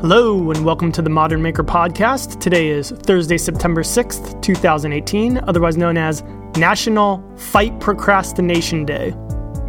Hello, 0.00 0.52
and 0.52 0.64
welcome 0.64 0.92
to 0.92 1.02
the 1.02 1.10
Modern 1.10 1.42
Maker 1.42 1.64
Podcast. 1.64 2.38
Today 2.40 2.68
is 2.68 2.90
Thursday, 2.92 3.36
September 3.36 3.82
6th, 3.82 4.40
2018, 4.42 5.38
otherwise 5.38 5.76
known 5.76 5.96
as 5.96 6.22
National 6.56 7.20
Fight 7.36 7.78
Procrastination 7.80 8.84
Day. 8.84 9.10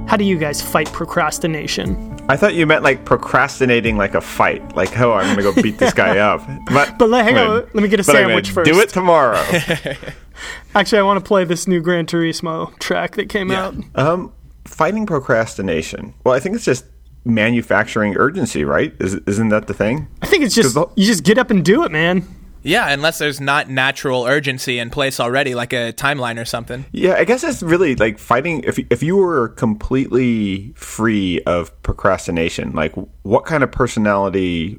How 0.07 0.17
do 0.17 0.23
you 0.23 0.37
guys 0.37 0.61
fight 0.61 0.91
procrastination? 0.93 2.15
I 2.29 2.37
thought 2.37 2.53
you 2.53 2.67
meant 2.67 2.83
like 2.83 3.05
procrastinating 3.05 3.97
like 3.97 4.13
a 4.13 4.21
fight. 4.21 4.75
Like, 4.75 4.99
oh, 4.99 5.13
I'm 5.13 5.25
going 5.35 5.37
to 5.37 5.43
go 5.55 5.61
beat 5.63 5.79
this 5.79 5.93
guy 5.93 6.17
up. 6.19 6.41
But, 6.67 6.99
But 6.99 7.09
let- 7.09 7.25
hang 7.25 7.37
on, 7.37 7.67
let 7.73 7.75
me 7.75 7.87
get 7.87 7.99
a 7.99 8.03
sandwich 8.03 8.53
gonna 8.53 8.65
first. 8.65 8.71
Do 8.71 8.79
it 8.81 8.89
tomorrow. 8.89 9.43
Actually, 10.75 10.99
I 10.99 11.03
want 11.03 11.23
to 11.23 11.27
play 11.27 11.43
this 11.43 11.67
new 11.67 11.81
Gran 11.81 12.05
Turismo 12.05 12.77
track 12.77 13.15
that 13.15 13.29
came 13.29 13.49
out. 13.49 13.75
um, 13.95 14.31
fighting 14.65 15.07
procrastination. 15.07 16.13
Well, 16.23 16.35
I 16.35 16.39
think 16.39 16.55
it's 16.55 16.65
just 16.65 16.85
manufacturing 17.25 18.15
urgency, 18.17 18.63
right? 18.65 18.93
Is, 18.99 19.15
isn't 19.27 19.49
that 19.49 19.67
the 19.67 19.73
thing? 19.73 20.07
I 20.21 20.25
think 20.27 20.43
it's 20.43 20.55
just 20.55 20.73
the- 20.73 20.87
you 20.95 21.05
just 21.05 21.23
get 21.23 21.37
up 21.37 21.49
and 21.51 21.63
do 21.63 21.83
it, 21.83 21.91
man. 21.91 22.27
Yeah, 22.61 22.89
unless 22.89 23.19
there's 23.19 23.39
not 23.39 23.69
natural 23.69 24.25
urgency 24.25 24.79
in 24.79 24.89
place 24.89 25.19
already, 25.21 25.55
like 25.55 25.71
a 25.71 25.93
timeline 25.93 26.37
or 26.41 26.43
something. 26.43 26.83
Yeah, 26.91 27.13
I 27.13 27.23
guess 27.23 27.41
it's 27.41 27.63
really 27.63 27.95
like 27.95 28.19
fighting. 28.19 28.63
If 28.65 28.77
if 28.89 29.01
you 29.01 29.15
were 29.15 29.47
completely 29.49 30.73
free 30.75 31.41
of 31.43 31.81
procrastination, 31.83 32.73
like 32.73 32.93
what 33.23 33.45
kind 33.45 33.63
of 33.63 33.71
personality 33.71 34.77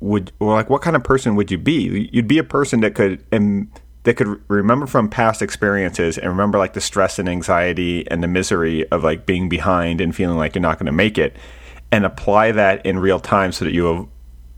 would, 0.00 0.32
or 0.40 0.54
like 0.54 0.68
what 0.68 0.82
kind 0.82 0.96
of 0.96 1.04
person 1.04 1.36
would 1.36 1.52
you 1.52 1.58
be? 1.58 2.08
You'd 2.12 2.26
be 2.26 2.38
a 2.38 2.44
person 2.44 2.80
that 2.80 2.96
could 2.96 3.24
um, 3.32 3.70
that 4.02 4.14
could 4.14 4.40
remember 4.48 4.86
from 4.86 5.08
past 5.08 5.40
experiences 5.40 6.18
and 6.18 6.28
remember 6.28 6.58
like 6.58 6.72
the 6.72 6.80
stress 6.80 7.20
and 7.20 7.28
anxiety 7.28 8.10
and 8.10 8.24
the 8.24 8.28
misery 8.28 8.88
of 8.90 9.04
like 9.04 9.24
being 9.24 9.48
behind 9.48 10.00
and 10.00 10.16
feeling 10.16 10.36
like 10.36 10.56
you're 10.56 10.62
not 10.62 10.78
going 10.78 10.86
to 10.86 10.92
make 10.92 11.16
it, 11.16 11.36
and 11.94 12.04
apply 12.04 12.50
that 12.50 12.84
in 12.84 12.98
real 12.98 13.20
time 13.20 13.52
so 13.52 13.64
that 13.64 13.72
you 13.72 14.08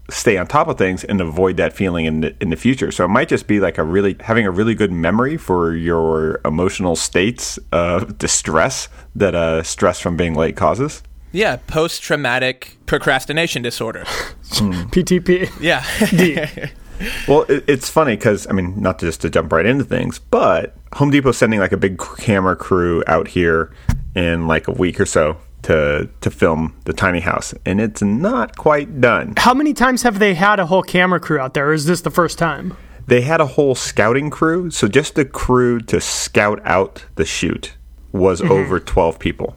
stay 0.08 0.38
on 0.38 0.46
top 0.46 0.68
of 0.68 0.78
things 0.78 1.04
and 1.04 1.20
avoid 1.20 1.58
that 1.58 1.74
feeling 1.74 2.06
in 2.06 2.22
the 2.22 2.34
in 2.40 2.48
the 2.48 2.56
future. 2.56 2.90
So 2.90 3.04
it 3.04 3.08
might 3.08 3.28
just 3.28 3.46
be 3.46 3.60
like 3.60 3.76
a 3.76 3.84
really 3.84 4.16
having 4.20 4.46
a 4.46 4.50
really 4.50 4.74
good 4.74 4.90
memory 4.90 5.36
for 5.36 5.74
your 5.74 6.40
emotional 6.46 6.96
states 6.96 7.58
of 7.72 8.16
distress 8.26 8.88
that 9.14 9.34
uh, 9.34 9.62
stress 9.62 10.00
from 10.00 10.16
being 10.16 10.34
late 10.34 10.56
causes. 10.56 11.02
Yeah, 11.32 11.56
post 11.56 12.02
traumatic 12.02 12.78
procrastination 12.86 13.60
disorder. 13.60 14.04
PTP. 14.44 15.50
Yeah. 15.60 16.70
Well, 17.28 17.42
it, 17.42 17.62
it's 17.68 17.90
funny 17.90 18.16
because 18.16 18.46
I 18.48 18.52
mean, 18.52 18.80
not 18.80 18.98
just 18.98 19.20
to 19.20 19.28
jump 19.28 19.52
right 19.52 19.66
into 19.66 19.84
things, 19.84 20.18
but 20.18 20.74
Home 20.94 21.10
Depot's 21.10 21.36
sending 21.36 21.60
like 21.60 21.72
a 21.72 21.76
big 21.76 22.02
camera 22.16 22.56
crew 22.56 23.04
out 23.06 23.28
here 23.28 23.70
in 24.14 24.48
like 24.48 24.66
a 24.66 24.72
week 24.72 24.98
or 24.98 25.04
so 25.04 25.36
to 25.66 26.08
to 26.20 26.30
film 26.30 26.76
the 26.84 26.92
tiny 26.92 27.18
house, 27.18 27.52
and 27.64 27.80
it's 27.80 28.00
not 28.00 28.56
quite 28.56 29.00
done. 29.00 29.34
How 29.36 29.52
many 29.52 29.74
times 29.74 30.02
have 30.02 30.20
they 30.20 30.34
had 30.34 30.60
a 30.60 30.66
whole 30.66 30.82
camera 30.82 31.18
crew 31.18 31.40
out 31.40 31.54
there, 31.54 31.70
or 31.70 31.72
is 31.72 31.86
this 31.86 32.02
the 32.02 32.10
first 32.10 32.38
time? 32.38 32.76
They 33.08 33.22
had 33.22 33.40
a 33.40 33.46
whole 33.46 33.74
scouting 33.74 34.30
crew, 34.30 34.70
so 34.70 34.86
just 34.86 35.16
the 35.16 35.24
crew 35.24 35.80
to 35.80 36.00
scout 36.00 36.60
out 36.64 37.04
the 37.16 37.24
shoot 37.24 37.74
was 38.12 38.40
mm-hmm. 38.40 38.52
over 38.52 38.78
twelve 38.78 39.18
people. 39.18 39.56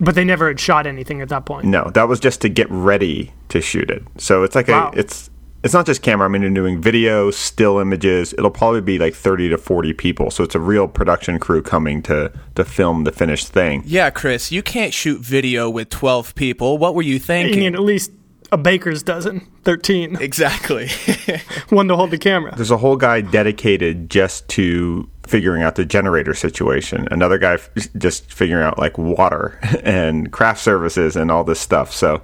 But 0.00 0.16
they 0.16 0.24
never 0.24 0.48
had 0.48 0.58
shot 0.58 0.88
anything 0.88 1.20
at 1.20 1.28
that 1.28 1.44
point. 1.44 1.66
No, 1.66 1.90
that 1.94 2.08
was 2.08 2.18
just 2.18 2.40
to 2.40 2.48
get 2.48 2.68
ready 2.70 3.32
to 3.50 3.60
shoot 3.60 3.90
it. 3.90 4.02
So 4.16 4.42
it's 4.42 4.56
like 4.56 4.66
Wow. 4.66 4.90
a 4.92 4.98
it's 4.98 5.30
it's 5.64 5.74
not 5.74 5.86
just 5.86 6.02
camera. 6.02 6.26
I 6.26 6.30
mean, 6.30 6.42
you're 6.42 6.50
doing 6.52 6.80
video, 6.80 7.30
still 7.30 7.78
images. 7.78 8.32
It'll 8.32 8.50
probably 8.50 8.80
be 8.80 8.98
like 8.98 9.14
30 9.14 9.48
to 9.50 9.58
40 9.58 9.92
people. 9.94 10.30
So 10.30 10.44
it's 10.44 10.54
a 10.54 10.60
real 10.60 10.86
production 10.88 11.38
crew 11.38 11.62
coming 11.62 12.02
to 12.02 12.32
to 12.54 12.64
film 12.64 13.04
the 13.04 13.12
finished 13.12 13.48
thing. 13.48 13.82
yeah, 13.86 14.10
Chris, 14.10 14.52
you 14.52 14.62
can't 14.62 14.94
shoot 14.94 15.20
video 15.20 15.68
with 15.68 15.90
12 15.90 16.34
people. 16.34 16.78
What 16.78 16.94
were 16.94 17.02
you 17.02 17.18
thinking? 17.18 17.48
You 17.48 17.54
thinking? 17.54 17.72
need 17.72 17.78
at 17.78 17.84
least 17.84 18.12
a 18.50 18.56
baker's 18.56 19.02
dozen, 19.02 19.46
13, 19.64 20.16
exactly. 20.22 20.88
one 21.68 21.86
to 21.88 21.96
hold 21.96 22.10
the 22.10 22.16
camera. 22.16 22.54
There's 22.56 22.70
a 22.70 22.78
whole 22.78 22.96
guy 22.96 23.20
dedicated 23.20 24.08
just 24.08 24.48
to 24.50 25.06
figuring 25.26 25.62
out 25.62 25.74
the 25.74 25.84
generator 25.84 26.32
situation. 26.32 27.06
Another 27.10 27.36
guy 27.36 27.54
f- 27.54 27.68
just 27.98 28.32
figuring 28.32 28.64
out 28.64 28.78
like 28.78 28.96
water 28.96 29.58
and 29.82 30.32
craft 30.32 30.60
services 30.62 31.14
and 31.14 31.30
all 31.30 31.44
this 31.44 31.60
stuff. 31.60 31.92
So 31.92 32.22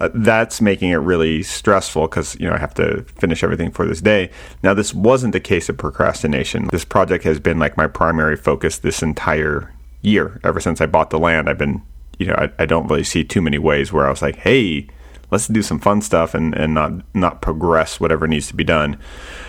uh, 0.00 0.08
that's 0.14 0.60
making 0.60 0.90
it 0.90 0.96
really 0.96 1.42
stressful 1.42 2.06
because 2.08 2.38
you 2.38 2.48
know 2.48 2.54
I 2.54 2.58
have 2.58 2.74
to 2.74 3.02
finish 3.16 3.42
everything 3.42 3.70
for 3.70 3.86
this 3.86 4.00
day. 4.00 4.30
Now 4.62 4.74
this 4.74 4.94
wasn't 4.94 5.34
a 5.34 5.40
case 5.40 5.68
of 5.68 5.76
procrastination. 5.76 6.68
This 6.68 6.84
project 6.84 7.24
has 7.24 7.40
been 7.40 7.58
like 7.58 7.76
my 7.76 7.86
primary 7.88 8.36
focus 8.36 8.78
this 8.78 9.02
entire 9.02 9.74
year. 10.02 10.40
Ever 10.44 10.60
since 10.60 10.80
I 10.80 10.86
bought 10.86 11.10
the 11.10 11.18
land, 11.18 11.48
I've 11.48 11.58
been 11.58 11.82
you 12.18 12.26
know 12.26 12.34
I, 12.34 12.50
I 12.62 12.66
don't 12.66 12.86
really 12.88 13.04
see 13.04 13.24
too 13.24 13.42
many 13.42 13.58
ways 13.58 13.92
where 13.92 14.06
I 14.06 14.10
was 14.10 14.22
like, 14.22 14.36
hey, 14.36 14.86
let's 15.30 15.48
do 15.48 15.62
some 15.62 15.78
fun 15.80 16.00
stuff 16.02 16.34
and 16.34 16.54
and 16.54 16.74
not 16.74 16.92
not 17.14 17.42
progress 17.42 17.98
whatever 18.00 18.26
needs 18.28 18.48
to 18.48 18.54
be 18.54 18.64
done 18.64 18.98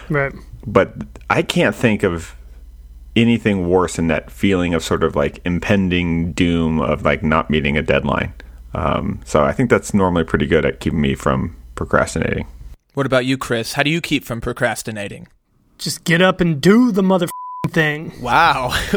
Right. 0.09 0.33
but 0.65 0.93
I 1.29 1.41
can't 1.43 1.75
think 1.75 2.03
of 2.03 2.35
anything 3.15 3.67
worse 3.69 3.95
than 3.95 4.07
that 4.07 4.31
feeling 4.31 4.73
of 4.73 4.83
sort 4.83 5.03
of 5.03 5.15
like 5.15 5.39
impending 5.45 6.31
doom 6.33 6.79
of 6.79 7.03
like 7.03 7.23
not 7.23 7.49
meeting 7.49 7.77
a 7.77 7.81
deadline. 7.81 8.33
Um, 8.73 9.19
so 9.25 9.43
I 9.43 9.51
think 9.51 9.69
that's 9.69 9.93
normally 9.93 10.23
pretty 10.23 10.45
good 10.45 10.65
at 10.65 10.79
keeping 10.79 11.01
me 11.01 11.15
from 11.15 11.55
procrastinating. 11.75 12.47
what 12.93 13.05
about 13.05 13.25
you, 13.25 13.37
Chris? 13.37 13.73
How 13.73 13.83
do 13.83 13.89
you 13.89 14.01
keep 14.01 14.25
from 14.25 14.41
procrastinating? 14.41 15.27
Just 15.77 16.03
get 16.03 16.21
up 16.21 16.41
and 16.41 16.59
do 16.61 16.91
the 16.91 17.01
mother 17.03 17.27
thing. 17.69 18.11
Wow. 18.21 18.73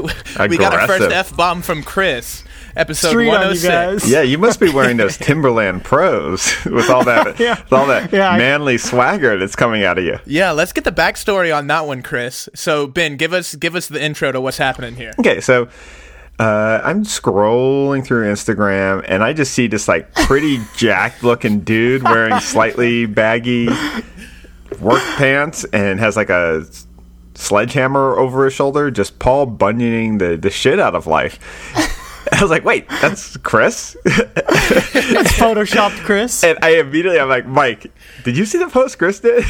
we 0.48 0.56
got 0.56 0.72
our 0.74 0.86
first 0.86 1.10
F 1.12 1.36
bomb 1.36 1.62
from 1.62 1.82
Chris. 1.82 2.42
Episode 2.74 3.08
Street 3.10 3.28
on 3.28 3.34
you 3.54 3.60
106. 3.60 3.68
guys. 4.02 4.10
Yeah, 4.10 4.22
you 4.22 4.38
must 4.38 4.58
be 4.58 4.70
wearing 4.74 4.96
those 4.96 5.16
Timberland 5.18 5.84
Pros 5.84 6.52
with 6.64 6.88
all 6.88 7.04
that, 7.04 7.38
Yeah. 7.38 7.62
with 7.62 7.72
all 7.72 7.86
that 7.86 8.10
Yeah, 8.12 8.30
I- 8.30 8.38
manly 8.38 8.78
swagger 8.78 9.38
that's 9.38 9.54
coming 9.56 9.84
out 9.84 9.98
of 9.98 10.04
you. 10.04 10.18
Yeah, 10.26 10.52
let's 10.52 10.72
get 10.72 10.84
the 10.84 10.92
backstory 10.92 11.54
on 11.56 11.66
that 11.66 11.86
one, 11.86 12.02
Chris. 12.02 12.48
So, 12.54 12.86
Ben, 12.86 13.16
give 13.16 13.32
us 13.34 13.54
give 13.56 13.74
us 13.74 13.88
the 13.88 14.02
intro 14.02 14.32
to 14.32 14.40
what's 14.40 14.58
happening 14.58 14.96
here. 14.96 15.12
Okay, 15.20 15.40
so 15.40 15.68
uh, 16.42 16.80
I'm 16.82 17.04
scrolling 17.04 18.04
through 18.04 18.24
Instagram 18.24 19.04
and 19.06 19.22
I 19.22 19.32
just 19.32 19.54
see 19.54 19.68
this 19.68 19.86
like 19.86 20.12
pretty 20.12 20.58
jacked 20.76 21.22
looking 21.22 21.60
dude 21.60 22.02
wearing 22.02 22.40
slightly 22.40 23.06
baggy 23.06 23.68
work 24.80 25.02
pants 25.16 25.64
and 25.72 26.00
has 26.00 26.16
like 26.16 26.30
a 26.30 26.66
sledgehammer 27.34 28.16
over 28.16 28.44
his 28.44 28.54
shoulder, 28.54 28.90
just 28.90 29.20
Paul 29.20 29.46
Bunyaning 29.46 30.18
the, 30.18 30.36
the 30.36 30.50
shit 30.50 30.80
out 30.80 30.96
of 30.96 31.06
life. 31.06 31.38
I 32.32 32.40
was 32.42 32.50
like, 32.50 32.64
wait, 32.64 32.88
that's 32.88 33.36
Chris? 33.38 33.96
That's 34.04 35.32
photoshopped 35.32 35.98
Chris. 36.04 36.42
and 36.42 36.58
I 36.62 36.76
immediately, 36.76 37.20
I'm 37.20 37.28
like, 37.28 37.46
Mike, 37.46 37.92
did 38.24 38.36
you 38.36 38.46
see 38.46 38.58
the 38.58 38.68
post 38.68 38.96
Chris 38.98 39.20
did? 39.20 39.44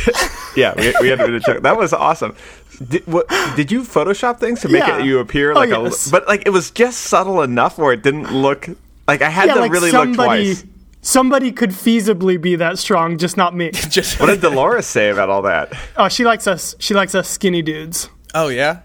yeah, 0.56 0.75
we, 0.76 0.92
we 1.00 1.08
had 1.08 1.19
to 1.19 1.41
check. 1.41 1.62
That 1.62 1.76
was 1.76 1.92
awesome. 1.92 2.34
Did, 2.78 3.06
what, 3.06 3.28
did 3.56 3.71
you 3.71 3.83
Photoshop 3.83 4.38
things 4.41 4.60
to 4.62 4.69
make 4.69 4.87
Yeah. 4.87 4.99
it 4.99 5.05
you 5.05 5.19
appear 5.19 5.53
Oh, 5.53 5.55
like 5.55 5.71
yes. 5.71 6.06
a? 6.09 6.10
But 6.10 6.27
like 6.28 6.44
it 6.47 6.50
was 6.50 6.71
just 6.71 7.00
subtle 7.03 7.43
enough 7.43 7.78
where 7.78 7.93
it 7.93 8.03
didn't 8.03 8.33
look 8.33 8.69
like 9.06 9.22
I 9.22 9.28
had 9.28 9.47
yeah, 9.49 9.55
to 9.55 9.60
like 9.60 9.72
really 9.72 9.91
look 9.91 10.15
twice. 10.15 10.65
somebody 11.03 11.53
could 11.53 11.71
feasibly 11.71 12.41
be 12.41 12.56
that 12.56 12.78
strong, 12.78 13.19
just 13.19 13.37
not 13.37 13.55
me. 13.55 13.71
Just 13.91 14.19
What 14.21 14.27
did 14.27 14.41
Dolores 14.41 14.87
say 14.87 15.11
about 15.11 15.28
all 15.31 15.43
that? 15.43 15.72
Oh, 15.97 16.09
she 16.09 16.25
likes 16.25 16.47
us. 16.47 16.75
She 16.78 16.94
likes 16.94 17.15
us 17.15 17.28
skinny 17.28 17.62
dudes. 17.62 18.09
Oh 18.34 18.49
yeah. 18.49 18.81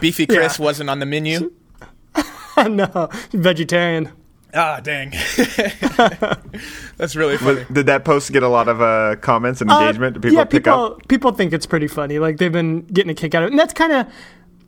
Beefy 0.00 0.26
Chris 0.26 0.58
Yeah. 0.58 0.64
wasn't 0.64 0.88
on 0.90 0.98
the 1.00 1.06
menu. 1.06 1.52
no, 2.68 3.08
vegetarian. 3.32 4.10
Ah, 4.54 4.80
dang. 4.80 5.10
That's 6.96 7.14
really 7.16 7.36
funny. 7.36 7.64
Did 7.72 7.86
that 7.86 8.04
post 8.04 8.32
get 8.32 8.42
a 8.42 8.48
lot 8.48 8.68
of 8.68 8.80
uh, 8.80 9.16
comments 9.20 9.60
and 9.60 9.70
Uh, 9.70 9.78
engagement? 9.80 10.14
Did 10.14 10.22
people 10.22 10.38
yeah, 10.38 10.44
pick 10.44 10.64
people 10.64 10.84
up? 10.84 11.08
people 11.08 11.32
think 11.32 11.52
it's 11.52 11.66
pretty 11.66 11.86
funny. 11.88 12.18
Like 12.18 12.38
they've 12.38 12.52
been 12.52 12.82
getting 12.86 13.10
a 13.10 13.14
kick 13.14 13.34
out 13.34 13.42
of 13.42 13.48
it, 13.48 13.52
and 13.52 13.58
that's 13.58 13.74
kind 13.74 13.92
of 13.92 14.06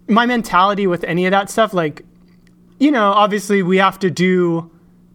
my 0.08 0.26
mentality 0.26 0.87
with 0.87 1.02
any 1.05 1.25
of 1.26 1.31
that 1.31 1.49
stuff. 1.50 1.72
Like, 1.72 2.05
you 2.78 2.90
know, 2.90 3.10
obviously 3.12 3.62
we 3.62 3.78
have 3.78 3.99
to 4.00 4.10
do, 4.10 4.70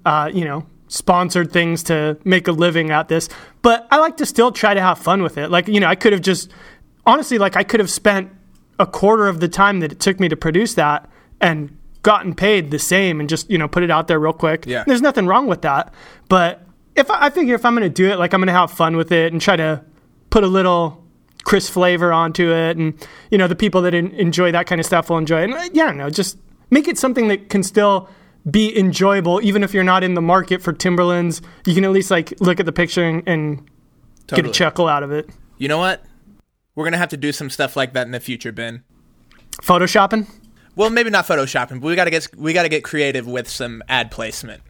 uh, 0.05 0.31
you 0.33 0.45
know, 0.45 0.65
sponsored 0.87 1.51
things 1.51 1.83
to 1.83 2.17
make 2.23 2.47
a 2.47 2.51
living 2.51 2.91
at 2.91 3.07
this, 3.07 3.29
but 3.61 3.87
I 3.91 3.97
like 3.97 4.17
to 4.17 4.25
still 4.25 4.51
try 4.51 4.73
to 4.73 4.81
have 4.81 4.97
fun 4.97 5.21
with 5.21 5.37
it. 5.37 5.49
Like, 5.51 5.67
you 5.67 5.79
know, 5.79 5.87
I 5.87 5.95
could 5.95 6.13
have 6.13 6.21
just 6.21 6.51
honestly, 7.05 7.37
like, 7.37 7.55
I 7.55 7.63
could 7.63 7.79
have 7.79 7.89
spent 7.91 8.31
a 8.79 8.85
quarter 8.87 9.27
of 9.27 9.39
the 9.39 9.47
time 9.47 9.79
that 9.81 9.91
it 9.91 9.99
took 9.99 10.19
me 10.19 10.27
to 10.29 10.35
produce 10.35 10.73
that 10.73 11.07
and 11.39 11.77
gotten 12.05 12.35
paid 12.35 12.69
the 12.69 12.77
same 12.77 13.19
and 13.19 13.27
just 13.27 13.49
you 13.49 13.57
know 13.57 13.67
put 13.67 13.81
it 13.81 13.89
out 13.89 14.07
there 14.07 14.19
real 14.19 14.31
quick. 14.31 14.65
Yeah. 14.67 14.83
there's 14.85 15.01
nothing 15.01 15.25
wrong 15.25 15.47
with 15.47 15.63
that. 15.63 15.91
But 16.29 16.61
if 16.95 17.09
I, 17.09 17.25
I 17.25 17.29
figure 17.29 17.55
if 17.55 17.65
i'm 17.65 17.73
going 17.75 17.83
to 17.83 17.89
do 17.89 18.09
it 18.09 18.17
like 18.17 18.33
i'm 18.33 18.39
going 18.39 18.47
to 18.47 18.53
have 18.53 18.71
fun 18.71 18.95
with 18.95 19.11
it 19.11 19.31
and 19.33 19.41
try 19.41 19.55
to 19.55 19.83
put 20.29 20.43
a 20.43 20.47
little 20.47 21.03
crisp 21.43 21.73
flavor 21.73 22.13
onto 22.13 22.51
it 22.51 22.77
and 22.77 23.07
you 23.29 23.37
know 23.37 23.47
the 23.47 23.55
people 23.55 23.81
that 23.81 23.93
en- 23.93 24.11
enjoy 24.11 24.51
that 24.51 24.65
kind 24.65 24.79
of 24.79 24.85
stuff 24.85 25.09
will 25.09 25.17
enjoy 25.17 25.41
it. 25.43 25.49
And 25.51 25.75
yeah 25.75 25.91
no 25.91 26.09
just 26.09 26.37
make 26.69 26.87
it 26.87 26.97
something 26.97 27.27
that 27.27 27.49
can 27.49 27.63
still 27.63 28.09
be 28.49 28.77
enjoyable 28.77 29.41
even 29.43 29.63
if 29.63 29.73
you're 29.73 29.83
not 29.83 30.03
in 30.03 30.13
the 30.13 30.21
market 30.21 30.61
for 30.61 30.71
timberlands. 30.71 31.41
You 31.65 31.73
can 31.73 31.83
at 31.83 31.91
least 31.91 32.11
like 32.11 32.39
look 32.39 32.59
at 32.59 32.67
the 32.67 32.71
picture 32.71 33.03
and, 33.03 33.27
and 33.27 33.69
get 34.27 34.45
a 34.45 34.51
chuckle 34.51 34.87
out 34.87 35.01
of 35.01 35.11
it. 35.11 35.29
You 35.57 35.67
know 35.67 35.79
what? 35.79 36.03
We're 36.75 36.83
gonna 36.83 36.97
have 36.97 37.09
to 37.09 37.17
do 37.17 37.31
some 37.31 37.49
stuff 37.49 37.75
like 37.75 37.93
that 37.93 38.05
in 38.05 38.11
the 38.11 38.19
future, 38.19 38.51
Ben. 38.51 38.83
photoshopping 39.61 40.27
Well, 40.75 40.89
maybe 40.89 41.09
not 41.09 41.25
photoshopping, 41.25 41.81
but 41.81 41.87
we 41.87 41.95
gotta 41.95 42.11
get 42.11 42.27
we 42.35 42.53
gotta 42.53 42.69
get 42.69 42.83
creative 42.83 43.27
with 43.27 43.49
some 43.49 43.81
ad 43.87 44.11
placement. 44.11 44.61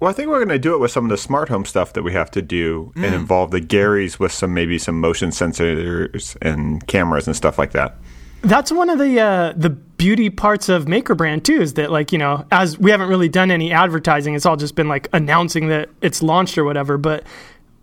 Well, 0.00 0.10
I 0.10 0.12
think 0.12 0.28
we're 0.28 0.38
going 0.44 0.48
to 0.48 0.58
do 0.58 0.74
it 0.74 0.80
with 0.80 0.90
some 0.90 1.04
of 1.04 1.10
the 1.10 1.16
smart 1.16 1.48
home 1.48 1.64
stuff 1.64 1.92
that 1.94 2.02
we 2.02 2.12
have 2.12 2.30
to 2.32 2.42
do 2.42 2.92
and 2.96 3.14
involve 3.14 3.52
the 3.52 3.60
Garys 3.60 4.18
with 4.18 4.32
some 4.32 4.52
maybe 4.52 4.76
some 4.76 5.00
motion 5.00 5.30
sensors 5.30 6.36
and 6.42 6.86
cameras 6.86 7.26
and 7.26 7.34
stuff 7.34 7.58
like 7.58 7.72
that. 7.72 7.96
That's 8.42 8.70
one 8.70 8.90
of 8.90 8.98
the 8.98 9.18
uh, 9.18 9.54
the 9.56 9.70
beauty 9.70 10.28
parts 10.28 10.68
of 10.68 10.86
Maker 10.86 11.14
Brand 11.14 11.46
too, 11.46 11.62
is 11.62 11.74
that 11.74 11.90
like 11.90 12.12
you 12.12 12.18
know, 12.18 12.44
as 12.52 12.78
we 12.78 12.90
haven't 12.90 13.08
really 13.08 13.30
done 13.30 13.50
any 13.50 13.72
advertising, 13.72 14.34
it's 14.34 14.44
all 14.44 14.56
just 14.56 14.74
been 14.74 14.88
like 14.88 15.08
announcing 15.14 15.68
that 15.68 15.88
it's 16.02 16.22
launched 16.22 16.58
or 16.58 16.64
whatever. 16.64 16.98
But 16.98 17.24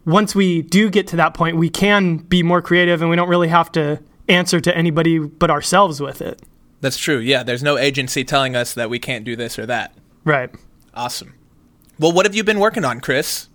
once 0.06 0.36
we 0.36 0.62
do 0.62 0.92
get 0.92 1.07
to 1.07 1.16
that 1.16 1.34
point, 1.34 1.57
we 1.57 1.69
can 1.69 2.18
be 2.18 2.44
more 2.44 2.62
creative, 2.62 3.01
and 3.01 3.10
we 3.10 3.16
don't 3.16 3.30
really 3.30 3.48
have 3.48 3.72
to 3.72 4.00
answer 4.30 4.60
to 4.60 4.77
anybody 4.77 5.18
but 5.18 5.50
ourselves 5.50 6.00
with 6.00 6.22
it. 6.22 6.39
That's 6.81 6.98
true. 6.98 7.19
Yeah, 7.19 7.44
there's 7.44 7.63
no 7.63 7.78
agency 7.78 8.24
telling 8.24 8.56
us 8.56 8.74
that 8.74 8.89
we 8.89 9.00
can't 9.00 9.24
do 9.24 9.36
this 9.36 9.57
or 9.57 9.66
that. 9.68 9.94
Right. 10.24 10.50
Awesome. 10.94 11.36
Well, 12.00 12.12
what 12.12 12.25
have 12.25 12.36
you 12.36 12.44
been 12.44 12.60
working 12.60 12.83
on, 12.83 13.00
Chris? 13.00 13.48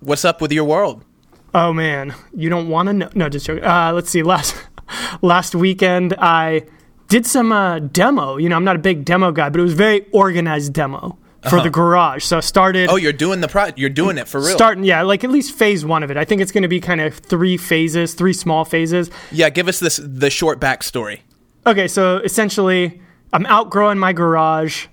What's 0.00 0.24
up 0.24 0.40
with 0.40 0.52
your 0.52 0.64
world? 0.64 1.04
Oh 1.52 1.72
man, 1.72 2.14
you 2.34 2.48
don't 2.48 2.68
want 2.68 2.86
to 2.86 2.92
know? 2.92 3.10
No, 3.14 3.28
just 3.28 3.44
joking. 3.44 3.64
Uh, 3.64 3.92
let's 3.92 4.08
see. 4.08 4.22
Last 4.22 4.54
last 5.22 5.54
weekend, 5.54 6.14
I 6.18 6.62
did 7.08 7.26
some 7.26 7.50
uh, 7.50 7.80
demo. 7.80 8.36
You 8.36 8.48
know, 8.48 8.56
I'm 8.56 8.64
not 8.64 8.76
a 8.76 8.78
big 8.78 9.04
demo 9.04 9.32
guy, 9.32 9.48
but 9.48 9.58
it 9.58 9.64
was 9.64 9.74
very 9.74 10.06
organized 10.12 10.72
demo 10.72 11.18
for 11.48 11.60
the 11.60 11.70
garage. 11.70 12.24
So 12.24 12.36
I 12.36 12.40
started. 12.40 12.88
Oh, 12.88 12.96
you're 12.96 13.12
doing 13.12 13.40
the 13.40 13.48
pro. 13.48 13.70
You're 13.76 13.90
doing 13.90 14.16
it 14.16 14.28
for 14.28 14.38
real. 14.40 14.54
Starting, 14.54 14.84
yeah, 14.84 15.02
like 15.02 15.24
at 15.24 15.30
least 15.30 15.52
phase 15.56 15.84
one 15.84 16.04
of 16.04 16.10
it. 16.10 16.16
I 16.16 16.24
think 16.24 16.40
it's 16.40 16.52
going 16.52 16.62
to 16.62 16.68
be 16.68 16.80
kind 16.80 17.00
of 17.00 17.14
three 17.14 17.56
phases, 17.56 18.14
three 18.14 18.32
small 18.32 18.64
phases. 18.64 19.10
yeah, 19.32 19.50
give 19.50 19.66
us 19.66 19.80
this 19.80 20.00
the 20.02 20.30
short 20.30 20.60
backstory. 20.60 21.20
Okay, 21.66 21.88
so 21.88 22.18
essentially, 22.18 23.00
I'm 23.32 23.46
outgrowing 23.46 23.98
my 23.98 24.12
garage. 24.12 24.86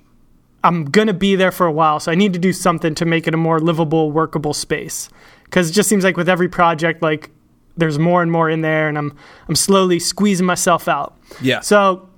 I'm 0.63 0.85
gonna 0.85 1.13
be 1.13 1.35
there 1.35 1.51
for 1.51 1.65
a 1.65 1.71
while, 1.71 1.99
so 1.99 2.11
I 2.11 2.15
need 2.15 2.33
to 2.33 2.39
do 2.39 2.51
something 2.51 2.95
to 2.95 3.05
make 3.05 3.27
it 3.27 3.33
a 3.33 3.37
more 3.37 3.59
livable, 3.59 4.11
workable 4.11 4.53
space. 4.53 5.09
Because 5.45 5.69
it 5.69 5.73
just 5.73 5.87
seems 5.87 6.03
like 6.03 6.17
with 6.17 6.27
every 6.27 6.49
project, 6.49 7.01
like 7.01 7.29
there's 7.77 7.97
more 7.97 8.21
and 8.21 8.31
more 8.31 8.49
in 8.49 8.61
there, 8.61 8.89
and 8.89 8.97
I'm 8.97 9.15
I'm 9.47 9.55
slowly 9.55 9.99
squeezing 9.99 10.45
myself 10.45 10.87
out. 10.87 11.17
Yeah. 11.41 11.61
So 11.61 12.09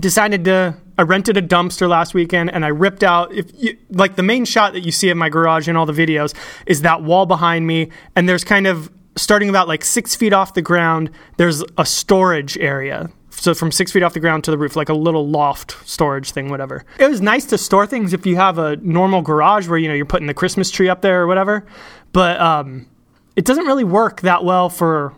decided 0.00 0.44
to 0.44 0.76
I 0.98 1.02
rented 1.02 1.36
a 1.36 1.42
dumpster 1.42 1.88
last 1.88 2.12
weekend 2.12 2.50
and 2.50 2.64
I 2.64 2.68
ripped 2.68 3.04
out 3.04 3.32
if 3.32 3.50
you, 3.54 3.76
like 3.90 4.16
the 4.16 4.22
main 4.22 4.44
shot 4.44 4.72
that 4.72 4.84
you 4.84 4.92
see 4.92 5.10
of 5.10 5.16
my 5.16 5.28
garage 5.28 5.68
in 5.68 5.76
all 5.76 5.86
the 5.86 5.92
videos 5.92 6.34
is 6.66 6.82
that 6.82 7.02
wall 7.02 7.26
behind 7.26 7.66
me 7.66 7.90
and 8.16 8.28
there's 8.28 8.44
kind 8.44 8.66
of 8.66 8.90
starting 9.16 9.48
about 9.48 9.68
like 9.68 9.84
six 9.84 10.14
feet 10.14 10.32
off 10.32 10.54
the 10.54 10.62
ground 10.62 11.10
there's 11.36 11.62
a 11.76 11.86
storage 11.86 12.56
area 12.58 13.10
so 13.40 13.54
from 13.54 13.70
six 13.70 13.92
feet 13.92 14.02
off 14.02 14.14
the 14.14 14.20
ground 14.20 14.44
to 14.44 14.50
the 14.50 14.58
roof 14.58 14.76
like 14.76 14.88
a 14.88 14.94
little 14.94 15.26
loft 15.26 15.76
storage 15.88 16.32
thing 16.32 16.50
whatever. 16.50 16.84
It 16.98 17.08
was 17.08 17.20
nice 17.20 17.44
to 17.46 17.58
store 17.58 17.86
things 17.86 18.12
if 18.12 18.26
you 18.26 18.36
have 18.36 18.58
a 18.58 18.76
normal 18.76 19.22
garage 19.22 19.68
where 19.68 19.78
you 19.78 19.88
know 19.88 19.94
you're 19.94 20.06
putting 20.06 20.26
the 20.26 20.34
christmas 20.34 20.70
tree 20.70 20.88
up 20.88 21.02
there 21.02 21.22
or 21.22 21.26
whatever. 21.26 21.66
But 22.12 22.40
um, 22.40 22.86
it 23.36 23.44
doesn't 23.44 23.66
really 23.66 23.84
work 23.84 24.22
that 24.22 24.44
well 24.44 24.68
for 24.68 25.14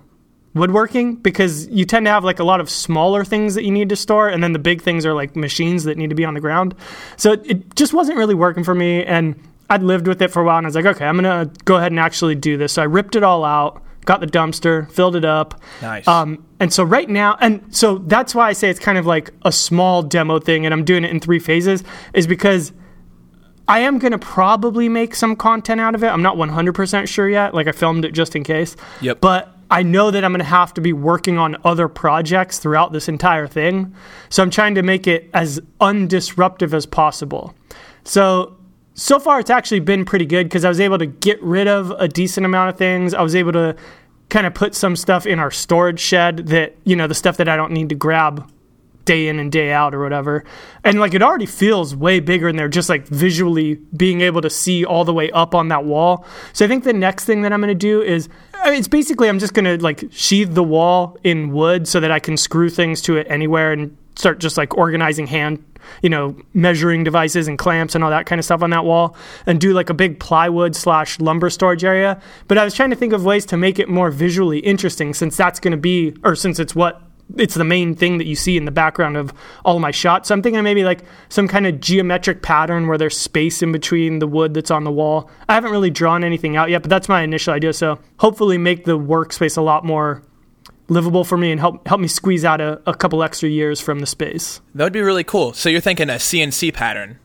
woodworking 0.55 1.15
because 1.17 1.69
you 1.69 1.85
tend 1.85 2.07
to 2.07 2.11
have 2.11 2.25
like 2.25 2.41
a 2.41 2.45
lot 2.45 2.61
of 2.61 2.69
smaller 2.69 3.25
things 3.25 3.55
that 3.55 3.65
you 3.65 3.71
need 3.71 3.89
to 3.89 3.97
store 3.97 4.29
and 4.29 4.43
then 4.43 4.53
the 4.53 4.59
big 4.59 4.83
things 4.83 5.07
are 5.07 5.15
like 5.15 5.37
machines 5.37 5.85
that 5.85 5.97
need 5.97 6.11
to 6.11 6.17
be 6.17 6.25
on 6.25 6.35
the 6.35 6.41
ground. 6.41 6.75
So 7.17 7.33
it, 7.33 7.47
it 7.47 7.77
just 7.77 7.93
wasn't 7.95 8.19
really 8.19 8.35
working 8.35 8.65
for 8.65 8.75
me 8.75 9.05
and 9.05 9.41
i'd 9.71 9.85
lived 9.85 10.09
with 10.09 10.21
it 10.21 10.33
for 10.33 10.43
a 10.43 10.45
while 10.45 10.59
and 10.59 10.67
i 10.67 10.69
was 10.69 10.75
like 10.75 10.85
okay 10.85 11.07
i'm 11.07 11.15
gonna 11.15 11.49
go 11.65 11.77
ahead 11.77 11.93
and 11.93 12.01
actually 12.01 12.35
do 12.35 12.57
this. 12.57 12.73
So 12.73 12.83
i 12.83 12.85
ripped 12.85 13.15
it 13.15 13.23
all 13.23 13.45
out 13.45 13.81
got 14.07 14.21
the 14.21 14.27
dumpster 14.27 14.91
filled 14.91 15.17
it 15.17 15.25
up 15.25 15.61
Nice. 15.83 16.07
um, 16.09 16.45
and 16.59 16.73
so 16.73 16.83
right 16.83 17.09
now 17.09 17.37
and 17.41 17.75
so 17.75 17.99
that's 17.99 18.35
why 18.35 18.49
i 18.49 18.53
say 18.53 18.71
it's 18.71 18.81
kind 18.81 18.99
of 18.99 19.07
like 19.07 19.31
a 19.45 19.53
small 19.53 20.03
demo 20.03 20.39
thing 20.39 20.65
and 20.65 20.73
i'm 20.75 20.85
doing 20.85 21.05
it 21.05 21.11
in 21.11 21.21
three 21.21 21.39
phases 21.39 21.85
is 22.15 22.27
because 22.27 22.73
I 23.69 23.81
am 23.81 24.01
going 24.01 24.11
to 24.11 24.19
probably 24.19 24.89
make 24.89 25.15
some 25.15 25.37
content 25.37 25.81
out 25.81 25.95
of 25.95 26.03
it. 26.03 26.09
I'm 26.09 26.23
not 26.23 26.35
100% 26.37 27.07
sure 27.07 27.29
yet. 27.29 27.55
Like, 27.55 27.69
I 27.69 27.73
filmed 27.73 28.05
it 28.05 28.11
just 28.11 28.35
in 28.35 28.43
case. 28.43 28.75
Yep. 29.01 29.21
But 29.21 29.55
I 29.71 29.85
know 29.85 30.11
that 30.11 30.25
I'm 30.25 30.33
going 30.33 30.41
to 30.41 30.45
have 30.45 30.75
to 30.75 30.81
be 30.81 30.93
working 30.93 31.39
on 31.39 31.57
other 31.65 31.87
projects 31.87 32.59
throughout 32.59 32.93
this 32.93 33.09
entire 33.09 33.47
thing. 33.47 33.95
So 34.29 34.43
I'm 34.43 34.51
trying 34.51 34.75
to 34.75 34.83
make 34.83 35.07
it 35.07 35.31
as 35.35 35.61
undisruptive 35.81 36.75
as 36.75 36.85
possible. 36.85 37.55
So, 38.03 38.57
so 39.01 39.19
far, 39.19 39.41
it's 39.41 39.49
actually 39.49 39.81
been 39.81 40.05
pretty 40.05 40.27
good 40.27 40.45
because 40.45 40.63
I 40.63 40.69
was 40.69 40.79
able 40.79 40.99
to 40.99 41.07
get 41.07 41.43
rid 41.43 41.67
of 41.67 41.91
a 41.93 42.07
decent 42.07 42.45
amount 42.45 42.69
of 42.69 42.77
things. 42.77 43.15
I 43.15 43.23
was 43.23 43.35
able 43.35 43.53
to 43.53 43.75
kind 44.29 44.47
of 44.47 44.53
put 44.53 44.75
some 44.75 44.95
stuff 44.95 45.25
in 45.25 45.39
our 45.39 45.51
storage 45.51 45.99
shed 45.99 46.49
that, 46.49 46.77
you 46.85 46.95
know, 46.95 47.07
the 47.07 47.15
stuff 47.15 47.39
that 47.39 47.49
I 47.49 47.57
don't 47.57 47.73
need 47.73 47.89
to 47.89 47.95
grab 47.95 48.53
day 49.07 49.29
in 49.29 49.39
and 49.39 49.51
day 49.51 49.73
out 49.73 49.95
or 49.95 50.03
whatever. 50.03 50.45
And 50.85 51.01
like 51.01 51.15
it 51.15 51.23
already 51.23 51.47
feels 51.47 51.97
way 51.97 52.21
bigger 52.21 52.47
in 52.47 52.57
there, 52.57 52.69
just 52.69 52.91
like 52.91 53.07
visually 53.09 53.77
being 53.97 54.21
able 54.21 54.43
to 54.43 54.51
see 54.51 54.85
all 54.85 55.07
the 55.07 55.15
way 55.15 55.31
up 55.31 55.55
on 55.55 55.69
that 55.69 55.87
wall. 55.87 56.27
So 56.53 56.67
I 56.67 56.69
think 56.69 56.85
the 56.85 56.93
next 56.93 57.25
thing 57.25 57.41
that 57.41 57.55
I'm 57.55 57.61
going 57.63 57.69
to 57.69 57.75
do 57.75 58.03
is 58.03 58.29
I 58.63 58.69
mean, 58.69 58.81
it's 58.81 58.89
basically 58.89 59.31
I'm 59.31 59.39
just 59.39 59.55
going 59.55 59.65
to 59.65 59.83
like 59.83 60.05
sheathe 60.11 60.53
the 60.53 60.63
wall 60.63 61.17
in 61.25 61.53
wood 61.53 61.89
so 61.89 62.01
that 62.01 62.11
I 62.11 62.19
can 62.19 62.37
screw 62.37 62.69
things 62.69 63.01
to 63.03 63.17
it 63.17 63.27
anywhere 63.31 63.73
and 63.73 63.97
start 64.17 64.41
just 64.41 64.59
like 64.59 64.77
organizing 64.77 65.27
hand 65.27 65.65
you 66.03 66.09
know 66.09 66.37
measuring 66.55 67.05
devices 67.05 67.49
and 67.49 67.59
clamps 67.59 67.95
and 67.95 68.03
all 68.03 68.11
that 68.11 68.27
kind 68.27 68.39
of 68.39 68.45
stuff 68.45 68.63
on 68.63 68.71
that 68.71 68.85
wall 68.85 69.17
and 69.47 69.61
do 69.61 69.73
like 69.73 69.91
a 69.91 69.95
big 69.95 70.19
plywood 70.21 70.75
slash 70.75 71.19
lumber 71.21 71.51
storage 71.51 71.85
area 71.85 72.21
but 72.49 72.59
i 72.59 72.65
was 72.65 72.75
trying 72.75 72.91
to 72.91 72.97
think 72.97 73.13
of 73.13 73.25
ways 73.25 73.45
to 73.47 73.57
make 73.57 73.79
it 73.79 73.89
more 73.89 74.11
visually 74.11 74.59
interesting 74.61 75.15
since 75.15 75.37
that's 75.37 75.61
going 75.61 75.73
to 75.73 75.77
be 75.77 76.15
or 76.25 76.35
since 76.35 76.59
it's 76.59 76.75
what 76.75 77.03
it's 77.37 77.55
the 77.55 77.65
main 77.65 77.95
thing 77.95 78.19
that 78.19 78.27
you 78.27 78.35
see 78.35 78.57
in 78.57 78.65
the 78.65 78.71
background 78.71 79.17
of 79.17 79.33
all 79.65 79.79
my 79.79 79.91
shots. 79.91 80.29
So 80.29 80.35
I'm 80.35 80.43
thinking 80.43 80.63
maybe 80.63 80.85
like 80.85 81.03
some 81.29 81.49
kind 81.49 81.67
of 81.67 81.81
geometric 81.81 82.43
pattern 82.43 82.89
where 82.89 82.99
there's 82.99 83.17
space 83.17 83.63
in 83.63 83.73
between 83.73 84.19
the 84.19 84.27
wood 84.27 84.55
that's 84.55 84.71
on 84.71 84.85
the 84.85 84.91
wall. 84.91 85.31
I 85.49 85.55
haven't 85.55 85.71
really 85.71 85.91
drawn 85.91 86.25
anything 86.25 86.57
out 86.57 86.71
yet, 86.71 86.83
but 86.83 86.91
that's 86.91 87.09
my 87.09 87.23
initial 87.23 87.55
idea. 87.55 87.73
So 87.73 87.99
hopefully 88.19 88.59
make 88.59 88.85
the 88.85 88.99
workspace 88.99 89.57
a 89.57 89.63
lot 89.63 89.85
more 89.85 90.23
livable 90.91 91.25
for 91.25 91.39
me 91.39 91.51
and 91.51 91.61
help 91.61 91.87
help 91.89 92.01
me 92.01 92.09
squeeze 92.09 92.45
out 92.45 92.61
a, 92.61 92.81
a 92.87 92.95
couple 92.95 93.23
extra 93.23 93.49
years 93.49 93.81
from 93.81 94.01
the 94.01 94.07
space. 94.07 94.61
That 94.75 94.85
would 94.85 94.93
be 94.93 95.01
really 95.01 95.25
cool. 95.25 95.55
So 95.55 95.69
you're 95.69 95.81
thinking 95.81 96.11
a 96.11 96.15
CNC 96.15 96.75
pattern. 96.75 97.19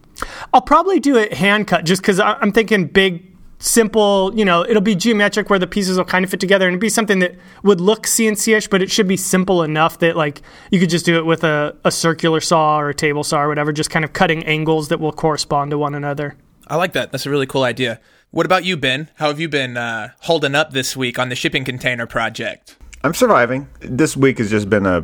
I'll 0.53 0.61
probably 0.61 0.99
do 0.99 1.17
it 1.17 1.33
hand 1.33 1.67
cut 1.67 1.83
just 1.83 2.01
because 2.01 2.19
I'm 2.19 2.53
thinking 2.53 2.87
big 2.87 3.35
simple, 3.59 4.31
you 4.35 4.45
know, 4.45 4.63
it'll 4.63 4.81
be 4.81 4.95
geometric 4.95 5.49
where 5.49 5.59
the 5.59 5.67
pieces 5.67 5.97
will 5.97 6.05
kind 6.05 6.23
of 6.23 6.31
fit 6.31 6.39
together 6.39 6.67
and 6.67 6.73
it'd 6.73 6.81
be 6.81 6.89
something 6.89 7.19
that 7.19 7.35
would 7.63 7.81
look 7.81 8.03
CNC-ish, 8.03 8.67
but 8.67 8.81
it 8.81 8.91
should 8.91 9.07
be 9.07 9.17
simple 9.17 9.63
enough 9.63 9.99
that 9.99 10.15
like 10.15 10.41
you 10.71 10.79
could 10.79 10.89
just 10.89 11.05
do 11.05 11.17
it 11.17 11.25
with 11.25 11.43
a, 11.43 11.75
a 11.83 11.91
circular 11.91 12.39
saw 12.39 12.79
or 12.79 12.89
a 12.89 12.93
table 12.93 13.23
saw 13.23 13.41
or 13.41 13.47
whatever, 13.47 13.71
just 13.73 13.89
kind 13.89 14.05
of 14.05 14.13
cutting 14.13 14.43
angles 14.45 14.89
that 14.89 14.99
will 14.99 15.11
correspond 15.11 15.71
to 15.71 15.77
one 15.77 15.95
another. 15.95 16.37
I 16.67 16.77
like 16.77 16.93
that. 16.93 17.11
That's 17.11 17.25
a 17.25 17.29
really 17.29 17.45
cool 17.45 17.63
idea. 17.63 17.99
What 18.31 18.45
about 18.45 18.65
you, 18.65 18.75
Ben? 18.75 19.09
How 19.15 19.27
have 19.27 19.39
you 19.39 19.47
been 19.47 19.77
uh, 19.77 20.09
holding 20.21 20.55
up 20.55 20.71
this 20.71 20.97
week 20.97 21.17
on 21.19 21.29
the 21.29 21.35
shipping 21.35 21.63
container 21.63 22.05
project? 22.05 22.75
I'm 23.05 23.13
surviving. 23.13 23.69
This 23.81 24.17
week 24.17 24.39
has 24.39 24.49
just 24.49 24.67
been 24.67 24.87
a 24.87 25.03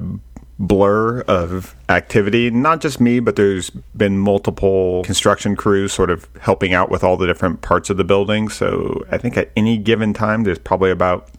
blur 0.57 1.21
of 1.21 1.75
activity. 1.87 2.49
Not 2.49 2.81
just 2.81 2.99
me, 2.99 3.19
but 3.19 3.35
there's 3.35 3.69
been 3.95 4.17
multiple 4.17 5.03
construction 5.03 5.55
crews 5.55 5.93
sort 5.93 6.09
of 6.09 6.27
helping 6.39 6.73
out 6.73 6.89
with 6.89 7.03
all 7.03 7.15
the 7.15 7.27
different 7.27 7.61
parts 7.61 7.91
of 7.91 7.97
the 7.97 8.03
building. 8.03 8.49
So 8.49 9.05
I 9.11 9.19
think 9.19 9.37
at 9.37 9.51
any 9.55 9.77
given 9.77 10.15
time, 10.15 10.45
there's 10.45 10.57
probably 10.57 10.89
about 10.89 11.29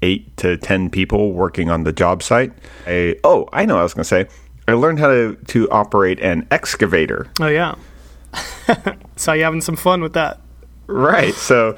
eight 0.00 0.36
to 0.36 0.56
10 0.56 0.90
people 0.90 1.32
working 1.32 1.70
on 1.70 1.82
the 1.82 1.92
job 1.92 2.22
site. 2.22 2.52
I, 2.86 3.16
oh, 3.24 3.48
I 3.52 3.64
know 3.64 3.80
I 3.80 3.82
was 3.82 3.92
going 3.92 4.02
to 4.02 4.08
say. 4.08 4.28
I 4.68 4.74
learned 4.74 5.00
how 5.00 5.08
to, 5.08 5.34
to 5.48 5.68
operate 5.70 6.20
an 6.20 6.46
excavator. 6.52 7.32
Oh, 7.40 7.48
yeah. 7.48 7.74
Saw 9.16 9.32
you 9.32 9.42
having 9.42 9.60
some 9.60 9.74
fun 9.74 10.02
with 10.02 10.12
that. 10.12 10.40
Right. 10.86 11.34
So 11.34 11.76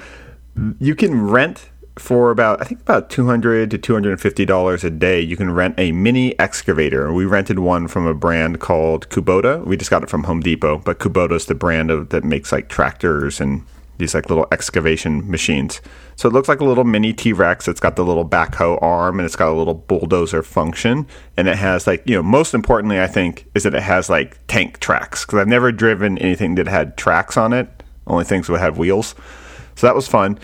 you 0.79 0.95
can 0.95 1.29
rent 1.31 1.71
for 1.97 2.31
about 2.31 2.61
I 2.61 2.65
think 2.65 2.81
about 2.81 3.09
two 3.09 3.27
hundred 3.27 3.71
to 3.71 3.79
two 3.79 3.93
hundred 3.93 4.13
and 4.13 4.21
fifty 4.21 4.45
dollars 4.45 4.83
a 4.85 4.91
day. 4.91 5.21
You 5.21 5.37
can 5.37 5.53
rent 5.53 5.75
a 5.79 5.93
mini 5.93 6.39
excavator. 6.39 7.13
We 7.13 7.25
rented 7.25 7.61
one 7.61 7.89
from 7.89 8.07
a 8.07 8.15
brand 8.15 8.61
called 8.61 9.09
Kubota. 9.11 9.65
We 9.65 9.77
just 9.77 9.91
got 9.91 10.03
it 10.03 10.11
from 10.11 10.25
Home 10.25 10.41
Depot, 10.41 10.79
but 10.79 10.99
Kubota's 10.99 11.47
the 11.47 11.55
brand 11.55 11.91
of, 11.91 12.09
that 12.09 12.25
makes 12.25 12.51
like 12.51 12.69
tractors 12.69 13.41
and 13.41 13.65
these 13.99 14.13
like 14.13 14.29
little 14.29 14.49
excavation 14.51 15.31
machines. 15.31 15.81
So 16.17 16.29
it 16.29 16.33
looks 16.33 16.49
like 16.49 16.59
a 16.59 16.65
little 16.65 16.83
mini 16.83 17.13
T 17.13 17.33
Rex. 17.33 17.69
It's 17.69 17.79
got 17.79 17.95
the 17.95 18.05
little 18.05 18.29
backhoe 18.29 18.81
arm 18.83 19.21
and 19.21 19.25
it's 19.25 19.37
got 19.37 19.53
a 19.53 19.55
little 19.55 19.75
bulldozer 19.75 20.43
function. 20.43 21.07
And 21.37 21.47
it 21.47 21.57
has 21.57 21.87
like, 21.87 22.03
you 22.05 22.17
know, 22.17 22.23
most 22.23 22.55
importantly, 22.55 23.01
I 23.01 23.07
think, 23.07 23.47
is 23.55 23.63
that 23.63 23.75
it 23.75 23.85
has 23.85 24.11
like 24.11 24.45
tank 24.49 24.81
tracks. 24.81 25.25
Because 25.25 25.39
I've 25.39 25.47
never 25.47 25.71
driven 25.71 26.19
anything 26.19 26.57
that 26.57 26.67
had 26.67 26.97
tracks 26.97 27.37
on 27.37 27.53
it, 27.53 27.69
only 28.09 28.25
things 28.25 28.49
would 28.49 28.59
have 28.59 28.79
wheels. 28.79 29.15
So 29.77 29.87
that 29.87 29.95
was 29.95 30.09
fun. 30.09 30.41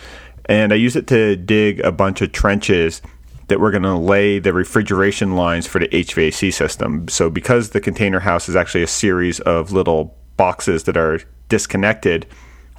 And 0.50 0.72
I 0.72 0.76
use 0.76 0.96
it 0.96 1.06
to 1.06 1.36
dig 1.36 1.78
a 1.80 1.92
bunch 1.92 2.20
of 2.22 2.32
trenches 2.32 3.00
that 3.46 3.60
we're 3.60 3.70
going 3.70 3.84
to 3.84 3.94
lay 3.94 4.40
the 4.40 4.52
refrigeration 4.52 5.36
lines 5.36 5.68
for 5.68 5.78
the 5.78 5.86
HVAC 5.86 6.52
system. 6.52 7.06
So 7.06 7.30
because 7.30 7.70
the 7.70 7.80
container 7.80 8.18
house 8.18 8.48
is 8.48 8.56
actually 8.56 8.82
a 8.82 8.88
series 8.88 9.38
of 9.40 9.70
little 9.70 10.16
boxes 10.36 10.84
that 10.84 10.96
are 10.96 11.20
disconnected, 11.48 12.26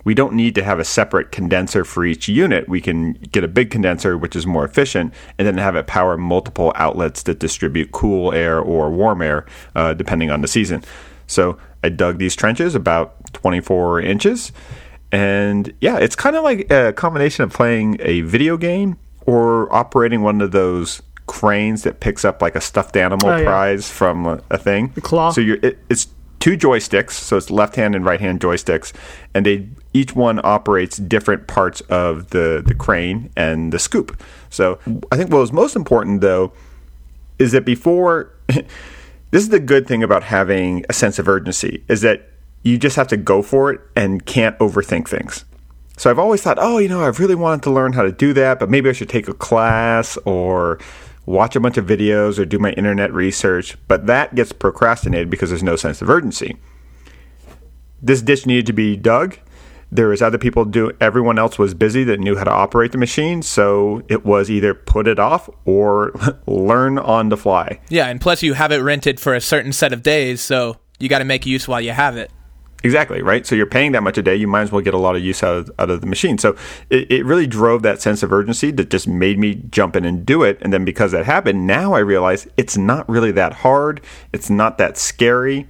we 0.04 0.14
don't 0.14 0.34
need 0.34 0.54
to 0.56 0.64
have 0.64 0.80
a 0.80 0.84
separate 0.84 1.32
condenser 1.32 1.86
for 1.86 2.04
each 2.04 2.28
unit. 2.28 2.68
We 2.68 2.82
can 2.82 3.14
get 3.14 3.46
a 3.46 3.48
big 3.48 3.72
condenser, 3.72 4.18
which 4.18 4.36
is 4.36 4.46
more 4.46 4.66
efficient, 4.66 5.14
and 5.38 5.48
then 5.48 5.58
have 5.58 5.78
it 5.78 5.88
power 5.88 6.18
multiple 6.18 6.74
outlets 6.76 7.24
that 7.24 7.40
distribute 7.40 7.94
cool 7.94 8.34
air 8.34 8.60
or 8.60 8.90
warm 8.90 9.22
air, 9.22 9.46
uh, 9.76 9.94
depending 9.94 10.30
on 10.30 10.42
the 10.42 10.48
season. 10.50 10.84
So 11.26 11.58
I 11.82 11.88
dug 11.88 12.18
these 12.18 12.36
trenches 12.36 12.76
about 12.76 13.34
24 13.34 14.02
inches, 14.02 14.52
And 15.12 15.74
yeah, 15.82 15.98
it's 15.98 16.16
kind 16.16 16.36
of 16.36 16.44
like 16.44 16.72
a 16.72 16.94
combination 16.94 17.44
of 17.44 17.52
playing 17.52 17.98
a 18.00 18.22
video 18.22 18.58
game 18.58 18.98
or 19.26 19.74
operating 19.74 20.22
one 20.22 20.42
of 20.42 20.52
those 20.52 21.02
cranes 21.28 21.84
that 21.84 22.00
picks 22.00 22.26
up 22.26 22.42
like 22.42 22.56
a 22.56 22.62
stuffed 22.62 22.96
animal 22.98 23.30
Oh, 23.30 23.38
yeah. 23.38 23.44
prize 23.44 23.90
from 23.90 24.26
a, 24.26 24.42
a 24.50 24.58
thing. 24.58 24.92
The 24.96 25.02
claw. 25.02 25.32
So 25.32 25.42
you're 25.42 25.58
it, 25.62 25.80
it's 25.90 26.08
two 26.40 26.58
joysticks, 26.58 27.12
so 27.12 27.38
it's 27.38 27.52
left 27.52 27.76
hand 27.76 27.94
and 27.96 28.04
right 28.06 28.20
hand 28.20 28.40
joysticks, 28.40 28.94
and 29.34 29.46
they 29.46 29.68
each 29.94 30.16
one 30.16 30.40
operates 30.44 30.98
different 30.98 31.48
parts 31.48 31.82
of 31.82 32.30
the 32.30 32.64
the 32.66 32.74
crane 32.74 33.30
and 33.36 33.72
the 33.72 33.80
scoop. 33.80 34.22
So 34.50 34.80
I 35.12 35.18
think 35.18 35.30
what 35.32 35.40
was 35.40 35.52
most 35.54 35.76
important 35.76 36.22
though 36.22 36.52
is 37.38 37.52
that 37.52 37.66
before 37.66 38.32
this 38.48 38.64
is 39.44 39.50
the 39.50 39.60
good 39.60 39.88
thing 39.88 40.04
about 40.04 40.24
having 40.24 40.86
a 40.90 40.94
sense 40.94 41.20
of 41.20 41.28
urgency 41.28 41.84
is 41.88 42.02
that 42.02 42.28
you 42.64 42.78
just 42.78 42.96
have 42.96 43.08
to 43.10 43.18
go 43.18 43.42
for 43.42 43.72
it 43.72 43.82
and 43.96 44.26
can't 44.26 44.58
overthink 44.60 45.08
things. 45.08 45.46
So 45.98 46.10
I've 46.10 46.20
always 46.20 46.42
thought, 46.42 46.58
oh, 46.60 46.78
you 46.78 46.88
know, 46.88 47.04
I've 47.06 47.20
really 47.20 47.36
wanted 47.36 47.64
to 47.64 47.72
learn 47.72 47.94
how 47.94 48.04
to 48.04 48.12
do 48.12 48.34
that, 48.34 48.60
but 48.60 48.70
maybe 48.70 48.90
I 48.90 48.94
should 48.94 49.10
take 49.10 49.28
a 49.28 49.34
class 49.34 50.18
or 50.26 50.80
watch 51.26 51.56
a 51.56 51.60
bunch 51.60 51.78
of 51.78 51.86
videos 51.86 52.40
or 52.40 52.46
do 52.46 52.58
my 52.60 52.72
internet 52.72 53.14
research. 53.14 53.78
But 53.88 54.08
that 54.08 54.34
gets 54.34 54.52
procrastinated 54.52 55.30
because 55.30 55.50
there's 55.50 55.64
no 55.64 55.76
sense 55.76 56.02
of 56.02 56.10
urgency. 56.10 56.58
This 58.02 58.22
ditch 58.22 58.46
needed 58.46 58.66
to 58.66 58.74
be 58.74 58.98
dug. 58.98 59.38
There 59.92 60.08
was 60.08 60.22
other 60.22 60.38
people 60.38 60.64
do. 60.64 60.92
Everyone 61.02 61.38
else 61.38 61.60
was 61.60 61.74
busy 61.74 62.04
that 62.06 62.20
knew 62.20 62.38
how 62.38 62.46
to 62.46 62.52
operate 62.52 62.94
the 62.94 62.98
machine, 62.98 63.42
so 63.42 64.02
it 64.08 64.26
was 64.26 64.50
either 64.50 64.74
put 64.74 65.06
it 65.06 65.20
off 65.20 65.50
or 65.66 66.14
learn 66.48 66.98
on 66.98 67.28
the 67.30 67.38
fly. 67.38 67.80
Yeah, 67.90 68.08
and 68.08 68.22
plus 68.22 68.42
you 68.42 68.54
have 68.54 68.72
it 68.72 68.78
rented 68.78 69.20
for 69.20 69.36
a 69.36 69.42
certain 69.42 69.74
set 69.74 69.92
of 69.92 70.02
days, 70.02 70.40
so 70.42 70.78
you 70.98 71.10
got 71.10 71.20
to 71.20 71.26
make 71.26 71.46
use 71.46 71.68
while 71.68 71.82
you 71.82 71.92
have 71.92 72.16
it. 72.16 72.32
Exactly, 72.84 73.22
right? 73.22 73.46
So 73.46 73.54
you're 73.54 73.68
paying 73.68 73.92
that 73.92 74.02
much 74.02 74.18
a 74.18 74.24
day, 74.24 74.36
you 74.36 74.48
might 74.48 74.62
as 74.62 74.72
well 74.72 74.82
get 74.82 74.94
a 74.94 74.98
lot 74.98 75.16
of 75.16 75.24
use 75.24 75.44
out 75.44 75.56
of, 75.56 75.72
out 75.78 75.90
of 75.90 76.02
the 76.02 76.08
machine. 76.08 76.38
So 76.38 76.56
it, 76.90 77.12
it 77.12 77.26
really 77.26 77.46
drove 77.46 77.84
that 77.84 78.02
sense 78.02 78.24
of 78.24 78.34
urgency 78.34 78.72
that 78.72 78.90
just 78.90 79.08
made 79.08 79.38
me 79.38 79.56
jump 79.70 79.96
in 79.96 80.04
and 80.04 80.26
do 80.26 80.42
it. 80.42 80.58
And 80.62 80.74
then 80.74 80.84
because 80.84 81.12
that 81.12 81.26
happened, 81.26 81.68
now 81.68 81.94
I 81.94 82.00
realize 82.00 82.48
it's 82.58 82.78
not 82.78 83.08
really 83.08 83.32
that 83.34 83.54
hard, 83.54 84.02
it's 84.34 84.50
not 84.50 84.80
that 84.80 84.98
scary. 84.98 85.68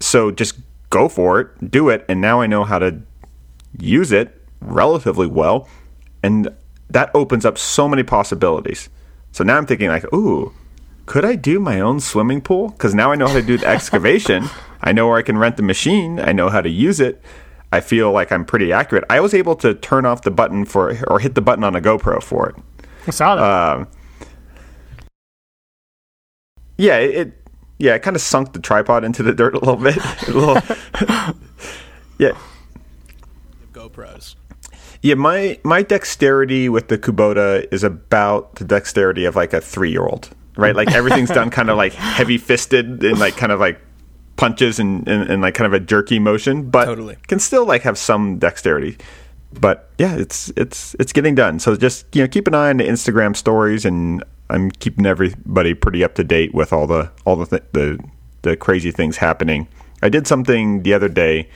So 0.00 0.30
just 0.30 0.58
go 0.90 1.08
for 1.08 1.40
it, 1.40 1.70
do 1.70 1.88
it. 1.88 2.04
And 2.08 2.20
now 2.20 2.42
I 2.42 2.46
know 2.46 2.64
how 2.64 2.78
to 2.78 3.00
use 3.78 4.12
it 4.12 4.42
relatively 4.60 5.26
well. 5.26 5.68
And 6.22 6.50
that 6.90 7.10
opens 7.14 7.44
up 7.46 7.56
so 7.56 7.88
many 7.88 8.02
possibilities. 8.02 8.88
So 9.32 9.42
now 9.42 9.56
I'm 9.56 9.66
thinking, 9.66 9.88
like, 9.88 10.12
ooh, 10.14 10.52
could 11.06 11.24
I 11.24 11.36
do 11.36 11.58
my 11.60 11.80
own 11.80 12.00
swimming 12.00 12.40
pool? 12.40 12.68
Because 12.70 12.94
now 12.94 13.12
I 13.12 13.14
know 13.14 13.28
how 13.28 13.34
to 13.34 13.42
do 13.42 13.56
the 13.56 13.66
excavation. 13.66 14.48
I 14.82 14.92
know 14.92 15.08
where 15.08 15.16
I 15.16 15.22
can 15.22 15.38
rent 15.38 15.56
the 15.56 15.62
machine. 15.62 16.20
I 16.20 16.32
know 16.32 16.48
how 16.48 16.60
to 16.60 16.68
use 16.68 17.00
it. 17.00 17.22
I 17.72 17.80
feel 17.80 18.12
like 18.12 18.30
I'm 18.30 18.44
pretty 18.44 18.72
accurate. 18.72 19.04
I 19.10 19.20
was 19.20 19.34
able 19.34 19.56
to 19.56 19.74
turn 19.74 20.04
off 20.04 20.22
the 20.22 20.30
button 20.30 20.64
for, 20.64 20.96
or 21.08 21.18
hit 21.18 21.34
the 21.34 21.40
button 21.40 21.64
on 21.64 21.74
a 21.74 21.80
GoPro 21.80 22.22
for 22.22 22.48
it. 22.48 22.56
I 23.06 23.10
saw 23.10 23.36
that. 23.36 23.78
Um, 23.78 23.88
yeah, 26.76 26.98
it, 26.98 27.14
it 27.14 27.46
yeah, 27.78 27.94
it 27.94 28.02
kind 28.02 28.16
of 28.16 28.22
sunk 28.22 28.52
the 28.52 28.58
tripod 28.58 29.04
into 29.04 29.22
the 29.22 29.32
dirt 29.32 29.54
a 29.54 29.58
little 29.58 29.76
bit. 29.76 29.96
a 30.28 30.32
little, 30.32 30.54
yeah, 32.18 32.36
GoPros. 33.72 34.36
yeah. 35.02 35.14
My 35.14 35.58
my 35.62 35.82
dexterity 35.82 36.68
with 36.68 36.88
the 36.88 36.98
Kubota 36.98 37.66
is 37.72 37.84
about 37.84 38.56
the 38.56 38.64
dexterity 38.64 39.24
of 39.24 39.36
like 39.36 39.52
a 39.52 39.60
three 39.60 39.90
year 39.90 40.06
old, 40.06 40.30
right? 40.56 40.74
Like 40.74 40.92
everything's 40.92 41.30
done 41.30 41.50
kind 41.50 41.70
of 41.70 41.76
like 41.84 41.92
heavy 41.92 42.38
fisted 42.38 43.02
and 43.04 43.18
like 43.18 43.36
kind 43.36 43.52
of 43.52 43.60
like 43.60 43.80
punches 44.36 44.78
and, 44.78 45.06
and, 45.08 45.30
and 45.30 45.42
like 45.42 45.54
kind 45.54 45.66
of 45.66 45.72
a 45.72 45.80
jerky 45.80 46.18
motion, 46.18 46.70
but 46.70 46.84
Totally. 46.84 47.16
can 47.26 47.38
still 47.38 47.64
like 47.66 47.82
have 47.82 47.98
some 47.98 48.38
dexterity. 48.38 48.96
But 49.58 49.90
yeah, 49.98 50.16
it's 50.16 50.52
it's 50.56 50.94
it's 50.98 51.12
getting 51.12 51.34
done. 51.34 51.58
So 51.58 51.76
just 51.76 52.14
you 52.14 52.22
know 52.22 52.28
keep 52.28 52.46
an 52.46 52.54
eye 52.54 52.68
on 52.70 52.76
the 52.78 52.84
Instagram 52.84 53.34
stories, 53.34 53.84
and 53.84 54.22
I'm 54.50 54.70
keeping 54.70 55.06
everybody 55.06 55.72
pretty 55.74 56.04
up 56.04 56.14
to 56.16 56.24
date 56.24 56.52
with 56.52 56.72
all 56.72 56.86
the 56.86 57.10
all 57.24 57.36
the 57.36 57.46
th- 57.46 57.62
the 57.72 57.98
the 58.42 58.56
crazy 58.56 58.90
things 58.90 59.16
happening. 59.16 59.68
I 60.02 60.08
did 60.08 60.26
something 60.26 60.82
the 60.82 60.92
other 60.92 61.08
day. 61.08 61.48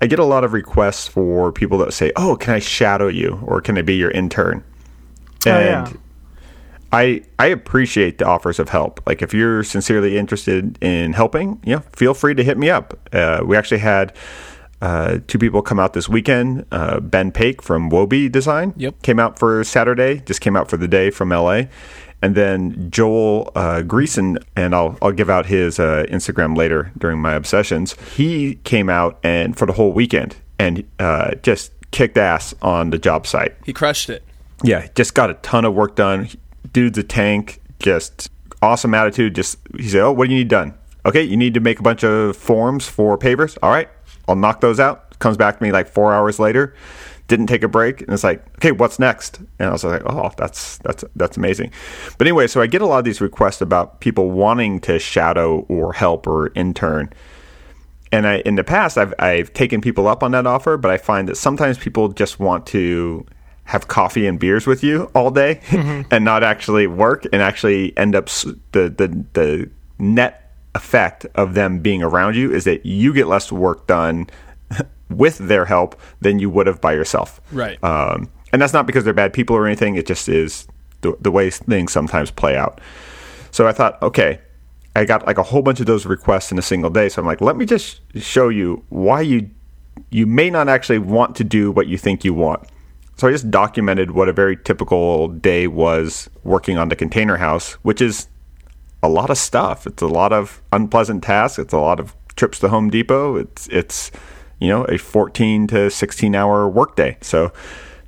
I 0.00 0.06
get 0.06 0.18
a 0.18 0.24
lot 0.24 0.44
of 0.44 0.52
requests 0.52 1.06
for 1.08 1.52
people 1.52 1.78
that 1.78 1.94
say, 1.94 2.12
"Oh, 2.16 2.36
can 2.36 2.52
I 2.52 2.58
shadow 2.58 3.08
you 3.08 3.40
or 3.46 3.60
can 3.60 3.78
I 3.78 3.82
be 3.82 3.94
your 3.94 4.10
intern?" 4.10 4.62
Oh, 5.46 5.50
yeah. 5.50 5.92
I 6.94 7.22
I 7.38 7.46
appreciate 7.46 8.18
the 8.18 8.26
offers 8.26 8.58
of 8.58 8.68
help. 8.68 9.00
Like 9.06 9.20
if 9.22 9.34
you're 9.34 9.64
sincerely 9.64 10.16
interested 10.16 10.78
in 10.82 11.12
helping, 11.12 11.60
you 11.64 11.76
know, 11.76 11.82
feel 11.92 12.14
free 12.14 12.34
to 12.34 12.44
hit 12.44 12.56
me 12.56 12.70
up. 12.70 12.96
Uh, 13.12 13.42
we 13.44 13.56
actually 13.56 13.78
had 13.80 14.14
uh, 14.80 15.18
two 15.26 15.38
people 15.38 15.62
come 15.62 15.80
out 15.80 15.92
this 15.94 16.08
weekend. 16.08 16.66
Uh, 16.70 17.00
ben 17.00 17.32
Pake 17.32 17.62
from 17.62 17.90
Wobi 17.90 18.30
Design 18.30 18.74
Yep. 18.76 19.02
came 19.02 19.18
out 19.18 19.38
for 19.38 19.64
Saturday. 19.64 20.20
Just 20.26 20.40
came 20.40 20.56
out 20.56 20.68
for 20.70 20.76
the 20.76 20.88
day 20.88 21.10
from 21.10 21.30
LA. 21.30 21.62
And 22.22 22.34
then 22.34 22.90
Joel 22.90 23.50
uh, 23.54 23.82
Greason, 23.82 24.42
and 24.56 24.74
I'll 24.74 24.96
I'll 25.02 25.12
give 25.12 25.28
out 25.28 25.46
his 25.46 25.78
uh, 25.78 26.04
Instagram 26.08 26.56
later 26.56 26.90
during 26.96 27.18
my 27.18 27.34
obsessions. 27.34 27.96
He 28.16 28.54
came 28.64 28.88
out 28.88 29.18
and 29.22 29.56
for 29.58 29.66
the 29.66 29.72
whole 29.74 29.92
weekend 29.92 30.36
and 30.58 30.84
uh, 30.98 31.34
just 31.42 31.72
kicked 31.90 32.16
ass 32.16 32.54
on 32.62 32.90
the 32.90 32.98
job 32.98 33.26
site. 33.26 33.54
He 33.64 33.72
crushed 33.72 34.08
it. 34.08 34.22
Yeah, 34.62 34.86
just 34.94 35.14
got 35.14 35.28
a 35.28 35.34
ton 35.34 35.64
of 35.66 35.74
work 35.74 35.96
done. 35.96 36.28
Dude's 36.72 36.98
a 36.98 37.02
tank. 37.02 37.60
Just 37.78 38.30
awesome 38.62 38.94
attitude. 38.94 39.34
Just 39.34 39.58
he 39.76 39.88
said, 39.88 40.02
"Oh, 40.02 40.12
what 40.12 40.26
do 40.28 40.32
you 40.32 40.38
need 40.38 40.48
done? 40.48 40.74
Okay, 41.06 41.22
you 41.22 41.36
need 41.36 41.54
to 41.54 41.60
make 41.60 41.78
a 41.78 41.82
bunch 41.82 42.02
of 42.04 42.36
forms 42.36 42.88
for 42.88 43.18
pavers. 43.18 43.58
All 43.62 43.70
right, 43.70 43.88
I'll 44.28 44.36
knock 44.36 44.60
those 44.60 44.80
out." 44.80 45.18
Comes 45.18 45.36
back 45.36 45.58
to 45.58 45.62
me 45.62 45.72
like 45.72 45.88
four 45.88 46.12
hours 46.12 46.38
later. 46.38 46.74
Didn't 47.26 47.46
take 47.46 47.62
a 47.62 47.68
break, 47.68 48.00
and 48.02 48.10
it's 48.10 48.24
like, 48.24 48.44
"Okay, 48.56 48.72
what's 48.72 48.98
next?" 48.98 49.38
And 49.58 49.68
I 49.68 49.72
was 49.72 49.84
like, 49.84 50.02
"Oh, 50.06 50.30
that's 50.36 50.78
that's 50.78 51.04
that's 51.16 51.36
amazing." 51.36 51.70
But 52.18 52.26
anyway, 52.26 52.46
so 52.46 52.60
I 52.60 52.66
get 52.66 52.82
a 52.82 52.86
lot 52.86 52.98
of 52.98 53.04
these 53.04 53.20
requests 53.20 53.60
about 53.60 54.00
people 54.00 54.30
wanting 54.30 54.80
to 54.80 54.98
shadow 54.98 55.60
or 55.68 55.92
help 55.92 56.26
or 56.26 56.52
intern 56.54 57.10
and 58.14 58.28
I, 58.28 58.36
in 58.40 58.54
the 58.54 58.62
past, 58.62 58.96
I've, 58.96 59.12
I've 59.18 59.52
taken 59.54 59.80
people 59.80 60.06
up 60.06 60.22
on 60.22 60.30
that 60.30 60.46
offer, 60.46 60.76
but 60.76 60.88
I 60.88 60.98
find 60.98 61.28
that 61.28 61.36
sometimes 61.36 61.78
people 61.78 62.08
just 62.10 62.38
want 62.38 62.64
to 62.66 63.26
have 63.64 63.88
coffee 63.88 64.26
and 64.26 64.38
beers 64.38 64.66
with 64.66 64.82
you 64.82 65.10
all 65.14 65.30
day 65.30 65.60
and 66.10 66.24
not 66.24 66.42
actually 66.42 66.86
work 66.86 67.26
and 67.32 67.40
actually 67.40 67.96
end 67.96 68.14
up 68.14 68.26
the, 68.26 68.90
the, 68.90 69.24
the 69.32 69.70
net 69.98 70.52
effect 70.74 71.26
of 71.34 71.54
them 71.54 71.78
being 71.78 72.02
around 72.02 72.36
you 72.36 72.52
is 72.52 72.64
that 72.64 72.84
you 72.84 73.12
get 73.14 73.26
less 73.26 73.50
work 73.50 73.86
done 73.86 74.28
with 75.08 75.38
their 75.38 75.64
help 75.64 75.98
than 76.20 76.38
you 76.38 76.50
would 76.50 76.66
have 76.66 76.80
by 76.80 76.92
yourself. 76.92 77.40
Right. 77.52 77.82
Um, 77.82 78.30
and 78.52 78.60
that's 78.60 78.72
not 78.72 78.86
because 78.86 79.04
they're 79.04 79.14
bad 79.14 79.32
people 79.32 79.56
or 79.56 79.66
anything. 79.66 79.96
It 79.96 80.06
just 80.06 80.28
is 80.28 80.66
the, 81.00 81.16
the 81.20 81.30
way 81.30 81.50
things 81.50 81.92
sometimes 81.92 82.30
play 82.30 82.56
out. 82.56 82.80
So 83.50 83.66
I 83.66 83.72
thought, 83.72 84.00
okay, 84.02 84.40
I 84.96 85.04
got 85.04 85.26
like 85.26 85.38
a 85.38 85.42
whole 85.42 85.62
bunch 85.62 85.80
of 85.80 85.86
those 85.86 86.06
requests 86.06 86.52
in 86.52 86.58
a 86.58 86.62
single 86.62 86.90
day. 86.90 87.08
So 87.08 87.20
I'm 87.20 87.26
like, 87.26 87.40
let 87.40 87.56
me 87.56 87.66
just 87.66 88.00
show 88.16 88.48
you 88.48 88.84
why 88.88 89.22
you 89.22 89.50
you 90.10 90.26
may 90.26 90.50
not 90.50 90.68
actually 90.68 90.98
want 90.98 91.36
to 91.36 91.44
do 91.44 91.70
what 91.70 91.86
you 91.86 91.96
think 91.96 92.24
you 92.24 92.34
want. 92.34 92.68
So 93.16 93.28
I 93.28 93.30
just 93.30 93.50
documented 93.50 94.10
what 94.10 94.28
a 94.28 94.32
very 94.32 94.56
typical 94.56 95.28
day 95.28 95.66
was 95.66 96.28
working 96.42 96.78
on 96.78 96.88
the 96.88 96.96
container 96.96 97.36
house, 97.36 97.74
which 97.74 98.00
is 98.00 98.28
a 99.02 99.08
lot 99.08 99.30
of 99.30 99.38
stuff. 99.38 99.86
It's 99.86 100.02
a 100.02 100.08
lot 100.08 100.32
of 100.32 100.62
unpleasant 100.72 101.22
tasks. 101.22 101.58
It's 101.58 101.72
a 101.72 101.78
lot 101.78 102.00
of 102.00 102.14
trips 102.36 102.58
to 102.60 102.68
Home 102.68 102.90
Depot. 102.90 103.36
It's 103.36 103.68
it's 103.68 104.10
you 104.58 104.68
know 104.68 104.84
a 104.84 104.98
14 104.98 105.66
to 105.68 105.90
16 105.90 106.34
hour 106.34 106.68
workday. 106.68 107.16
So 107.20 107.52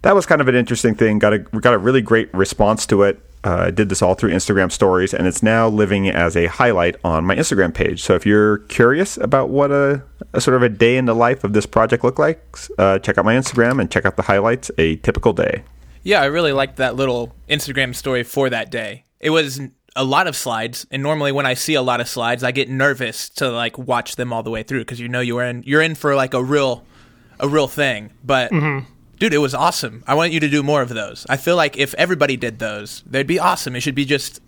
that 0.02 0.14
was 0.14 0.26
kind 0.26 0.40
of 0.40 0.48
an 0.48 0.54
interesting 0.54 0.94
thing. 0.94 1.18
Got 1.18 1.34
a 1.34 1.46
we 1.52 1.60
got 1.60 1.74
a 1.74 1.78
really 1.78 2.00
great 2.00 2.32
response 2.34 2.86
to 2.86 3.02
it. 3.02 3.20
Uh, 3.46 3.66
I 3.66 3.70
did 3.70 3.90
this 3.90 4.02
all 4.02 4.14
through 4.14 4.32
Instagram 4.32 4.72
stories, 4.72 5.14
and 5.14 5.28
it's 5.28 5.40
now 5.40 5.68
living 5.68 6.08
as 6.08 6.36
a 6.36 6.46
highlight 6.46 6.96
on 7.04 7.24
my 7.24 7.36
Instagram 7.36 7.72
page. 7.72 8.02
So 8.02 8.16
if 8.16 8.26
you're 8.26 8.58
curious 8.58 9.16
about 9.18 9.50
what 9.50 9.70
a, 9.70 10.02
a 10.32 10.40
sort 10.40 10.56
of 10.56 10.64
a 10.64 10.68
day 10.68 10.96
in 10.96 11.04
the 11.04 11.14
life 11.14 11.44
of 11.44 11.52
this 11.52 11.64
project 11.64 12.02
look 12.02 12.18
like, 12.18 12.44
uh, 12.76 12.98
check 12.98 13.18
out 13.18 13.24
my 13.24 13.36
Instagram 13.36 13.80
and 13.80 13.88
check 13.88 14.04
out 14.04 14.16
the 14.16 14.24
highlights. 14.24 14.72
A 14.78 14.96
typical 14.96 15.32
day. 15.32 15.62
Yeah, 16.02 16.22
I 16.22 16.24
really 16.24 16.50
liked 16.52 16.76
that 16.78 16.96
little 16.96 17.36
Instagram 17.48 17.94
story 17.94 18.24
for 18.24 18.50
that 18.50 18.68
day. 18.68 19.04
It 19.20 19.30
was 19.30 19.60
a 19.94 20.02
lot 20.02 20.26
of 20.26 20.34
slides, 20.34 20.84
and 20.90 21.00
normally 21.00 21.30
when 21.30 21.46
I 21.46 21.54
see 21.54 21.74
a 21.74 21.82
lot 21.82 22.00
of 22.00 22.08
slides, 22.08 22.42
I 22.42 22.50
get 22.50 22.68
nervous 22.68 23.28
to 23.30 23.48
like 23.48 23.78
watch 23.78 24.16
them 24.16 24.32
all 24.32 24.42
the 24.42 24.50
way 24.50 24.64
through 24.64 24.80
because 24.80 24.98
you 24.98 25.08
know 25.08 25.20
you're 25.20 25.44
in 25.44 25.62
you're 25.64 25.82
in 25.82 25.94
for 25.94 26.16
like 26.16 26.34
a 26.34 26.42
real 26.42 26.84
a 27.38 27.46
real 27.46 27.68
thing. 27.68 28.10
But 28.24 28.50
dude, 29.18 29.34
it 29.34 29.38
was 29.38 29.54
awesome. 29.54 30.04
I 30.06 30.14
want 30.14 30.32
you 30.32 30.40
to 30.40 30.48
do 30.48 30.62
more 30.62 30.82
of 30.82 30.88
those. 30.88 31.26
I 31.28 31.36
feel 31.36 31.56
like 31.56 31.76
if 31.76 31.94
everybody 31.94 32.36
did 32.36 32.58
those, 32.58 33.02
they'd 33.06 33.26
be 33.26 33.38
awesome. 33.38 33.76
It 33.76 33.80
should 33.80 33.94
be 33.94 34.04
just 34.04 34.40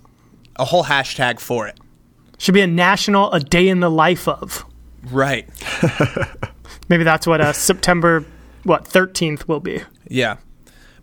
a 0.57 0.65
whole 0.65 0.85
hashtag 0.85 1.41
for 1.41 1.67
it. 1.67 1.79
Should 2.39 2.55
be 2.55 2.61
a 2.61 2.67
national 2.67 3.33
a 3.33 3.41
day 3.41 3.69
in 3.69 3.81
the 3.81 3.91
life 3.91 4.29
of. 4.29 4.65
Right. 5.11 5.49
Maybe 6.89 7.05
that's 7.05 7.27
what 7.27 7.41
uh, 7.41 7.53
September 7.53 8.25
what 8.65 8.85
13th 8.85 9.49
will 9.49 9.61
be. 9.61 9.83
Yeah. 10.09 10.37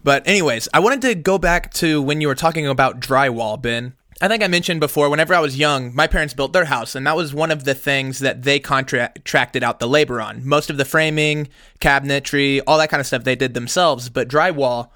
But 0.04 0.28
anyways, 0.28 0.70
I 0.74 0.80
wanted 0.80 1.02
to 1.02 1.16
go 1.16 1.38
back 1.38 1.74
to 1.76 2.02
when 2.02 2.22
you 2.22 2.28
were 2.28 2.36
talking 2.36 2.68
about 2.68 3.00
drywall, 3.00 3.60
Ben. 3.62 3.94
I 4.22 4.30
think 4.30 4.44
I 4.44 4.48
mentioned 4.48 4.80
before, 4.80 5.10
whenever 5.10 5.34
I 5.34 5.42
was 5.42 5.58
young, 5.58 5.94
my 5.94 6.08
parents 6.08 6.34
built 6.34 6.54
their 6.54 6.66
house, 6.66 6.96
and 6.96 7.06
that 7.06 7.18
was 7.18 7.34
one 7.34 7.52
of 7.52 7.66
the 7.66 7.76
things 7.76 8.20
that 8.20 8.44
they 8.44 8.60
contracted 8.60 9.62
out 9.62 9.80
the 9.80 9.88
labor 9.88 10.22
on. 10.22 10.48
Most 10.48 10.70
of 10.70 10.78
the 10.78 10.86
framing, 10.86 11.50
cabinetry, 11.82 12.62
all 12.66 12.78
that 12.78 12.90
kind 12.90 13.02
of 13.02 13.08
stuff 13.08 13.26
they 13.26 13.36
did 13.36 13.54
themselves, 13.54 14.10
but 14.10 14.30
drywall, 14.30 14.90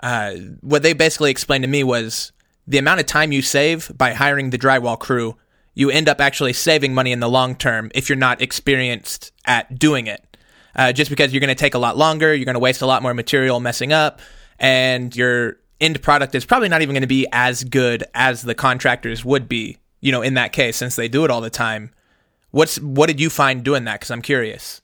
uh, 0.00 0.34
what 0.60 0.82
they 0.82 0.92
basically 0.92 1.30
explained 1.30 1.62
to 1.62 1.68
me 1.68 1.84
was 1.84 2.32
the 2.66 2.78
amount 2.78 2.98
of 2.98 3.06
time 3.06 3.30
you 3.30 3.42
save 3.42 3.92
by 3.96 4.12
hiring 4.12 4.50
the 4.50 4.58
drywall 4.58 4.98
crew, 4.98 5.36
you 5.74 5.88
end 5.90 6.08
up 6.08 6.20
actually 6.20 6.52
saving 6.52 6.94
money 6.94 7.12
in 7.12 7.20
the 7.20 7.28
long 7.28 7.54
term 7.54 7.92
if 7.94 8.08
you're 8.08 8.16
not 8.16 8.42
experienced 8.42 9.32
at 9.44 9.78
doing 9.78 10.08
it. 10.08 10.36
Uh, 10.74 10.92
just 10.92 11.10
because 11.10 11.32
you're 11.32 11.40
going 11.40 11.48
to 11.48 11.54
take 11.54 11.74
a 11.74 11.78
lot 11.78 11.96
longer, 11.96 12.34
you're 12.34 12.44
going 12.44 12.54
to 12.54 12.60
waste 12.60 12.82
a 12.82 12.86
lot 12.86 13.02
more 13.02 13.14
material 13.14 13.60
messing 13.60 13.92
up, 13.92 14.20
and 14.58 15.14
your 15.14 15.58
end 15.84 16.02
product 16.02 16.34
is 16.34 16.44
probably 16.44 16.68
not 16.68 16.82
even 16.82 16.94
going 16.94 17.02
to 17.02 17.06
be 17.06 17.26
as 17.32 17.62
good 17.62 18.04
as 18.14 18.42
the 18.42 18.54
contractors 18.54 19.24
would 19.24 19.48
be, 19.48 19.78
you 20.00 20.10
know, 20.10 20.22
in 20.22 20.34
that 20.34 20.52
case, 20.52 20.76
since 20.76 20.96
they 20.96 21.08
do 21.08 21.24
it 21.24 21.30
all 21.30 21.40
the 21.40 21.50
time. 21.50 21.90
What's 22.50 22.80
what 22.80 23.06
did 23.06 23.20
you 23.20 23.30
find 23.30 23.62
doing 23.62 23.84
that? 23.84 24.00
Because 24.00 24.10
I'm 24.10 24.22
curious. 24.22 24.80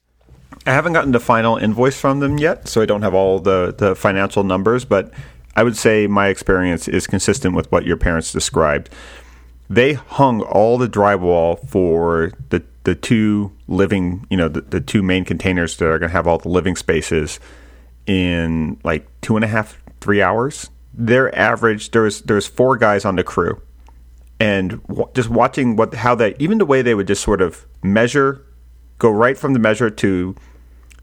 I 0.66 0.72
haven't 0.72 0.92
gotten 0.92 1.12
the 1.12 1.20
final 1.20 1.56
invoice 1.56 1.98
from 1.98 2.20
them 2.20 2.36
yet, 2.36 2.68
so 2.68 2.82
I 2.82 2.86
don't 2.86 3.02
have 3.02 3.14
all 3.14 3.38
the, 3.38 3.74
the 3.76 3.94
financial 3.94 4.44
numbers, 4.44 4.84
but 4.84 5.12
I 5.56 5.62
would 5.62 5.76
say 5.76 6.06
my 6.06 6.28
experience 6.28 6.86
is 6.86 7.06
consistent 7.06 7.54
with 7.54 7.70
what 7.72 7.86
your 7.86 7.96
parents 7.96 8.32
described. 8.32 8.90
They 9.70 9.94
hung 9.94 10.42
all 10.42 10.76
the 10.76 10.88
drywall 10.88 11.66
for 11.68 12.32
the, 12.50 12.62
the 12.84 12.94
two 12.94 13.52
living, 13.68 14.26
you 14.28 14.36
know, 14.36 14.48
the, 14.48 14.60
the 14.62 14.80
two 14.80 15.02
main 15.02 15.24
containers 15.24 15.76
that 15.76 15.86
are 15.86 15.98
going 15.98 16.10
to 16.10 16.12
have 16.12 16.26
all 16.26 16.38
the 16.38 16.48
living 16.48 16.76
spaces 16.76 17.40
in 18.06 18.78
like 18.82 19.08
two 19.22 19.36
and 19.36 19.44
a 19.44 19.48
half, 19.48 19.80
three 20.00 20.20
hours 20.20 20.68
their 20.92 21.36
average 21.36 21.90
there's 21.90 22.22
there's 22.22 22.46
four 22.46 22.76
guys 22.76 23.04
on 23.04 23.16
the 23.16 23.24
crew, 23.24 23.60
and 24.38 24.82
w- 24.86 25.08
just 25.14 25.28
watching 25.28 25.76
what 25.76 25.94
how 25.94 26.14
they 26.14 26.34
even 26.38 26.58
the 26.58 26.66
way 26.66 26.82
they 26.82 26.94
would 26.94 27.06
just 27.06 27.22
sort 27.22 27.40
of 27.40 27.66
measure, 27.82 28.44
go 28.98 29.10
right 29.10 29.38
from 29.38 29.52
the 29.52 29.58
measure 29.58 29.90
to, 29.90 30.34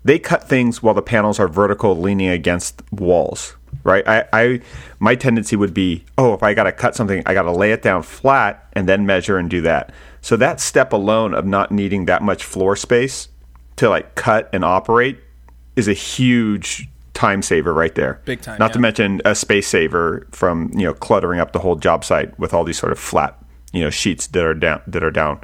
they 0.04 0.20
cut 0.20 0.48
things 0.48 0.84
while 0.84 0.94
the 0.94 1.02
panels 1.02 1.40
are 1.40 1.48
vertical, 1.48 1.98
leaning 1.98 2.30
against 2.30 2.82
walls. 2.92 3.56
Right, 3.84 4.08
I, 4.08 4.26
I 4.34 4.62
my 5.00 5.16
tendency 5.16 5.56
would 5.56 5.74
be, 5.74 6.06
oh, 6.18 6.34
if 6.34 6.42
I 6.42 6.54
got 6.54 6.64
to 6.64 6.72
cut 6.72 6.96
something, 6.96 7.22
I 7.26 7.34
got 7.34 7.44
to 7.44 7.52
lay 7.52 7.72
it 7.72 7.82
down 7.82 8.02
flat 8.02 8.68
and 8.74 8.88
then 8.88 9.06
measure 9.06 9.38
and 9.38 9.50
do 9.50 9.62
that. 9.62 9.94
So 10.22 10.36
that 10.38 10.60
step 10.60 10.94
alone 10.94 11.34
of 11.34 11.46
not 11.46 11.72
needing 11.72 12.06
that 12.06 12.22
much 12.22 12.44
floor 12.44 12.76
space 12.76 13.28
to 13.76 13.90
like 13.90 14.16
cut 14.16 14.50
and 14.52 14.66
operate 14.66 15.20
is 15.76 15.88
a 15.88 15.94
huge 15.94 16.90
time 17.18 17.42
saver 17.42 17.74
right 17.74 17.96
there. 17.96 18.22
Big 18.26 18.42
time. 18.42 18.60
Not 18.60 18.70
yeah. 18.70 18.74
to 18.74 18.80
mention 18.80 19.22
a 19.26 19.34
space 19.34 19.68
saver 19.68 20.28
from 20.32 20.72
you 20.74 20.86
know 20.86 20.94
cluttering 20.94 21.40
up 21.40 21.52
the 21.52 21.60
whole 21.60 21.76
job 21.76 22.06
site 22.06 22.38
with 22.38 22.54
all 22.54 22.64
these 22.64 22.78
sort 22.78 22.92
of 22.92 23.00
flat 23.00 23.44
you 23.74 23.82
know 23.82 23.90
sheets 23.90 24.28
that 24.28 24.46
are 24.46 24.54
down 24.54 24.82
that 24.86 25.04
are 25.04 25.12
down. 25.12 25.42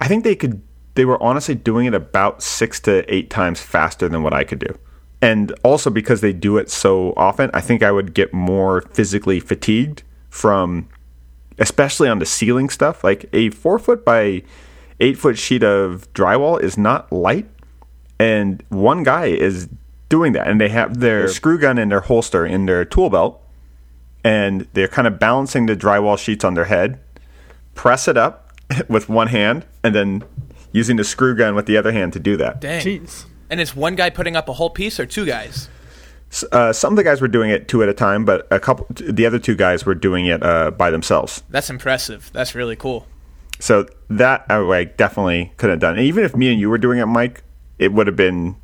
I 0.00 0.08
think 0.08 0.24
they 0.24 0.34
could. 0.34 0.60
They 0.94 1.04
were 1.04 1.22
honestly 1.22 1.54
doing 1.54 1.86
it 1.86 1.94
about 1.94 2.42
six 2.42 2.80
to 2.80 3.14
eight 3.14 3.30
times 3.30 3.60
faster 3.60 4.08
than 4.08 4.24
what 4.24 4.34
I 4.34 4.42
could 4.42 4.58
do. 4.58 4.76
And 5.22 5.52
also 5.62 5.88
because 5.88 6.20
they 6.20 6.32
do 6.32 6.58
it 6.58 6.68
so 6.68 7.14
often, 7.16 7.50
I 7.54 7.60
think 7.60 7.82
I 7.82 7.92
would 7.92 8.12
get 8.12 8.34
more 8.34 8.82
physically 8.92 9.38
fatigued 9.38 10.02
from, 10.30 10.88
especially 11.58 12.08
on 12.08 12.18
the 12.18 12.26
ceiling 12.26 12.70
stuff. 12.70 13.04
Like 13.04 13.26
a 13.32 13.50
four 13.50 13.78
foot 13.78 14.04
by 14.04 14.42
eight 14.98 15.16
foot 15.16 15.38
sheet 15.38 15.62
of 15.62 16.12
drywall 16.12 16.60
is 16.60 16.76
not 16.76 17.12
light, 17.12 17.48
and 18.18 18.64
one 18.70 19.04
guy 19.04 19.26
is 19.26 19.68
doing 20.10 20.34
that, 20.34 20.46
and 20.46 20.60
they 20.60 20.68
have 20.68 21.00
their 21.00 21.26
screw 21.28 21.58
gun 21.58 21.78
in 21.78 21.88
their 21.88 22.00
holster 22.00 22.44
in 22.44 22.66
their 22.66 22.84
tool 22.84 23.08
belt, 23.08 23.40
and 24.22 24.68
they're 24.74 24.88
kind 24.88 25.08
of 25.08 25.18
balancing 25.18 25.64
the 25.64 25.74
drywall 25.74 26.18
sheets 26.18 26.44
on 26.44 26.52
their 26.52 26.66
head, 26.66 27.00
press 27.74 28.06
it 28.06 28.18
up 28.18 28.52
with 28.88 29.08
one 29.08 29.28
hand, 29.28 29.64
and 29.82 29.94
then 29.94 30.22
using 30.72 30.96
the 30.96 31.04
screw 31.04 31.34
gun 31.34 31.54
with 31.54 31.64
the 31.64 31.78
other 31.78 31.92
hand 31.92 32.12
to 32.12 32.20
do 32.20 32.36
that. 32.36 32.60
Dang. 32.60 32.84
Jeez. 32.84 33.24
And 33.48 33.60
it's 33.60 33.74
one 33.74 33.96
guy 33.96 34.10
putting 34.10 34.36
up 34.36 34.48
a 34.48 34.52
whole 34.52 34.70
piece 34.70 35.00
or 35.00 35.06
two 35.06 35.24
guys? 35.24 35.68
Uh, 36.52 36.72
some 36.72 36.92
of 36.92 36.96
the 36.96 37.02
guys 37.02 37.20
were 37.20 37.26
doing 37.28 37.50
it 37.50 37.66
two 37.66 37.82
at 37.82 37.88
a 37.88 37.94
time, 37.94 38.24
but 38.24 38.46
a 38.52 38.60
couple, 38.60 38.86
the 38.90 39.26
other 39.26 39.40
two 39.40 39.56
guys 39.56 39.84
were 39.84 39.96
doing 39.96 40.26
it 40.26 40.40
uh, 40.44 40.70
by 40.70 40.90
themselves. 40.90 41.42
That's 41.50 41.70
impressive. 41.70 42.30
That's 42.32 42.54
really 42.54 42.76
cool. 42.76 43.06
So 43.58 43.86
that 44.08 44.46
I 44.48 44.58
like, 44.58 44.96
definitely 44.96 45.52
could 45.56 45.70
have 45.70 45.80
done. 45.80 45.96
And 45.98 46.06
even 46.06 46.24
if 46.24 46.36
me 46.36 46.52
and 46.52 46.60
you 46.60 46.70
were 46.70 46.78
doing 46.78 47.00
it, 47.00 47.06
Mike, 47.06 47.42
it 47.78 47.92
would 47.92 48.06
have 48.06 48.16
been, 48.16 48.56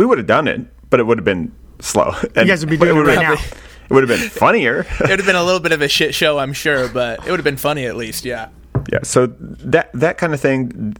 we 0.00 0.06
would 0.06 0.16
have 0.16 0.26
done 0.26 0.48
it, 0.48 0.62
but 0.88 0.98
it 0.98 1.02
would 1.02 1.18
have 1.18 1.26
been 1.26 1.52
slow. 1.78 2.14
And, 2.34 2.36
You 2.36 2.46
guys 2.46 2.60
would 2.60 2.70
be 2.70 2.78
doing 2.78 2.88
it 2.88 2.94
would've 2.94 3.06
right 3.06 3.18
been- 3.18 3.34
now. 3.34 3.56
It 3.90 3.92
would 3.94 4.08
have 4.08 4.20
been 4.20 4.30
funnier. 4.30 4.86
It 5.00 5.10
would 5.10 5.18
have 5.18 5.26
been 5.26 5.36
a 5.36 5.42
little 5.44 5.60
bit 5.60 5.72
of 5.72 5.82
a 5.82 5.88
shit 5.88 6.14
show, 6.14 6.38
I'm 6.38 6.54
sure, 6.54 6.88
but 6.88 7.18
it 7.26 7.30
would 7.30 7.38
have 7.38 7.44
been 7.44 7.58
funny 7.58 7.84
at 7.84 7.96
least. 7.96 8.24
Yeah. 8.24 8.48
yeah. 8.90 9.00
So 9.02 9.26
that 9.26 9.90
that 9.92 10.16
kind 10.16 10.32
of 10.32 10.40
thing, 10.40 10.96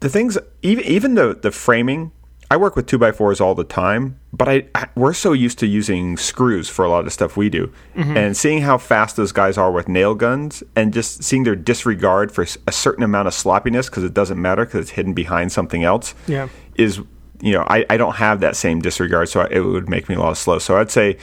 the 0.00 0.08
things 0.08 0.36
even 0.62 0.84
even 0.84 1.14
the 1.14 1.38
the 1.40 1.52
framing. 1.52 2.10
I 2.52 2.56
work 2.56 2.74
with 2.74 2.86
two 2.86 2.98
by 2.98 3.12
fours 3.12 3.40
all 3.40 3.54
the 3.54 3.62
time, 3.62 4.18
but 4.32 4.48
I, 4.48 4.66
I 4.74 4.88
we're 4.96 5.12
so 5.12 5.32
used 5.32 5.60
to 5.60 5.66
using 5.66 6.16
screws 6.16 6.68
for 6.68 6.84
a 6.84 6.88
lot 6.88 7.06
of 7.06 7.12
stuff 7.12 7.36
we 7.36 7.48
do, 7.48 7.70
mm-hmm. 7.94 8.16
and 8.16 8.36
seeing 8.36 8.62
how 8.62 8.76
fast 8.78 9.14
those 9.16 9.30
guys 9.30 9.56
are 9.56 9.70
with 9.70 9.86
nail 9.88 10.14
guns, 10.16 10.64
and 10.74 10.92
just 10.92 11.22
seeing 11.22 11.44
their 11.44 11.54
disregard 11.54 12.32
for 12.32 12.44
a 12.66 12.72
certain 12.72 13.04
amount 13.04 13.28
of 13.28 13.34
sloppiness 13.34 13.88
because 13.88 14.02
it 14.02 14.14
doesn't 14.14 14.40
matter 14.40 14.64
because 14.64 14.80
it's 14.80 14.90
hidden 14.98 15.12
behind 15.14 15.52
something 15.52 15.84
else. 15.84 16.14
Yeah. 16.26 16.48
is 16.74 17.00
you 17.40 17.52
know 17.52 17.64
I, 17.68 17.84
I 17.90 17.96
don't 17.96 18.16
have 18.16 18.40
that 18.40 18.56
same 18.56 18.80
disregard, 18.80 19.28
so 19.28 19.42
it 19.42 19.60
would 19.60 19.88
make 19.88 20.08
me 20.08 20.14
a 20.14 20.20
lot 20.20 20.36
slow. 20.36 20.58
So 20.58 20.76
I'd 20.76 20.90
say 20.90 21.16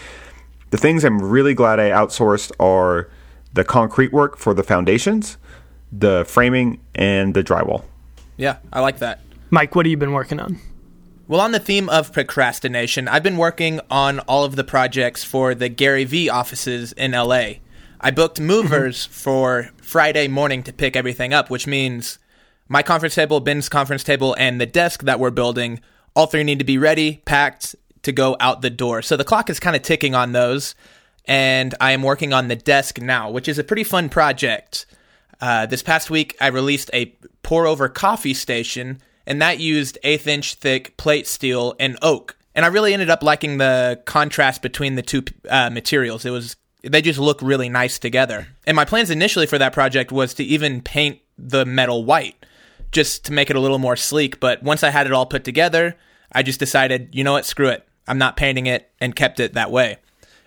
the 0.70 0.78
things 0.78 1.04
I'm 1.04 1.20
really 1.20 1.54
glad 1.54 1.80
I 1.80 1.90
outsourced 1.90 2.52
are 2.60 3.10
the 3.54 3.64
concrete 3.64 4.12
work 4.12 4.38
for 4.38 4.54
the 4.54 4.64
foundations, 4.64 5.38
the 5.92 6.26
framing, 6.26 6.80
and 6.96 7.34
the 7.34 7.44
drywall. 7.44 7.84
Yeah, 8.36 8.58
I 8.72 8.82
like 8.82 9.00
that. 9.00 9.22
Mike, 9.50 9.76
what 9.76 9.86
have 9.86 9.92
you 9.92 9.98
been 9.98 10.12
working 10.12 10.40
on? 10.40 10.60
Well, 11.28 11.42
on 11.42 11.52
the 11.52 11.60
theme 11.60 11.90
of 11.90 12.14
procrastination, 12.14 13.08
I've 13.08 13.24
been 13.24 13.38
working 13.38 13.82
on 13.90 14.20
all 14.22 14.46
of 14.46 14.56
the 14.56 14.64
projects 14.64 15.24
for 15.24 15.54
the 15.54 15.68
Gary 15.68 16.06
Vee 16.06 16.30
offices 16.30 16.94
in 16.94 17.12
LA. 17.12 17.56
I 18.00 18.12
booked 18.12 18.38
mm-hmm. 18.38 18.48
movers 18.48 19.06
for 19.06 19.72
Friday 19.82 20.28
morning 20.28 20.64
to 20.64 20.74
pick 20.74 20.96
everything 20.96 21.34
up, 21.34 21.50
which 21.50 21.68
means 21.68 22.20
my 22.70 22.84
conference 22.84 23.16
table, 23.16 23.40
Ben's 23.40 23.70
conference 23.70 24.04
table, 24.04 24.36
and 24.38 24.62
the 24.62 24.66
desk 24.66 25.04
that 25.04 25.20
we're 25.20 25.32
building, 25.32 25.82
all 26.18 26.26
three 26.26 26.44
need 26.44 26.58
to 26.58 26.66
be 26.66 26.80
ready, 26.80 27.22
packed 27.26 27.76
to 28.02 28.12
go 28.12 28.36
out 28.40 28.64
the 28.64 28.72
door. 28.72 29.04
So 29.04 29.16
the 29.16 29.24
clock 29.24 29.52
is 29.52 29.60
kind 29.60 29.76
of 29.76 29.84
ticking 29.84 30.16
on 30.16 30.32
those, 30.32 30.74
and 31.26 31.76
I 31.80 31.92
am 31.92 32.02
working 32.02 32.34
on 32.34 32.48
the 32.48 32.56
desk 32.56 33.00
now, 33.00 33.30
which 33.30 33.48
is 33.48 33.60
a 33.60 33.64
pretty 33.64 33.84
fun 33.84 34.10
project. 34.10 34.88
Uh, 35.40 35.68
this 35.68 35.84
past 35.84 36.10
week, 36.10 36.36
I 36.42 36.48
released 36.48 36.90
a 36.92 37.16
pour 37.44 37.68
over 37.68 37.88
coffee 37.88 38.34
station, 38.34 39.00
and 39.28 39.40
that 39.44 39.60
used 39.60 40.00
eighth 40.02 40.26
inch 40.26 40.56
thick 40.56 40.98
plate 40.98 41.28
steel 41.28 41.76
and 41.80 42.00
oak. 42.02 42.36
And 42.56 42.66
I 42.66 42.70
really 42.70 42.94
ended 42.94 43.12
up 43.12 43.22
liking 43.22 43.60
the 43.60 44.02
contrast 44.06 44.64
between 44.64 44.96
the 44.96 45.04
two 45.04 45.24
uh, 45.48 45.70
materials. 45.70 46.26
It 46.26 46.32
was 46.32 46.56
they 46.82 47.04
just 47.04 47.20
look 47.20 47.40
really 47.44 47.70
nice 47.70 48.00
together. 48.00 48.48
And 48.66 48.76
my 48.76 48.86
plans 48.86 49.12
initially 49.12 49.46
for 49.46 49.60
that 49.60 49.72
project 49.72 50.12
was 50.12 50.34
to 50.36 50.44
even 50.44 50.82
paint 50.82 51.20
the 51.38 51.64
metal 51.64 52.06
white, 52.06 52.44
just 52.92 53.26
to 53.26 53.34
make 53.34 53.52
it 53.52 53.56
a 53.56 53.60
little 53.60 53.78
more 53.78 53.96
sleek. 53.96 54.40
But 54.40 54.64
once 54.64 54.84
I 54.84 54.90
had 54.90 55.06
it 55.06 55.14
all 55.14 55.28
put 55.28 55.44
together, 55.44 55.96
I 56.32 56.44
just 56.44 56.60
decided, 56.60 57.10
you 57.14 57.24
know 57.24 57.34
what, 57.34 57.46
screw 57.46 57.70
it. 57.70 57.88
I'm 58.08 58.18
not 58.18 58.38
painting 58.38 58.68
it, 58.68 58.90
and 59.02 59.16
kept 59.16 59.40
it 59.40 59.54
that 59.54 59.72
way. 59.72 59.98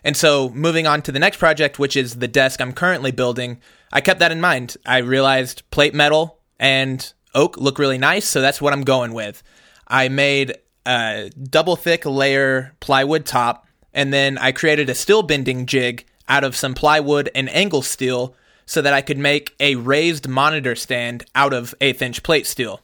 And 0.03 0.17
so, 0.17 0.49
moving 0.51 0.87
on 0.87 1.03
to 1.03 1.13
the 1.13 1.19
next 1.19 1.37
project, 1.37 1.79
which 1.79 1.97
is 1.97 2.17
the 2.17 2.29
desk 2.29 2.61
I'm 2.61 2.73
currently 2.73 3.11
building, 3.11 3.59
I 3.93 4.01
kept 4.01 4.21
that 4.21 4.33
in 4.33 4.41
mind. 4.41 4.77
I 4.87 4.99
realized 4.99 5.69
plate 5.71 5.95
metal 5.95 6.39
and 6.59 7.13
oak 7.35 7.57
look 7.59 7.79
really 7.79 7.99
nice, 7.99 8.27
so 8.27 8.41
that's 8.41 8.61
what 8.61 8.73
I'm 8.73 8.83
going 8.83 9.13
with. 9.13 9.43
I 9.87 10.09
made 10.09 10.57
a 10.87 11.31
double 11.43 11.77
thick 11.77 12.07
layer 12.07 12.75
plywood 12.81 13.27
top, 13.27 13.67
and 13.93 14.13
then 14.13 14.39
I 14.39 14.53
created 14.53 14.89
a 14.89 14.95
steel 14.95 15.23
bending 15.23 15.67
jig 15.67 16.07
out 16.29 16.45
of 16.45 16.57
some 16.57 16.75
plywood 16.75 17.29
and 17.35 17.51
angle 17.51 17.83
steel 17.83 18.35
so 18.65 18.81
that 18.81 18.95
I 18.95 19.03
could 19.03 19.19
make 19.19 19.55
a 19.59 19.75
raised 19.75 20.29
monitor 20.29 20.77
stand 20.77 21.25
out 21.35 21.53
of 21.53 21.75
eighth 21.81 22.01
inch 22.01 22.23
plate 22.23 22.47
steel. 22.47 22.81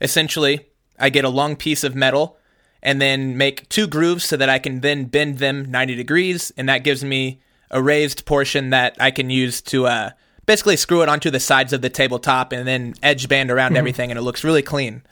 Essentially, 0.00 0.66
I 0.98 1.10
get 1.10 1.24
a 1.24 1.28
long 1.28 1.54
piece 1.54 1.84
of 1.84 1.94
metal 1.94 2.37
and 2.82 3.00
then 3.00 3.36
make 3.36 3.68
two 3.68 3.86
grooves 3.86 4.24
so 4.24 4.36
that 4.36 4.48
I 4.48 4.58
can 4.58 4.80
then 4.80 5.06
bend 5.06 5.38
them 5.38 5.70
90 5.70 5.94
degrees, 5.94 6.52
and 6.56 6.68
that 6.68 6.84
gives 6.84 7.04
me 7.04 7.40
a 7.70 7.82
raised 7.82 8.24
portion 8.24 8.70
that 8.70 8.96
I 8.98 9.10
can 9.10 9.30
use 9.30 9.60
to 9.62 9.86
uh, 9.86 10.10
basically 10.46 10.76
screw 10.76 11.02
it 11.02 11.08
onto 11.08 11.30
the 11.30 11.40
sides 11.40 11.72
of 11.72 11.82
the 11.82 11.90
tabletop 11.90 12.52
and 12.52 12.66
then 12.66 12.94
edge 13.02 13.28
band 13.28 13.50
around 13.50 13.76
everything, 13.76 14.10
and 14.10 14.18
it 14.18 14.22
looks 14.22 14.44
really 14.44 14.62
clean. 14.62 15.02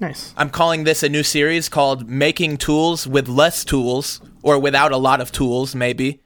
Nice. 0.00 0.32
I'm 0.36 0.50
calling 0.50 0.84
this 0.84 1.02
a 1.02 1.08
new 1.08 1.24
series 1.24 1.68
called 1.68 2.08
Making 2.08 2.56
Tools 2.56 3.06
with 3.06 3.28
Less 3.28 3.64
Tools, 3.64 4.20
or 4.42 4.58
without 4.58 4.92
a 4.92 4.96
lot 4.96 5.20
of 5.20 5.32
tools, 5.32 5.74
maybe. 5.74 6.22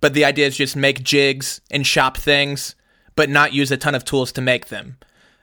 But 0.00 0.12
the 0.12 0.24
idea 0.24 0.46
is 0.46 0.56
just 0.56 0.76
make 0.76 1.02
jigs 1.02 1.62
and 1.70 1.86
shop 1.86 2.18
things, 2.18 2.76
but 3.14 3.30
not 3.30 3.54
use 3.54 3.70
a 3.72 3.78
ton 3.78 3.94
of 3.94 4.04
tools 4.04 4.32
to 4.32 4.42
make 4.42 4.68
them. 4.68 4.98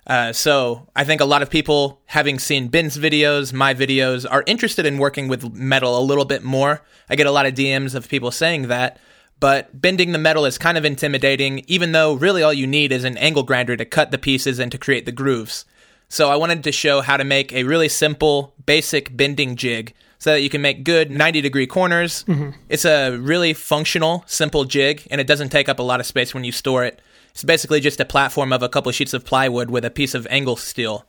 Uh, 0.06 0.34
so 0.34 0.88
I 0.96 1.04
think 1.04 1.22
a 1.22 1.26
lot 1.26 1.42
of 1.42 1.50
people, 1.50 2.02
having 2.06 2.40
seen 2.40 2.68
Ben's 2.68 2.98
videos, 2.98 3.54
my 3.54 3.74
videos, 3.74 4.26
are 4.30 4.44
interested 4.46 4.86
in 4.86 4.98
working 4.98 5.28
with 5.28 5.54
metal 5.54 5.98
a 5.98 6.04
little 6.04 6.26
bit 6.26 6.44
more. 6.44 6.82
I 7.10 7.16
get 7.16 7.28
a 7.28 7.32
lot 7.32 7.46
of 7.46 7.54
DMs 7.54 7.96
of 7.96 8.10
people 8.10 8.32
saying 8.32 8.68
that, 8.68 9.00
but 9.40 9.80
bending 9.80 10.12
the 10.12 10.18
metal 10.18 10.46
is 10.46 10.58
kind 10.58 10.78
of 10.78 10.86
intimidating, 10.86 11.64
even 11.68 11.94
though 11.94 12.14
really 12.14 12.44
all 12.44 12.54
you 12.54 12.68
need 12.68 12.92
is 12.92 13.04
an 13.04 13.18
angle 13.18 13.44
grinder 13.44 13.78
to 13.78 13.86
cut 13.86 14.12
the 14.12 14.18
pieces 14.18 14.60
and 14.60 14.72
to 14.72 14.78
create 14.78 15.06
the 15.06 15.12
grooves. 15.12 15.66
So 16.10 16.30
I 16.30 16.36
wanted 16.36 16.64
to 16.66 16.72
show 16.72 17.02
how 17.02 17.18
to 17.18 17.24
make 17.24 17.54
a 17.54 17.64
really 17.64 17.90
simple, 17.90 18.54
basic 18.66 19.16
bending 19.16 19.56
jig 19.56 19.94
so 20.20 20.32
that 20.32 20.42
you 20.42 20.50
can 20.50 20.62
make 20.62 20.84
good 20.84 21.12
90 21.12 21.42
degree 21.42 21.68
corners. 21.68 22.24
It's 22.70 22.86
a 22.86 23.18
really 23.18 23.54
functional, 23.54 24.24
simple 24.28 24.64
jig, 24.64 25.08
and 25.10 25.20
it 25.20 25.28
doesn't 25.28 25.50
take 25.50 25.68
up 25.68 25.80
a 25.80 25.84
lot 25.84 26.00
of 26.00 26.06
space 26.06 26.34
when 26.34 26.44
you 26.44 26.52
store 26.52 26.84
it. 26.86 27.02
It's 27.34 27.44
basically 27.44 27.80
just 27.80 28.00
a 28.00 28.06
platform 28.06 28.54
of 28.54 28.62
a 28.64 28.70
couple 28.70 28.90
of 28.90 28.96
sheets 28.96 29.14
of 29.14 29.26
plywood 29.26 29.70
with 29.70 29.84
a 29.86 29.90
piece 29.90 30.14
of 30.14 30.28
angle 30.30 30.56
steel. 30.56 31.06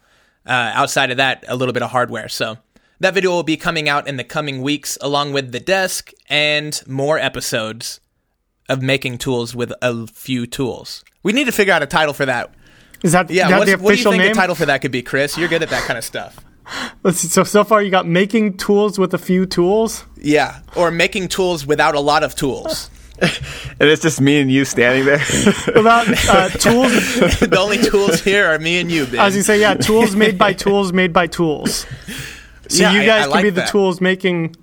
Uh, 0.47 0.73
outside 0.75 1.11
of 1.11 1.17
that, 1.19 1.45
a 1.49 1.57
little 1.57 1.73
bit 1.73 1.83
of 1.83 1.91
hardware. 1.91 2.29
So 2.29 2.59
that 3.01 3.15
video 3.15 3.31
will 3.31 3.43
be 3.43 3.57
coming 3.57 3.89
out 3.89 4.07
in 4.09 4.17
the 4.17 4.25
coming 4.25 4.61
weeks, 4.63 4.99
along 5.01 5.33
with 5.33 5.53
the 5.53 5.61
desk 5.61 6.11
and 6.29 6.83
more 6.87 7.19
episodes 7.19 8.01
of 8.69 8.83
making 8.83 9.19
tools 9.19 9.55
with 9.55 9.73
a 9.83 10.07
few 10.07 10.47
tools. 10.47 11.05
We 11.23 11.33
need 11.33 11.45
to 11.45 11.53
figure 11.53 11.73
out 11.75 11.83
a 11.83 11.87
title 11.87 12.15
for 12.15 12.27
that. 12.27 12.55
Is 13.03 13.13
that, 13.13 13.31
Yeah, 13.31 13.49
that 13.49 13.67
the 13.67 13.77
what 13.77 13.93
do 13.93 13.99
you 13.99 14.05
think 14.05 14.17
name? 14.17 14.29
the 14.33 14.35
title 14.35 14.55
for 14.55 14.65
that 14.67 14.81
could 14.81 14.93
be, 14.93 15.03
Chris? 15.03 15.37
You're 15.37 15.49
good 15.49 15.63
at 15.63 15.69
that 15.71 15.85
kind 15.87 15.99
of 15.99 16.05
stuff. 16.05 16.39
So 17.13 17.45
so 17.45 17.63
far 17.65 17.83
you 17.83 17.91
got 17.91 18.07
making 18.07 18.57
tools 18.57 18.99
with 18.99 19.13
a 19.13 19.19
few 19.19 19.45
tools. 19.45 20.07
Yeah, 20.17 20.61
or 20.75 20.91
making 20.91 21.29
tools 21.29 21.67
without 21.67 21.95
a 21.95 22.01
lot 22.01 22.23
of 22.23 22.35
tools. 22.35 22.89
And 23.81 23.89
it's 23.91 24.03
just 24.03 24.21
me 24.21 24.41
and 24.41 24.51
you 24.51 24.65
standing 24.65 25.05
there. 25.05 25.21
About 25.75 26.07
uh, 26.29 26.49
tools, 26.59 26.93
the 27.41 27.57
only 27.59 27.79
tools 27.79 28.21
here 28.21 28.47
are 28.47 28.59
me 28.59 28.79
and 28.79 28.91
you, 28.91 29.05
Ben. 29.07 29.19
as 29.19 29.35
you 29.35 29.43
say, 29.43 29.59
yeah, 29.61 29.75
tools 29.75 30.15
made 30.15 30.39
by 30.39 30.53
tools 30.53 30.93
made 30.93 31.13
by 31.13 31.27
tools. 31.27 31.87
So 32.69 32.83
Yeah, 32.83 32.93
you 32.93 33.05
guys 33.05 33.21
I 33.21 33.23
can 33.25 33.31
like 33.31 33.43
be 33.43 33.51
the 33.51 33.61
that. 33.63 33.69
tools 33.69 34.01
making. 34.01 34.55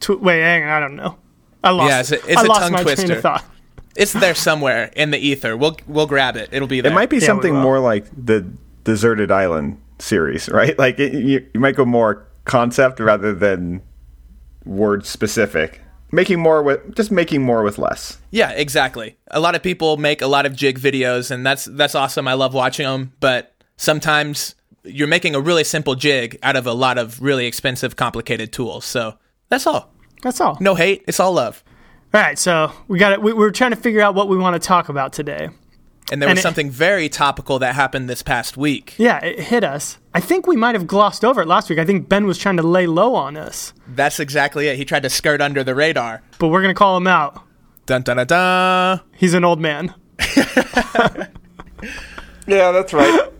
To- 0.00 0.18
wait, 0.18 0.40
hang 0.42 0.64
on, 0.64 0.68
I 0.70 0.80
don't 0.80 0.96
know. 0.96 1.16
I 1.64 1.70
lost. 1.70 1.88
Yeah, 1.90 2.00
it's 2.00 2.12
a- 2.12 2.28
it's 2.30 2.36
I 2.36 2.44
a 2.44 2.48
lost 2.48 2.60
tongue 2.60 2.72
my 2.72 2.82
train 2.82 2.96
twister. 2.96 3.16
of 3.16 3.22
thought. 3.22 3.44
It's 3.96 4.12
there 4.12 4.34
somewhere 4.34 4.90
in 4.94 5.10
the 5.10 5.18
ether. 5.18 5.56
We'll 5.56 5.76
we'll 5.86 6.06
grab 6.06 6.36
it. 6.36 6.50
It'll 6.52 6.68
be 6.68 6.80
there. 6.82 6.92
It 6.92 6.94
might 6.94 7.10
be 7.10 7.16
Yeah, 7.18 7.26
something 7.26 7.54
more 7.54 7.80
like 7.80 8.04
the 8.16 8.46
Deserted 8.84 9.30
Island 9.30 9.80
series, 9.98 10.48
right? 10.50 10.78
Like 10.78 10.98
it, 10.98 11.12
you, 11.14 11.46
you 11.54 11.60
might 11.60 11.76
go 11.76 11.84
more 11.86 12.26
concept 12.44 13.00
rather 13.00 13.32
than 13.34 13.82
word 14.64 15.06
specific. 15.06 15.80
Making 16.12 16.40
more 16.40 16.62
with 16.62 16.96
just 16.96 17.10
making 17.10 17.42
more 17.42 17.62
with 17.62 17.78
less. 17.78 18.18
Yeah, 18.30 18.50
exactly. 18.50 19.16
A 19.30 19.38
lot 19.40 19.54
of 19.54 19.62
people 19.62 19.96
make 19.96 20.22
a 20.22 20.26
lot 20.26 20.44
of 20.46 20.56
jig 20.56 20.78
videos, 20.78 21.30
and 21.30 21.46
that's 21.46 21.66
that's 21.66 21.94
awesome. 21.94 22.26
I 22.26 22.34
love 22.34 22.52
watching 22.52 22.86
them, 22.86 23.12
but 23.20 23.54
sometimes 23.76 24.54
you're 24.84 25.08
making 25.08 25.34
a 25.34 25.40
really 25.40 25.64
simple 25.64 25.94
jig 25.94 26.38
out 26.42 26.56
of 26.56 26.66
a 26.66 26.72
lot 26.72 26.98
of 26.98 27.22
really 27.22 27.46
expensive, 27.46 27.96
complicated 27.96 28.52
tools. 28.52 28.84
So 28.84 29.18
that's 29.48 29.66
all. 29.66 29.92
That's 30.22 30.40
all. 30.40 30.56
No 30.60 30.74
hate. 30.74 31.04
It's 31.06 31.20
all 31.20 31.32
love. 31.32 31.62
All 32.12 32.20
right, 32.20 32.38
so 32.38 32.72
we 32.88 32.98
got 32.98 33.12
it. 33.12 33.22
We, 33.22 33.32
we're 33.32 33.52
trying 33.52 33.70
to 33.70 33.76
figure 33.76 34.00
out 34.00 34.16
what 34.16 34.28
we 34.28 34.36
want 34.36 34.60
to 34.60 34.66
talk 34.66 34.88
about 34.88 35.12
today. 35.12 35.50
And 36.12 36.20
there 36.20 36.28
And 36.28 36.36
was 36.36 36.40
it- 36.40 36.42
something 36.42 36.70
very 36.70 37.08
topical 37.08 37.58
that 37.60 37.74
happened 37.74 38.08
this 38.08 38.22
past 38.22 38.56
week. 38.56 38.94
Yeah, 38.98 39.18
it 39.24 39.38
hit 39.40 39.62
us. 39.64 39.98
I 40.12 40.20
think 40.20 40.46
we 40.46 40.56
might 40.56 40.74
have 40.74 40.86
glossed 40.86 41.24
over 41.24 41.42
it 41.42 41.46
last 41.48 41.70
week. 41.70 41.78
I 41.78 41.84
think 41.84 42.08
Ben 42.08 42.26
was 42.26 42.36
trying 42.38 42.56
to 42.56 42.62
lay 42.64 42.86
low 42.86 43.14
on 43.14 43.36
us, 43.36 43.72
That's 43.86 44.18
exactly 44.18 44.66
it. 44.68 44.76
He 44.76 44.84
tried 44.84 45.04
to 45.04 45.10
skirt 45.10 45.40
under 45.40 45.62
the 45.62 45.74
radar. 45.74 46.22
but 46.38 46.48
we're 46.48 46.62
gonna 46.62 46.74
call 46.74 46.96
him 46.96 47.06
out. 47.06 47.42
Dun 47.86 48.02
dun 48.02 48.16
dun 48.16 48.26
dun. 48.26 49.00
He's 49.16 49.34
an 49.34 49.44
old 49.44 49.60
man. 49.60 49.94
Yeah, 52.46 52.72
that's 52.72 52.92
right. 52.92 53.30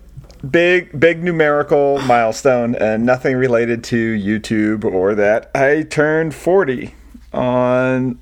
big 0.49 0.99
big 0.99 1.23
numerical 1.23 1.99
milestone 2.03 2.75
and 2.77 3.05
nothing 3.05 3.37
related 3.37 3.83
to 3.85 4.15
YouTube 4.17 4.85
or 4.85 5.15
that. 5.17 5.51
I 5.55 5.83
turned 5.83 6.35
40 6.35 6.95
on 7.33 8.21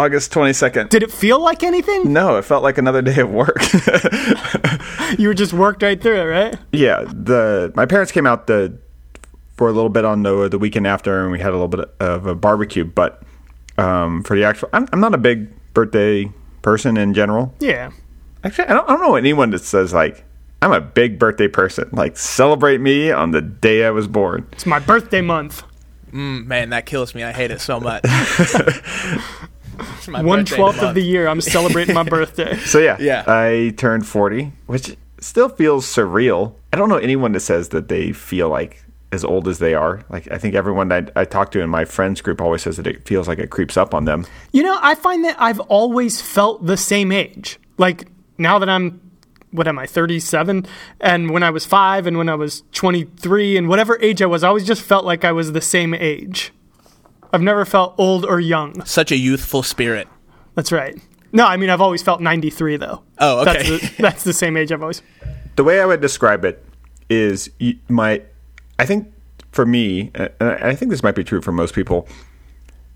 August 0.00 0.32
22nd. 0.32 0.88
Did 0.88 1.02
it 1.02 1.12
feel 1.12 1.38
like 1.40 1.62
anything? 1.62 2.10
no, 2.10 2.36
it 2.38 2.44
felt 2.46 2.62
like 2.62 2.78
another 2.78 3.02
day 3.02 3.20
of 3.20 3.30
work. 3.30 3.58
You 5.18 5.26
were 5.26 5.34
just 5.34 5.52
worked 5.52 5.82
right 5.82 6.00
through 6.00 6.20
it, 6.20 6.24
right? 6.24 6.56
yeah, 6.72 7.02
the 7.04 7.72
my 7.74 7.84
parents 7.84 8.12
came 8.12 8.26
out 8.28 8.46
the 8.46 8.78
for 9.56 9.68
a 9.68 9.72
little 9.72 9.90
bit 9.90 10.04
on 10.04 10.22
the 10.22 10.48
the 10.48 10.58
weekend 10.58 10.86
after, 10.86 11.22
and 11.22 11.32
we 11.32 11.40
had 11.40 11.48
a 11.48 11.58
little 11.58 11.66
bit 11.68 11.90
of 11.98 12.26
a 12.26 12.34
barbecue. 12.36 12.84
But 12.84 13.20
um, 13.76 14.22
for 14.22 14.36
the 14.36 14.44
actual, 14.44 14.68
I'm, 14.72 14.86
I'm 14.92 15.00
not 15.00 15.12
a 15.14 15.18
big 15.18 15.48
birthday 15.74 16.30
person 16.62 16.96
in 16.96 17.12
general. 17.12 17.52
Yeah. 17.58 17.90
Actually, 18.44 18.68
I 18.68 18.74
don't, 18.74 18.88
I 18.88 18.92
don't 18.92 19.00
know 19.00 19.16
anyone 19.16 19.50
that 19.50 19.64
says 19.64 19.92
like 19.92 20.24
I'm 20.62 20.72
a 20.72 20.80
big 20.80 21.18
birthday 21.18 21.48
person. 21.48 21.88
Like 21.90 22.16
celebrate 22.16 22.80
me 22.80 23.10
on 23.10 23.32
the 23.32 23.42
day 23.42 23.84
I 23.84 23.90
was 23.90 24.06
born. 24.06 24.46
It's 24.52 24.64
my 24.64 24.78
birthday 24.78 25.22
month. 25.22 25.64
Mm, 26.12 26.46
man, 26.46 26.70
that 26.70 26.86
kills 26.86 27.16
me. 27.16 27.24
I 27.24 27.32
hate 27.32 27.50
it 27.50 27.60
so 27.60 27.80
much. 27.80 28.04
It's 29.96 30.08
my 30.08 30.22
One 30.22 30.44
twelfth 30.44 30.82
of 30.82 30.94
the 30.94 31.02
year, 31.02 31.26
I'm 31.28 31.40
celebrating 31.40 31.94
my 31.94 32.02
birthday. 32.16 32.56
So 32.58 32.78
yeah, 32.78 32.96
Yeah. 33.00 33.24
I 33.26 33.74
turned 33.76 34.06
40, 34.06 34.52
which 34.66 34.96
still 35.20 35.48
feels 35.48 35.86
surreal. 35.86 36.54
I 36.72 36.76
don't 36.76 36.88
know 36.88 36.96
anyone 36.96 37.32
that 37.32 37.40
says 37.40 37.70
that 37.70 37.88
they 37.88 38.12
feel 38.12 38.48
like 38.48 38.84
as 39.12 39.24
old 39.24 39.48
as 39.48 39.58
they 39.58 39.74
are. 39.74 40.04
Like 40.08 40.30
I 40.30 40.38
think 40.38 40.54
everyone 40.54 40.92
I, 40.92 41.06
I 41.16 41.24
talk 41.24 41.50
to 41.52 41.60
in 41.60 41.68
my 41.68 41.84
friends 41.84 42.20
group 42.20 42.40
always 42.40 42.62
says 42.62 42.76
that 42.76 42.86
it 42.86 43.06
feels 43.06 43.26
like 43.28 43.38
it 43.38 43.50
creeps 43.50 43.76
up 43.76 43.92
on 43.92 44.04
them. 44.04 44.24
You 44.52 44.62
know, 44.62 44.78
I 44.80 44.94
find 44.94 45.24
that 45.24 45.36
I've 45.38 45.60
always 45.60 46.20
felt 46.20 46.64
the 46.64 46.76
same 46.76 47.10
age. 47.12 47.58
Like 47.76 48.06
now 48.38 48.58
that 48.60 48.68
I'm, 48.68 49.00
what 49.50 49.66
am 49.66 49.80
I, 49.80 49.86
37? 49.86 50.64
And 51.00 51.30
when 51.30 51.42
I 51.42 51.50
was 51.50 51.66
five 51.66 52.06
and 52.06 52.16
when 52.16 52.28
I 52.28 52.36
was 52.36 52.62
23 52.72 53.56
and 53.56 53.68
whatever 53.68 53.98
age 54.00 54.22
I 54.22 54.26
was, 54.26 54.44
I 54.44 54.48
always 54.48 54.64
just 54.64 54.80
felt 54.82 55.04
like 55.04 55.24
I 55.24 55.32
was 55.32 55.52
the 55.52 55.60
same 55.60 55.92
age. 55.92 56.52
I've 57.32 57.42
never 57.42 57.64
felt 57.64 57.94
old 57.98 58.24
or 58.24 58.40
young. 58.40 58.84
Such 58.84 59.12
a 59.12 59.16
youthful 59.16 59.62
spirit. 59.62 60.08
That's 60.54 60.72
right. 60.72 60.98
No, 61.32 61.46
I 61.46 61.56
mean, 61.56 61.70
I've 61.70 61.80
always 61.80 62.02
felt 62.02 62.20
93 62.20 62.76
though. 62.76 63.02
Oh, 63.18 63.44
That's 63.44 63.68
okay. 63.68 63.78
the, 63.78 64.02
that's 64.02 64.24
the 64.24 64.32
same 64.32 64.56
age 64.56 64.72
I've 64.72 64.82
always. 64.82 65.02
The 65.56 65.64
way 65.64 65.80
I 65.80 65.86
would 65.86 66.00
describe 66.00 66.44
it 66.44 66.64
is 67.08 67.50
my. 67.88 68.22
I 68.78 68.86
think 68.86 69.12
for 69.52 69.66
me, 69.66 70.10
uh, 70.14 70.28
and 70.40 70.50
I 70.64 70.74
think 70.74 70.90
this 70.90 71.02
might 71.02 71.14
be 71.14 71.24
true 71.24 71.40
for 71.42 71.52
most 71.52 71.74
people, 71.74 72.08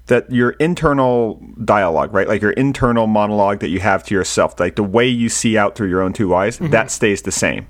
that 0.06 0.30
your 0.30 0.50
internal 0.52 1.42
dialogue, 1.64 2.12
right, 2.14 2.26
like 2.28 2.42
your 2.42 2.52
internal 2.52 3.06
monologue 3.06 3.60
that 3.60 3.68
you 3.68 3.80
have 3.80 4.02
to 4.04 4.14
yourself, 4.14 4.58
like 4.58 4.76
the 4.76 4.82
way 4.82 5.06
you 5.06 5.28
see 5.28 5.56
out 5.56 5.74
through 5.74 5.88
your 5.88 6.00
own 6.02 6.12
two 6.12 6.34
eyes, 6.34 6.58
that 6.58 6.90
stays 6.90 7.22
the 7.22 7.32
same. 7.32 7.66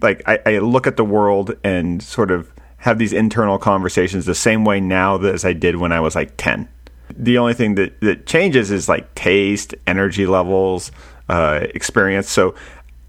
Like 0.00 0.22
I, 0.26 0.38
I 0.46 0.58
look 0.58 0.86
at 0.86 0.96
the 0.96 1.04
world 1.04 1.54
and 1.62 2.02
sort 2.02 2.30
of 2.30 2.51
have 2.82 2.98
these 2.98 3.12
internal 3.12 3.58
conversations 3.58 4.26
the 4.26 4.34
same 4.34 4.64
way 4.64 4.80
now 4.80 5.16
as 5.22 5.44
I 5.44 5.52
did 5.52 5.76
when 5.76 5.92
I 5.92 6.00
was 6.00 6.16
like 6.16 6.36
ten. 6.36 6.68
The 7.16 7.38
only 7.38 7.54
thing 7.54 7.76
that, 7.76 8.00
that 8.00 8.26
changes 8.26 8.72
is 8.72 8.88
like 8.88 9.14
taste, 9.14 9.72
energy 9.86 10.26
levels, 10.26 10.90
uh, 11.28 11.60
experience. 11.74 12.28
So 12.28 12.56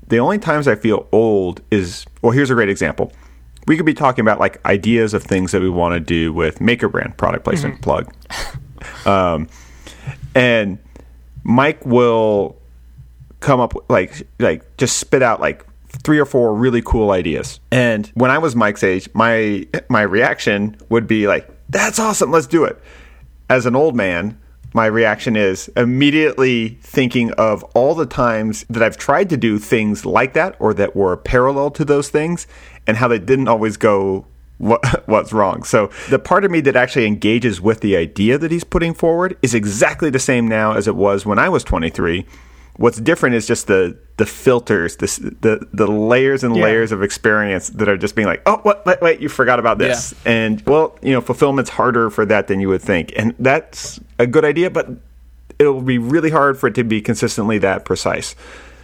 the 0.07 0.19
only 0.19 0.37
times 0.37 0.67
I 0.67 0.75
feel 0.75 1.07
old 1.11 1.61
is 1.71 2.05
well, 2.21 2.31
here's 2.31 2.51
a 2.51 2.53
great 2.53 2.69
example. 2.69 3.11
We 3.65 3.75
could 3.75 3.85
be 3.87 3.95
talking 3.95 4.21
about 4.21 4.39
like 4.39 4.63
ideas 4.63 5.15
of 5.15 5.23
things 5.23 5.51
that 5.53 5.61
we 5.61 5.69
want 5.69 5.95
to 5.95 5.99
do 5.99 6.31
with 6.31 6.61
Maker 6.61 6.87
Brand 6.87 7.17
product 7.17 7.43
placement 7.43 7.81
plug. 7.81 8.13
Um, 9.05 9.47
and 10.35 10.77
Mike 11.43 11.83
will 11.83 12.57
come 13.39 13.59
up 13.59 13.73
like 13.89 14.27
like 14.37 14.77
just 14.77 14.97
spit 14.97 15.23
out 15.23 15.41
like 15.41 15.65
three 16.03 16.19
or 16.19 16.25
four 16.25 16.53
really 16.53 16.81
cool 16.81 17.11
ideas. 17.11 17.59
And 17.71 18.07
when 18.13 18.31
I 18.31 18.37
was 18.37 18.55
Mike's 18.55 18.83
age, 18.83 19.09
my 19.13 19.67
my 19.89 20.01
reaction 20.01 20.77
would 20.89 21.07
be 21.07 21.27
like, 21.27 21.49
"That's 21.69 21.99
awesome, 21.99 22.31
let's 22.31 22.47
do 22.47 22.63
it." 22.63 22.81
As 23.49 23.65
an 23.65 23.75
old 23.75 23.95
man, 23.95 24.37
my 24.73 24.87
reaction 24.87 25.35
is 25.35 25.69
immediately 25.77 26.79
thinking 26.81 27.31
of 27.33 27.63
all 27.75 27.93
the 27.93 28.07
times 28.07 28.65
that 28.69 28.81
I've 28.81 28.97
tried 28.97 29.29
to 29.29 29.37
do 29.37 29.59
things 29.59 30.05
like 30.05 30.33
that 30.33 30.55
or 30.59 30.73
that 30.73 30.95
were 30.95 31.15
parallel 31.15 31.69
to 31.71 31.85
those 31.85 32.09
things 32.09 32.47
and 32.87 32.97
how 32.97 33.07
they 33.07 33.19
didn't 33.19 33.47
always 33.47 33.77
go 33.77 34.25
what, 34.57 35.03
what's 35.07 35.31
wrong. 35.31 35.63
So 35.63 35.91
the 36.09 36.19
part 36.19 36.43
of 36.43 36.51
me 36.51 36.59
that 36.61 36.75
actually 36.75 37.05
engages 37.05 37.61
with 37.61 37.81
the 37.81 37.95
idea 37.95 38.37
that 38.39 38.51
he's 38.51 38.63
putting 38.63 38.93
forward 38.93 39.37
is 39.41 39.53
exactly 39.53 40.09
the 40.09 40.19
same 40.19 40.47
now 40.47 40.73
as 40.73 40.87
it 40.87 40.95
was 40.95 41.25
when 41.25 41.37
I 41.37 41.49
was 41.49 41.63
23. 41.63 42.25
What's 42.77 42.99
different 42.99 43.35
is 43.35 43.45
just 43.47 43.67
the 43.67 43.97
the 44.17 44.25
filters, 44.25 44.95
the 44.97 45.07
the, 45.41 45.67
the 45.73 45.87
layers 45.87 46.43
and 46.43 46.55
Yeah. 46.55 46.63
layers 46.63 46.91
of 46.91 47.03
experience 47.03 47.69
that 47.69 47.87
are 47.87 47.97
just 47.97 48.15
being 48.15 48.27
like, 48.27 48.41
oh, 48.45 48.57
what, 48.63 48.85
wait, 48.85 49.01
wait, 49.01 49.19
you 49.21 49.29
forgot 49.29 49.59
about 49.59 49.77
this. 49.77 50.13
And 50.25 50.61
well, 50.65 50.97
you 51.01 51.11
know, 51.13 51.21
fulfillment's 51.21 51.69
harder 51.71 52.09
for 52.09 52.25
that 52.25 52.47
than 52.47 52.59
you 52.59 52.69
would 52.69 52.81
think, 52.81 53.11
and 53.15 53.35
that's 53.39 53.99
a 54.19 54.25
good 54.27 54.43
idea, 54.45 54.69
but 54.69 54.89
it'll 55.59 55.81
be 55.81 55.97
really 55.99 56.31
hard 56.31 56.57
for 56.59 56.67
it 56.67 56.75
to 56.75 56.83
be 56.83 56.99
consistently 57.01 57.57
that 57.59 57.85
precise. 57.85 58.35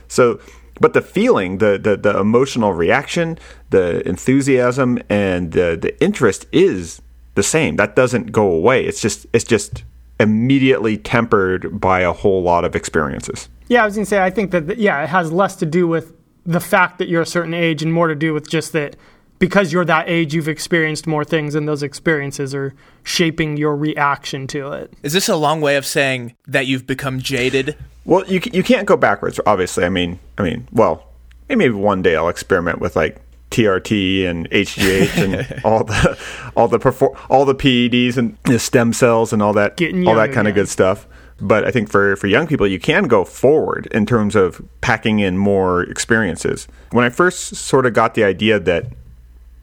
So, 0.07 0.39
but 0.79 0.93
the 0.93 1.01
feeling, 1.01 1.57
the 1.57 1.79
the, 1.81 1.97
the 1.97 2.19
emotional 2.19 2.73
reaction, 2.73 3.37
the 3.71 4.07
enthusiasm, 4.07 4.99
and 5.09 5.51
the 5.51 5.77
the 5.79 5.99
interest 6.01 6.45
is 6.51 7.01
the 7.35 7.43
same. 7.43 7.75
That 7.77 7.95
doesn't 7.95 8.31
go 8.31 8.51
away. 8.51 8.85
It's 8.85 9.01
just 9.01 9.25
it's 9.33 9.45
just 9.45 9.83
immediately 10.19 10.97
tempered 10.97 11.79
by 11.79 12.01
a 12.01 12.13
whole 12.13 12.43
lot 12.43 12.65
of 12.65 12.75
experiences. 12.75 13.49
Yeah, 13.69 13.83
I 13.83 13.85
was 13.85 13.95
gonna 13.95 14.05
say 14.05 14.21
I 14.21 14.29
think 14.29 14.51
that 14.51 14.77
yeah, 14.77 15.01
it 15.03 15.09
has 15.09 15.31
less 15.31 15.55
to 15.57 15.65
do 15.65 15.87
with 15.87 16.13
the 16.45 16.59
fact 16.59 16.97
that 16.97 17.07
you're 17.07 17.21
a 17.21 17.27
certain 17.27 17.53
age 17.53 17.81
and 17.83 17.93
more 17.93 18.07
to 18.07 18.15
do 18.15 18.33
with 18.33 18.49
just 18.49 18.73
that 18.73 18.95
because 19.37 19.71
you're 19.71 19.85
that 19.85 20.09
age, 20.09 20.33
you've 20.33 20.49
experienced 20.49 21.07
more 21.07 21.23
things, 21.23 21.55
and 21.55 21.67
those 21.67 21.81
experiences 21.81 22.53
are 22.53 22.73
shaping 23.03 23.55
your 23.55 23.75
reaction 23.75 24.47
to 24.47 24.71
it. 24.73 24.93
Is 25.01 25.13
this 25.13 25.29
a 25.29 25.35
long 25.35 25.61
way 25.61 25.77
of 25.77 25.85
saying 25.85 26.35
that 26.47 26.67
you've 26.67 26.85
become 26.85 27.19
jaded? 27.19 27.77
Well, 28.05 28.25
you 28.27 28.41
you 28.51 28.63
can't 28.63 28.85
go 28.85 28.97
backwards. 28.97 29.39
Obviously, 29.45 29.85
I 29.85 29.89
mean, 29.89 30.19
I 30.37 30.43
mean, 30.43 30.67
well, 30.71 31.07
maybe 31.47 31.69
one 31.69 32.01
day 32.01 32.15
I'll 32.15 32.29
experiment 32.29 32.79
with 32.79 32.95
like 32.95 33.21
TRT 33.51 34.25
and 34.25 34.49
HGH 34.49 35.17
and 35.17 35.61
all 35.63 35.83
the 35.83 36.17
all 36.55 36.67
the 36.67 36.79
perfor- 36.79 37.17
all 37.29 37.45
the 37.45 37.55
PEDs 37.55 38.17
and 38.17 38.37
the 38.43 38.59
stem 38.59 38.93
cells 38.93 39.31
and 39.31 39.41
all 39.41 39.53
that 39.53 39.77
Getting 39.77 40.07
all 40.07 40.15
that 40.15 40.27
young 40.27 40.35
kind 40.35 40.47
of 40.47 40.55
good 40.55 40.69
stuff. 40.69 41.07
But 41.41 41.63
I 41.65 41.71
think 41.71 41.89
for 41.89 42.15
for 42.15 42.27
young 42.27 42.47
people, 42.47 42.67
you 42.67 42.79
can 42.79 43.05
go 43.05 43.23
forward 43.23 43.87
in 43.91 44.05
terms 44.05 44.35
of 44.35 44.61
packing 44.81 45.19
in 45.19 45.37
more 45.37 45.83
experiences. 45.83 46.67
When 46.91 47.05
I 47.05 47.09
first 47.09 47.55
sort 47.55 47.85
of 47.85 47.93
got 47.93 48.13
the 48.13 48.23
idea 48.23 48.59
that 48.59 48.87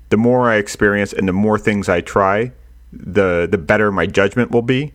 the 0.09 0.17
more 0.17 0.51
I 0.51 0.57
experience 0.57 1.13
and 1.13 1.29
the 1.29 1.33
more 1.33 1.59
things 1.59 1.89
I 1.89 2.01
try, 2.01 2.53
the 2.93 3.47
the 3.51 3.59
better 3.59 3.93
my 3.93 4.07
judgment 4.07 4.51
will 4.51 4.63
be. 4.63 4.93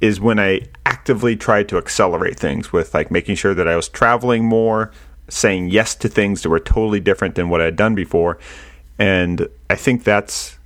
Is 0.00 0.20
when 0.20 0.38
I 0.38 0.62
actively 0.84 1.34
tried 1.34 1.68
to 1.70 1.78
accelerate 1.78 2.38
things 2.38 2.72
with 2.72 2.92
like 2.92 3.10
making 3.10 3.36
sure 3.36 3.54
that 3.54 3.66
I 3.66 3.76
was 3.76 3.88
traveling 3.88 4.44
more, 4.44 4.90
saying 5.28 5.70
yes 5.70 5.94
to 5.94 6.08
things 6.08 6.42
that 6.42 6.50
were 6.50 6.60
totally 6.60 7.00
different 7.00 7.36
than 7.36 7.48
what 7.48 7.62
I 7.62 7.64
had 7.64 7.76
done 7.76 7.94
before, 7.94 8.38
and 8.98 9.48
I 9.70 9.76
think 9.76 10.04
that's 10.04 10.58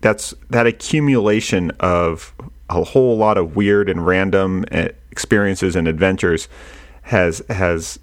that's 0.00 0.32
that 0.50 0.66
accumulation 0.66 1.72
of 1.80 2.32
a 2.68 2.82
whole 2.82 3.16
lot 3.16 3.38
of 3.38 3.56
weird 3.56 3.88
and 3.88 4.06
random 4.06 4.64
eh, 4.70 4.88
experiences 5.10 5.76
and 5.76 5.86
adventures 5.86 6.48
has 7.02 7.42
has 7.48 7.98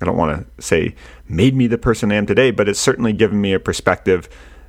I 0.00 0.04
don't 0.04 0.16
want 0.16 0.46
to 0.56 0.62
say 0.62 0.94
made 1.28 1.54
me 1.54 1.66
the 1.66 1.78
person 1.78 2.10
I 2.10 2.16
am 2.16 2.26
today, 2.26 2.50
but 2.50 2.68
it's 2.68 2.80
certainly 2.80 3.12
given 3.12 3.40
me 3.40 3.52
a 3.52 3.60
perspective 3.60 4.28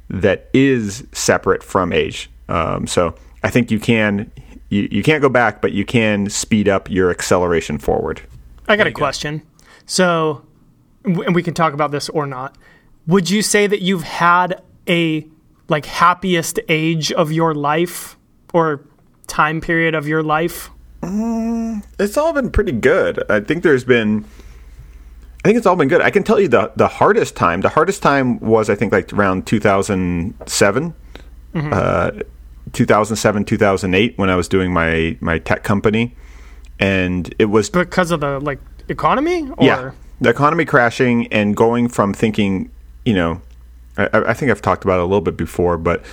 that 0.10 0.50
is 0.54 1.08
separate 1.12 1.64
from 1.64 1.92
age. 1.92 2.30
Um, 2.50 2.86
so 2.86 3.16
I 3.42 3.50
think 3.50 3.72
you 3.72 3.80
can 3.80 4.32
you, 4.70 4.88
you 4.92 5.04
can't 5.04 5.22
go 5.22 5.30
back, 5.30 5.62
but 5.62 5.72
you 5.72 5.86
can 5.86 6.30
speed 6.30 6.68
up 6.68 6.90
your 6.90 7.10
acceleration 7.10 7.78
forward. 7.78 8.22
I 8.68 8.76
got 8.76 8.88
a 8.88 8.92
question. 8.92 9.44
So, 9.86 10.46
and 11.04 11.36
we 11.36 11.44
can 11.44 11.54
talk 11.54 11.74
about 11.74 11.92
this 11.92 12.10
or 12.10 12.26
not. 12.26 12.58
Would 13.08 13.30
you 13.30 13.42
say 13.42 13.68
that 13.68 13.82
you've 13.82 14.04
had 14.04 14.62
a 14.88 15.28
like 15.68 15.86
happiest 15.86 16.60
age 16.70 17.12
of 17.12 17.32
your 17.32 17.54
life 17.54 18.18
or 18.54 18.86
time 19.28 19.62
period 19.62 19.96
of 19.96 20.08
your 20.08 20.24
life? 20.24 20.70
It's 22.00 22.18
all 22.18 22.34
been 22.34 22.50
pretty 22.50 22.72
good. 22.72 23.24
I 23.30 23.42
think 23.42 23.64
there's 23.64 23.84
been 23.84 24.26
I 25.44 25.50
think 25.50 25.58
it's 25.58 25.68
all 25.68 25.76
been 25.76 25.90
good. 25.90 26.02
I 26.02 26.10
can 26.10 26.24
tell 26.24 26.40
you 26.40 26.48
the 26.48 26.72
the 26.76 26.88
hardest 26.88 27.36
time. 27.36 27.62
The 27.62 27.70
hardest 27.70 28.02
time 28.02 28.40
was 28.40 28.70
I 28.70 28.76
think 28.76 28.94
like 28.94 29.12
around 29.12 29.46
2007, 29.46 30.94
uh, 31.56 32.12
2007 32.72 33.46
2008 33.46 34.18
when 34.18 34.30
I 34.30 34.36
was 34.36 34.48
doing 34.48 34.72
my 34.72 35.18
my 35.20 35.40
tech 35.40 35.64
company, 35.64 36.16
and 36.80 37.34
it 37.40 37.46
was 37.46 37.70
Because 37.70 38.12
of 38.12 38.22
the 38.22 38.40
like 38.40 38.60
economy 38.88 39.50
or 39.58 39.66
yeah 39.66 39.92
the 40.22 40.30
economy 40.30 40.64
crashing 40.64 41.28
and 41.28 41.56
going 41.56 41.88
from 41.90 42.14
thinking 42.14 42.70
you 43.06 43.14
know 43.14 43.42
I, 43.98 44.10
I 44.14 44.34
think 44.34 44.50
I've 44.52 44.62
talked 44.62 44.84
about 44.84 45.00
it 45.00 45.04
a 45.04 45.06
little 45.06 45.22
bit 45.22 45.38
before, 45.38 45.78
but 45.78 46.04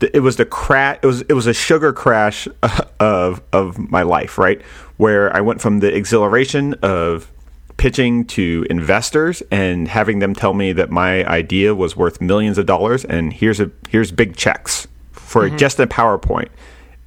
it 0.00 0.20
was 0.20 0.36
the 0.36 0.44
crash. 0.44 0.98
It 1.02 1.06
was 1.06 1.22
it 1.22 1.32
was 1.32 1.46
a 1.46 1.54
sugar 1.54 1.92
crash 1.92 2.48
of 3.00 3.42
of 3.52 3.78
my 3.78 4.02
life, 4.02 4.38
right? 4.38 4.60
Where 4.96 5.34
I 5.34 5.40
went 5.40 5.60
from 5.60 5.80
the 5.80 5.94
exhilaration 5.94 6.74
of 6.82 7.30
pitching 7.76 8.26
to 8.26 8.66
investors 8.68 9.42
and 9.50 9.88
having 9.88 10.18
them 10.18 10.34
tell 10.34 10.52
me 10.52 10.72
that 10.72 10.90
my 10.90 11.24
idea 11.24 11.74
was 11.74 11.96
worth 11.96 12.20
millions 12.20 12.58
of 12.58 12.66
dollars, 12.66 13.04
and 13.04 13.32
here's 13.32 13.60
a 13.60 13.70
here's 13.88 14.12
big 14.12 14.36
checks 14.36 14.86
for 15.12 15.46
mm-hmm. 15.46 15.56
just 15.56 15.78
a 15.80 15.86
PowerPoint. 15.86 16.48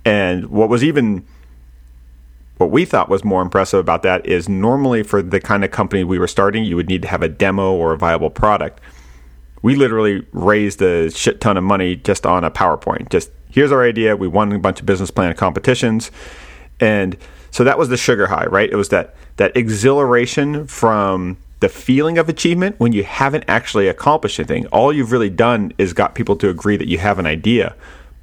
And 0.06 0.48
what 0.48 0.70
was 0.70 0.84
even 0.84 1.26
what 2.58 2.72
we 2.72 2.86
thought 2.86 3.10
was 3.10 3.24
more 3.24 3.42
impressive 3.42 3.80
about 3.80 4.04
that 4.04 4.26
is 4.26 4.48
normally 4.48 5.04
for 5.04 5.22
the 5.22 5.40
kind 5.40 5.64
of 5.64 5.72
company 5.72 6.04
we 6.04 6.20
were 6.20 6.28
starting, 6.28 6.64
you 6.64 6.76
would 6.76 6.88
need 6.88 7.02
to 7.02 7.08
have 7.08 7.22
a 7.22 7.28
demo 7.28 7.74
or 7.74 7.94
a 7.94 7.98
viable 7.98 8.30
product. 8.30 8.80
We 9.64 9.76
literally 9.76 10.26
raised 10.32 10.82
a 10.82 11.10
shit 11.10 11.42
ton 11.42 11.58
of 11.58 11.64
money 11.64 11.96
just 11.96 12.28
on 12.28 12.44
a 12.44 12.52
PowerPoint. 12.52 13.10
Just 13.10 13.32
here's 13.50 13.72
our 13.72 13.84
idea. 13.84 14.16
We 14.16 14.28
won 14.28 14.52
a 14.52 14.60
bunch 14.60 14.80
of 14.80 14.86
business 14.86 15.10
plan 15.10 15.34
competitions. 15.36 16.12
And 16.80 17.18
so 17.50 17.64
that 17.64 17.78
was 17.78 17.90
the 17.90 17.98
sugar 17.98 18.28
high, 18.28 18.46
right? 18.46 18.70
It 18.70 18.76
was 18.76 18.90
that 18.90 19.16
that 19.38 19.56
exhilaration 19.58 20.68
from 20.68 21.38
the 21.60 21.70
feeling 21.70 22.18
of 22.18 22.28
achievement 22.28 22.80
when 22.80 22.92
you 22.92 23.04
haven't 23.04 23.46
actually 23.48 23.88
accomplished 23.88 24.38
anything. 24.40 24.68
All 24.68 24.92
you've 24.92 25.12
really 25.12 25.30
done 25.30 25.72
is 25.78 25.94
got 25.94 26.14
people 26.14 26.36
to 26.38 26.50
agree 26.50 26.78
that 26.78 26.88
you 26.88 26.98
have 26.98 27.18
an 27.18 27.26
idea, 27.26 27.76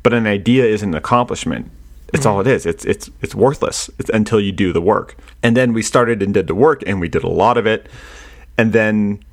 but 0.02 0.12
an 0.12 0.26
idea 0.26 0.66
is 0.66 0.82
an 0.82 0.94
accomplishment. 0.94 1.70
It's 2.12 2.26
all 2.26 2.40
it 2.40 2.46
is. 2.46 2.66
It's 2.66 2.84
it's 2.84 3.08
it's 3.22 3.34
worthless 3.34 3.88
it's 3.98 4.10
until 4.10 4.40
you 4.40 4.52
do 4.52 4.72
the 4.72 4.80
work. 4.80 5.16
And 5.42 5.56
then 5.56 5.72
we 5.72 5.82
started 5.82 6.22
and 6.22 6.34
did 6.34 6.48
the 6.48 6.54
work, 6.54 6.82
and 6.86 7.00
we 7.00 7.08
did 7.08 7.22
a 7.22 7.28
lot 7.28 7.56
of 7.56 7.66
it. 7.66 7.88
And 8.58 8.72
then, 8.72 9.24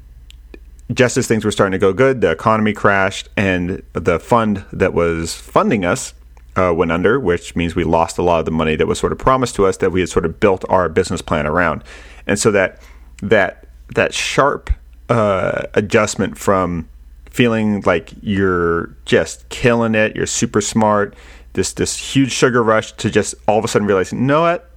just 0.93 1.17
as 1.17 1.27
things 1.27 1.43
were 1.43 1.51
starting 1.51 1.73
to 1.73 1.77
go 1.77 1.93
good, 1.93 2.21
the 2.21 2.31
economy 2.31 2.73
crashed, 2.73 3.29
and 3.35 3.83
the 3.93 4.19
fund 4.19 4.63
that 4.71 4.93
was 4.93 5.35
funding 5.35 5.83
us 5.83 6.13
uh, 6.55 6.73
went 6.73 6.91
under, 6.91 7.19
which 7.19 7.55
means 7.55 7.75
we 7.75 7.83
lost 7.83 8.17
a 8.17 8.23
lot 8.23 8.39
of 8.39 8.45
the 8.45 8.51
money 8.51 8.75
that 8.75 8.87
was 8.87 8.97
sort 8.97 9.11
of 9.11 9.17
promised 9.17 9.55
to 9.55 9.65
us 9.65 9.77
that 9.77 9.91
we 9.91 9.99
had 9.99 10.09
sort 10.09 10.25
of 10.25 10.39
built 10.39 10.63
our 10.69 10.89
business 10.89 11.21
plan 11.21 11.45
around. 11.45 11.83
And 12.25 12.39
so 12.39 12.51
that 12.51 12.81
that 13.21 13.67
that 13.95 14.13
sharp 14.13 14.69
uh, 15.09 15.63
adjustment 15.73 16.37
from 16.37 16.87
feeling 17.29 17.81
like 17.81 18.11
you're 18.21 18.95
just 19.05 19.47
killing 19.49 19.93
it, 19.93 20.15
you're 20.15 20.25
super 20.25 20.61
smart, 20.61 21.15
this 21.53 21.73
this 21.73 22.15
huge 22.15 22.31
sugar 22.31 22.63
rush 22.63 22.93
to 22.93 23.09
just 23.09 23.35
all 23.47 23.59
of 23.59 23.65
a 23.65 23.67
sudden 23.67 23.87
realizing, 23.87 24.19
you 24.19 24.25
know 24.25 24.41
what, 24.41 24.71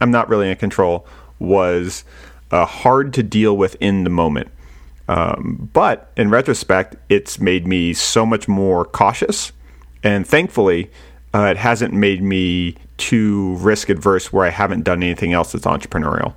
I'm 0.00 0.10
not 0.10 0.28
really 0.28 0.50
in 0.50 0.56
control, 0.56 1.06
was 1.38 2.04
uh, 2.50 2.64
hard 2.64 3.12
to 3.14 3.22
deal 3.22 3.56
with 3.56 3.76
in 3.80 4.04
the 4.04 4.10
moment. 4.10 4.48
Um, 5.10 5.68
but 5.72 6.12
in 6.16 6.30
retrospect, 6.30 6.94
it's 7.08 7.40
made 7.40 7.66
me 7.66 7.92
so 7.92 8.24
much 8.24 8.46
more 8.46 8.84
cautious, 8.84 9.50
and 10.04 10.24
thankfully, 10.24 10.88
uh, 11.34 11.48
it 11.50 11.56
hasn't 11.56 11.92
made 11.92 12.22
me 12.22 12.76
too 12.96 13.56
risk 13.56 13.88
adverse 13.88 14.32
where 14.32 14.46
I 14.46 14.50
haven't 14.50 14.84
done 14.84 15.02
anything 15.02 15.32
else 15.32 15.50
that's 15.50 15.64
entrepreneurial. 15.64 16.34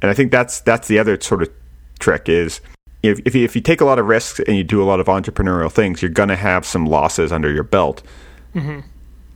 And 0.00 0.08
I 0.08 0.14
think 0.14 0.30
that's 0.30 0.60
that's 0.60 0.86
the 0.86 1.00
other 1.00 1.20
sort 1.20 1.42
of 1.42 1.50
trick 1.98 2.28
is 2.28 2.60
if 3.02 3.18
if 3.24 3.34
you, 3.34 3.44
if 3.44 3.56
you 3.56 3.60
take 3.60 3.80
a 3.80 3.84
lot 3.84 3.98
of 3.98 4.06
risks 4.06 4.38
and 4.46 4.56
you 4.56 4.62
do 4.62 4.80
a 4.80 4.84
lot 4.84 5.00
of 5.00 5.06
entrepreneurial 5.08 5.70
things, 5.70 6.00
you're 6.00 6.10
going 6.12 6.28
to 6.28 6.36
have 6.36 6.64
some 6.64 6.86
losses 6.86 7.32
under 7.32 7.50
your 7.50 7.64
belt. 7.64 8.04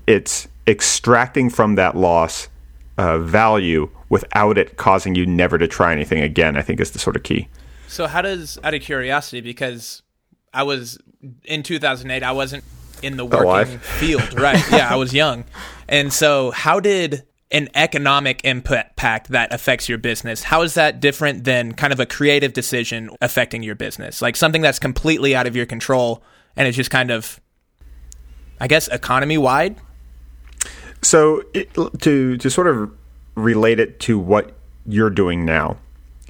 It's 0.07 0.47
extracting 0.69 1.51
from 1.51 1.75
that 1.75 1.97
loss 1.97 2.47
uh, 2.99 3.19
value 3.19 3.91
without 4.11 4.59
it 4.59 4.77
causing 4.77 5.17
you 5.17 5.27
never 5.27 5.59
to 5.59 5.67
try 5.67 5.91
anything 5.91 6.21
again. 6.21 6.57
I 6.57 6.63
think 6.63 6.79
is 6.79 6.93
the 6.93 7.01
sort 7.01 7.17
of 7.17 7.25
key. 7.25 7.49
So 7.89 8.07
how 8.07 8.23
does 8.23 8.59
out 8.63 8.75
of 8.75 8.83
curiosity 8.83 9.41
because 9.41 10.03
I 10.53 10.63
was 10.65 10.99
in 11.45 11.63
2008 11.63 12.23
I 12.23 12.33
wasn't 12.33 12.65
in 13.03 13.17
the 13.17 13.25
working 13.25 13.43
Alive. 13.43 13.83
field, 13.83 14.39
right? 14.39 14.63
yeah, 14.71 14.89
I 14.91 14.97
was 14.97 15.13
young. 15.13 15.45
And 15.89 16.13
so 16.13 16.51
how 16.51 16.81
did 16.81 17.25
an 17.51 17.69
economic 17.75 18.45
impact 18.45 19.29
that 19.29 19.53
affects 19.53 19.89
your 19.89 19.99
business, 19.99 20.43
how 20.43 20.63
is 20.63 20.75
that 20.75 20.99
different 20.99 21.45
than 21.45 21.73
kind 21.75 21.93
of 21.93 22.01
a 22.01 22.07
creative 22.07 22.53
decision 22.53 23.09
affecting 23.21 23.63
your 23.63 23.77
business? 23.77 24.21
Like 24.21 24.35
something 24.35 24.63
that's 24.63 24.79
completely 24.79 25.37
out 25.37 25.47
of 25.47 25.55
your 25.55 25.67
control 25.67 26.23
and 26.57 26.67
it's 26.67 26.77
just 26.77 26.91
kind 26.91 27.11
of 27.11 27.41
I 28.59 28.69
guess 28.69 28.89
economy 28.89 29.39
wide? 29.39 29.77
So 31.03 31.43
it, 31.55 31.73
to 32.01 32.37
to 32.37 32.51
sort 32.51 32.67
of 32.67 32.91
relate 33.35 33.79
it 33.79 34.01
to 34.01 34.19
what 34.19 34.57
you're 34.87 35.11
doing 35.11 35.45
now 35.45 35.77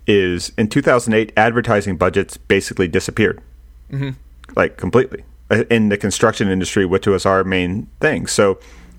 is 0.06 0.52
in 0.56 0.68
2008 0.68 1.32
advertising 1.36 1.96
budgets 1.96 2.36
basically 2.36 2.88
disappeared, 2.88 3.42
mm-hmm. 3.90 4.10
like 4.54 4.76
completely 4.76 5.24
uh, 5.50 5.64
in 5.70 5.88
the 5.88 5.96
construction 5.96 6.48
industry, 6.48 6.84
which 6.84 7.06
was 7.06 7.26
our 7.26 7.44
main 7.44 7.88
thing. 8.00 8.26
So 8.26 8.58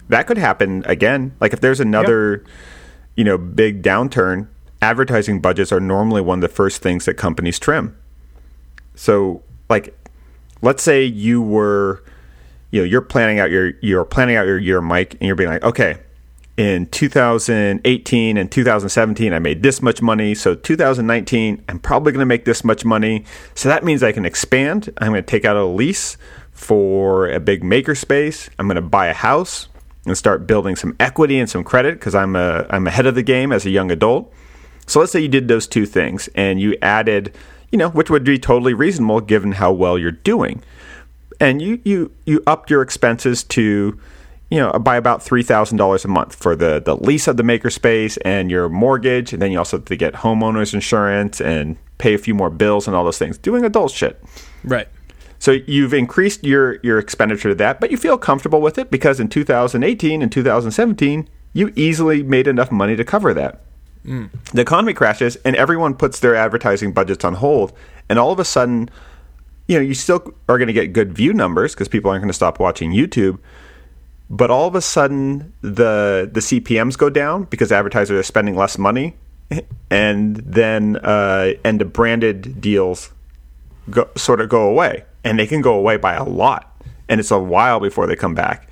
that 0.09 0.27
could 0.27 0.37
happen 0.37 0.83
again. 0.85 1.35
Like 1.39 1.53
if 1.53 1.61
there's 1.61 1.79
another, 1.79 2.43
you 3.15 3.23
know, 3.23 3.37
big 3.37 3.81
downturn, 3.81 4.47
advertising 4.81 5.41
budgets 5.41 5.71
are 5.71 5.79
normally 5.79 6.21
one 6.21 6.39
of 6.39 6.41
the 6.41 6.53
first 6.53 6.81
things 6.81 7.05
that 7.05 7.15
companies 7.15 7.59
trim. 7.59 7.97
So 8.95 9.43
like, 9.69 9.97
let's 10.61 10.83
say 10.83 11.03
you 11.03 11.41
were 11.41 12.03
you 12.71 12.81
know 12.81 12.85
you're 12.85 13.01
planning 13.01 13.39
out 13.39 13.49
your 13.49 13.73
you're 13.81 14.05
planning 14.05 14.35
out 14.35 14.45
your 14.45 14.57
year 14.57 14.81
mike 14.81 15.13
and 15.13 15.21
you're 15.23 15.35
being 15.35 15.49
like 15.49 15.63
okay 15.63 15.97
in 16.57 16.87
2018 16.87 18.37
and 18.37 18.51
2017 18.51 19.31
i 19.31 19.39
made 19.39 19.63
this 19.63 19.81
much 19.81 20.01
money. 20.01 20.33
So 20.35 20.55
2019 20.55 21.63
i'm 21.69 21.79
probably 21.79 22.11
going 22.11 22.19
to 22.19 22.25
make 22.25 22.45
this 22.45 22.63
much 22.63 22.83
money. 22.83 23.23
So 23.55 23.69
that 23.69 23.83
means 23.83 24.03
i 24.03 24.11
can 24.11 24.25
expand. 24.25 24.91
I'm 24.97 25.11
going 25.11 25.23
to 25.23 25.27
take 25.27 25.45
out 25.45 25.55
a 25.55 25.65
lease 25.65 26.17
for 26.51 27.29
a 27.29 27.39
big 27.39 27.63
maker 27.63 27.93
space 27.93 28.49
i'm 28.57 28.67
going 28.67 28.75
to 28.75 28.81
buy 28.81 29.07
a 29.07 29.13
house 29.13 29.67
and 30.07 30.17
start 30.17 30.47
building 30.47 30.75
some 30.75 30.95
equity 30.99 31.37
and 31.37 31.47
some 31.47 31.63
credit 31.63 31.99
because 31.99 32.15
i'm 32.15 32.35
a 32.35 32.65
i'm 32.71 32.87
ahead 32.87 33.05
of 33.05 33.15
the 33.15 33.23
game 33.23 33.51
as 33.51 33.65
a 33.65 33.69
young 33.69 33.91
adult. 33.91 34.33
So 34.87 34.99
let's 34.99 35.11
say 35.11 35.19
you 35.19 35.27
did 35.27 35.47
those 35.47 35.67
two 35.67 35.85
things 35.85 36.29
and 36.33 36.59
you 36.59 36.75
added 36.81 37.33
you 37.71 37.77
know, 37.77 37.89
which 37.89 38.09
would 38.09 38.23
be 38.23 38.39
totally 38.39 38.73
reasonable 38.73 39.21
given 39.21 39.53
how 39.53 39.71
well 39.71 39.97
you're 39.97 40.11
doing. 40.11 40.63
And 41.39 41.61
you 41.61 41.79
you 41.83 42.11
you 42.25 42.41
upped 42.47 42.71
your 42.71 42.81
expenses 42.81 43.43
to 43.45 43.99
you 44.49 44.59
know, 44.59 44.71
by 44.73 44.95
about 44.95 45.21
three 45.21 45.43
thousand 45.43 45.77
dollars 45.77 46.05
a 46.05 46.07
month 46.07 46.35
for 46.35 46.55
the 46.55 46.81
the 46.83 46.95
lease 46.95 47.27
of 47.27 47.37
the 47.37 47.43
makerspace 47.43 48.17
and 48.23 48.49
your 48.49 48.69
mortgage, 48.69 49.33
and 49.33 49.41
then 49.41 49.51
you 49.51 49.57
also 49.57 49.77
have 49.77 49.85
to 49.85 49.95
get 49.95 50.13
homeowners 50.15 50.73
insurance 50.73 51.41
and 51.41 51.77
pay 51.97 52.13
a 52.13 52.17
few 52.17 52.33
more 52.33 52.49
bills 52.49 52.87
and 52.87 52.95
all 52.95 53.03
those 53.03 53.17
things. 53.17 53.37
Doing 53.37 53.65
adult 53.65 53.91
shit. 53.91 54.23
Right. 54.63 54.87
So 55.39 55.51
you've 55.51 55.93
increased 55.93 56.43
your 56.43 56.79
your 56.81 56.97
expenditure 56.97 57.49
to 57.49 57.55
that, 57.55 57.79
but 57.79 57.91
you 57.91 57.97
feel 57.97 58.17
comfortable 58.17 58.61
with 58.61 58.77
it 58.77 58.89
because 58.89 59.19
in 59.19 59.27
2018 59.27 60.21
and 60.21 60.31
2017 60.31 61.29
you 61.53 61.73
easily 61.75 62.23
made 62.23 62.47
enough 62.47 62.71
money 62.71 62.95
to 62.95 63.03
cover 63.03 63.33
that. 63.33 63.61
Mm. 64.05 64.29
The 64.53 64.61
economy 64.61 64.93
crashes 64.93 65.35
and 65.37 65.55
everyone 65.55 65.95
puts 65.95 66.19
their 66.19 66.35
advertising 66.35 66.93
budgets 66.93 67.25
on 67.25 67.35
hold, 67.35 67.73
and 68.07 68.17
all 68.17 68.31
of 68.31 68.39
a 68.39 68.45
sudden, 68.45 68.89
you 69.67 69.75
know, 69.75 69.81
you 69.81 69.93
still 69.93 70.33
are 70.47 70.57
going 70.57 70.67
to 70.67 70.73
get 70.73 70.93
good 70.93 71.11
view 71.11 71.33
numbers 71.33 71.73
because 71.73 71.89
people 71.89 72.09
aren't 72.09 72.21
going 72.21 72.29
to 72.29 72.33
stop 72.33 72.59
watching 72.59 72.91
YouTube 72.91 73.39
but 74.29 74.51
all 74.51 74.67
of 74.67 74.75
a 74.75 74.81
sudden 74.81 75.53
the 75.61 76.29
the 76.31 76.39
CPMS 76.39 76.97
go 76.97 77.09
down 77.09 77.43
because 77.45 77.71
advertisers 77.71 78.19
are 78.19 78.23
spending 78.23 78.55
less 78.55 78.77
money, 78.77 79.15
and 79.89 80.37
then 80.37 80.97
uh, 80.97 81.53
and 81.63 81.79
the 81.79 81.85
branded 81.85 82.59
deals 82.61 83.11
go, 83.89 84.09
sort 84.15 84.41
of 84.41 84.49
go 84.49 84.69
away, 84.69 85.05
and 85.23 85.39
they 85.39 85.47
can 85.47 85.61
go 85.61 85.73
away 85.73 85.97
by 85.97 86.13
a 86.13 86.23
lot, 86.23 86.81
and 87.07 87.19
it's 87.19 87.31
a 87.31 87.39
while 87.39 87.79
before 87.79 88.07
they 88.07 88.15
come 88.15 88.35
back. 88.35 88.69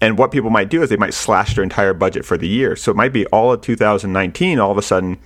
And 0.00 0.16
what 0.16 0.30
people 0.30 0.50
might 0.50 0.68
do 0.68 0.82
is 0.82 0.90
they 0.90 0.96
might 0.96 1.14
slash 1.14 1.54
their 1.54 1.64
entire 1.64 1.92
budget 1.92 2.24
for 2.24 2.36
the 2.36 2.46
year. 2.46 2.76
So 2.76 2.92
it 2.92 2.96
might 2.96 3.12
be 3.12 3.26
all 3.26 3.52
of 3.52 3.62
2019. 3.62 4.60
All 4.60 4.70
of 4.70 4.78
a 4.78 4.82
sudden, 4.82 5.18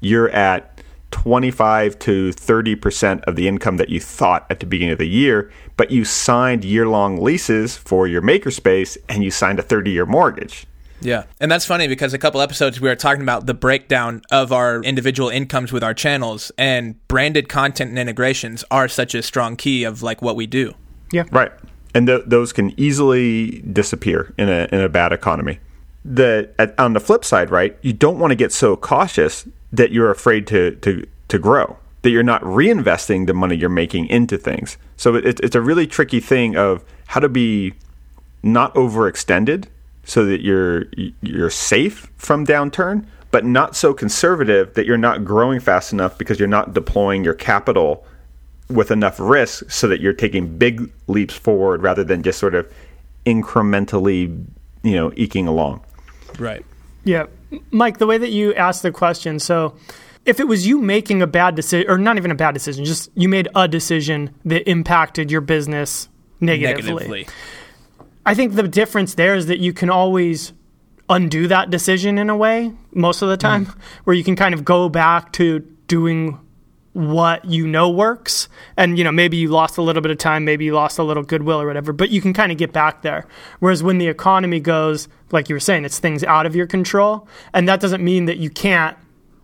you're 0.00 0.28
at 0.28 0.79
25 1.10 1.98
to 2.00 2.30
30% 2.30 3.22
of 3.24 3.36
the 3.36 3.48
income 3.48 3.76
that 3.76 3.88
you 3.88 4.00
thought 4.00 4.46
at 4.50 4.60
the 4.60 4.66
beginning 4.66 4.92
of 4.92 4.98
the 4.98 5.08
year, 5.08 5.50
but 5.76 5.90
you 5.90 6.04
signed 6.04 6.64
year 6.64 6.86
long 6.86 7.20
leases 7.20 7.76
for 7.76 8.06
your 8.06 8.22
makerspace 8.22 8.96
and 9.08 9.24
you 9.24 9.30
signed 9.30 9.58
a 9.58 9.62
30 9.62 9.90
year 9.90 10.06
mortgage. 10.06 10.66
Yeah. 11.00 11.24
And 11.40 11.50
that's 11.50 11.64
funny 11.64 11.88
because 11.88 12.12
a 12.12 12.18
couple 12.18 12.40
episodes 12.40 12.80
we 12.80 12.88
were 12.88 12.96
talking 12.96 13.22
about 13.22 13.46
the 13.46 13.54
breakdown 13.54 14.22
of 14.30 14.52
our 14.52 14.82
individual 14.82 15.30
incomes 15.30 15.72
with 15.72 15.82
our 15.82 15.94
channels 15.94 16.52
and 16.58 16.96
branded 17.08 17.48
content 17.48 17.90
and 17.90 17.98
integrations 17.98 18.64
are 18.70 18.86
such 18.86 19.14
a 19.14 19.22
strong 19.22 19.56
key 19.56 19.84
of 19.84 20.02
like 20.02 20.20
what 20.20 20.36
we 20.36 20.46
do. 20.46 20.74
Yeah. 21.10 21.24
Right. 21.32 21.52
And 21.94 22.06
th- 22.06 22.24
those 22.26 22.52
can 22.52 22.78
easily 22.78 23.62
disappear 23.62 24.32
in 24.38 24.48
a 24.48 24.68
in 24.70 24.80
a 24.80 24.88
bad 24.88 25.12
economy. 25.12 25.58
The 26.04 26.50
at, 26.58 26.78
on 26.78 26.92
the 26.92 27.00
flip 27.00 27.24
side, 27.24 27.50
right? 27.50 27.76
You 27.82 27.92
don't 27.92 28.18
want 28.18 28.30
to 28.30 28.36
get 28.36 28.52
so 28.52 28.76
cautious 28.76 29.46
that 29.72 29.92
you're 29.92 30.10
afraid 30.10 30.46
to 30.48 30.76
to 30.76 31.06
to 31.28 31.38
grow 31.38 31.76
that 32.02 32.10
you're 32.10 32.22
not 32.22 32.42
reinvesting 32.42 33.26
the 33.26 33.34
money 33.34 33.56
you're 33.56 33.68
making 33.68 34.06
into 34.06 34.38
things. 34.38 34.78
So 34.96 35.14
it, 35.16 35.40
it's 35.40 35.54
a 35.54 35.60
really 35.60 35.86
tricky 35.86 36.20
thing 36.20 36.56
of 36.56 36.84
how 37.06 37.20
to 37.20 37.28
be 37.28 37.74
not 38.42 38.74
overextended 38.74 39.66
so 40.04 40.24
that 40.24 40.42
you're 40.42 40.86
you're 41.20 41.50
safe 41.50 42.10
from 42.16 42.46
downturn 42.46 43.04
but 43.30 43.44
not 43.44 43.76
so 43.76 43.92
conservative 43.92 44.74
that 44.74 44.86
you're 44.86 44.96
not 44.96 45.24
growing 45.24 45.60
fast 45.60 45.92
enough 45.92 46.18
because 46.18 46.38
you're 46.38 46.48
not 46.48 46.72
deploying 46.72 47.22
your 47.22 47.34
capital 47.34 48.04
with 48.68 48.90
enough 48.90 49.20
risk 49.20 49.70
so 49.70 49.86
that 49.86 50.00
you're 50.00 50.14
taking 50.14 50.56
big 50.56 50.90
leaps 51.06 51.34
forward 51.34 51.82
rather 51.82 52.02
than 52.02 52.22
just 52.22 52.38
sort 52.38 52.54
of 52.54 52.72
incrementally 53.26 54.44
you 54.82 54.94
know 54.94 55.12
eking 55.16 55.46
along. 55.46 55.84
Right. 56.38 56.64
Yeah 57.04 57.26
Mike, 57.70 57.98
the 57.98 58.06
way 58.06 58.18
that 58.18 58.30
you 58.30 58.54
asked 58.54 58.82
the 58.82 58.92
question, 58.92 59.38
so 59.38 59.76
if 60.24 60.40
it 60.40 60.46
was 60.46 60.66
you 60.66 60.80
making 60.80 61.22
a 61.22 61.26
bad 61.26 61.54
decision, 61.54 61.90
or 61.90 61.98
not 61.98 62.16
even 62.16 62.30
a 62.30 62.34
bad 62.34 62.52
decision, 62.52 62.84
just 62.84 63.10
you 63.14 63.28
made 63.28 63.48
a 63.54 63.66
decision 63.66 64.34
that 64.44 64.68
impacted 64.68 65.30
your 65.30 65.40
business 65.40 66.08
negatively. 66.40 66.92
negatively. 66.92 67.26
I 68.24 68.34
think 68.34 68.54
the 68.54 68.68
difference 68.68 69.14
there 69.14 69.34
is 69.34 69.46
that 69.46 69.58
you 69.58 69.72
can 69.72 69.90
always 69.90 70.52
undo 71.08 71.48
that 71.48 71.70
decision 71.70 72.18
in 72.18 72.30
a 72.30 72.36
way 72.36 72.72
most 72.92 73.22
of 73.22 73.28
the 73.28 73.36
time, 73.36 73.66
mm. 73.66 73.74
where 74.04 74.14
you 74.14 74.22
can 74.22 74.36
kind 74.36 74.54
of 74.54 74.64
go 74.64 74.88
back 74.88 75.32
to 75.34 75.60
doing 75.86 76.38
what 76.92 77.44
you 77.44 77.66
know 77.68 77.88
works 77.88 78.48
and 78.76 78.98
you 78.98 79.04
know 79.04 79.12
maybe 79.12 79.36
you 79.36 79.48
lost 79.48 79.78
a 79.78 79.82
little 79.82 80.02
bit 80.02 80.10
of 80.10 80.18
time 80.18 80.44
maybe 80.44 80.64
you 80.64 80.74
lost 80.74 80.98
a 80.98 81.04
little 81.04 81.22
goodwill 81.22 81.60
or 81.60 81.66
whatever 81.66 81.92
but 81.92 82.10
you 82.10 82.20
can 82.20 82.32
kind 82.32 82.50
of 82.50 82.58
get 82.58 82.72
back 82.72 83.02
there 83.02 83.26
whereas 83.60 83.80
when 83.80 83.98
the 83.98 84.08
economy 84.08 84.58
goes 84.58 85.06
like 85.32 85.48
you 85.48 85.54
were 85.54 85.60
saying 85.60 85.84
it's 85.84 85.98
things 85.98 86.24
out 86.24 86.46
of 86.46 86.54
your 86.54 86.66
control 86.66 87.26
and 87.52 87.68
that 87.68 87.80
doesn't 87.80 88.02
mean 88.02 88.24
that 88.26 88.38
you 88.38 88.50
can't 88.50 88.96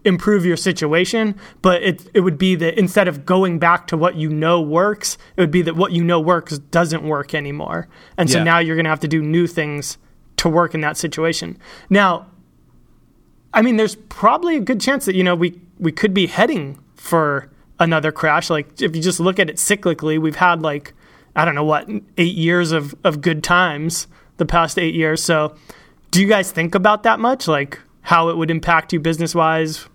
improve 0.05 0.47
your 0.47 0.57
situation 0.57 1.35
but 1.63 1.83
it 1.83 2.09
it 2.15 2.21
would 2.21 2.39
be 2.39 2.55
that 2.55 2.79
instead 2.79 3.09
of 3.09 3.27
going 3.27 3.59
back 3.59 3.87
to 3.89 3.97
what 3.97 4.15
you 4.15 4.29
know 4.29 4.61
works 4.61 5.19
it 5.37 5.41
would 5.41 5.51
be 5.51 5.63
that 5.63 5.75
what 5.75 5.93
you 5.93 6.05
know 6.05 6.21
works 6.21 6.59
doesn't 6.59 7.03
work 7.03 7.35
anymore 7.35 7.89
and 8.17 8.31
so 8.31 8.39
yeah. 8.39 8.45
now 8.45 8.59
you're 8.59 8.77
going 8.77 8.85
to 8.85 8.91
have 8.91 9.01
to 9.01 9.09
do 9.09 9.21
new 9.21 9.47
things 9.47 9.99
to 10.37 10.49
work 10.49 10.75
in 10.75 10.81
that 10.81 10.97
situation 10.97 11.59
now 11.91 12.27
i 13.53 13.61
mean 13.61 13.77
there's 13.77 13.97
probably 14.09 14.57
a 14.57 14.61
good 14.61 14.81
chance 14.81 15.07
that 15.07 15.17
you 15.17 15.25
know 15.25 15.35
we 15.35 15.61
we 15.79 15.91
could 15.91 16.15
be 16.15 16.27
heading 16.27 16.79
for 16.95 17.51
another 17.79 18.13
crash. 18.13 18.51
Like 18.51 18.81
if 18.81 18.95
you 18.97 19.03
just 19.03 19.21
look 19.21 19.39
at 19.39 19.51
it 19.51 19.57
cyclically, 19.57 20.19
we've 20.19 20.37
had 20.37 20.63
like 20.63 20.95
I 21.35 21.45
don't 21.45 21.55
know 21.55 21.65
what 21.65 21.89
eight 22.17 22.35
years 22.35 22.73
of 22.73 22.95
of 23.05 23.21
good 23.21 23.43
times 23.43 24.07
the 24.37 24.47
past 24.47 24.79
eight 24.79 24.95
years. 24.95 25.23
So, 25.23 25.55
do 26.11 26.21
you 26.21 26.29
guys 26.29 26.53
think 26.53 26.75
about 26.75 27.03
that 27.03 27.21
much? 27.21 27.49
Like 27.49 27.81
how 28.03 28.29
it 28.29 28.37
would 28.37 28.51
impact 28.51 28.93
you 28.93 29.01
business 29.01 29.35
wise? 29.35 29.87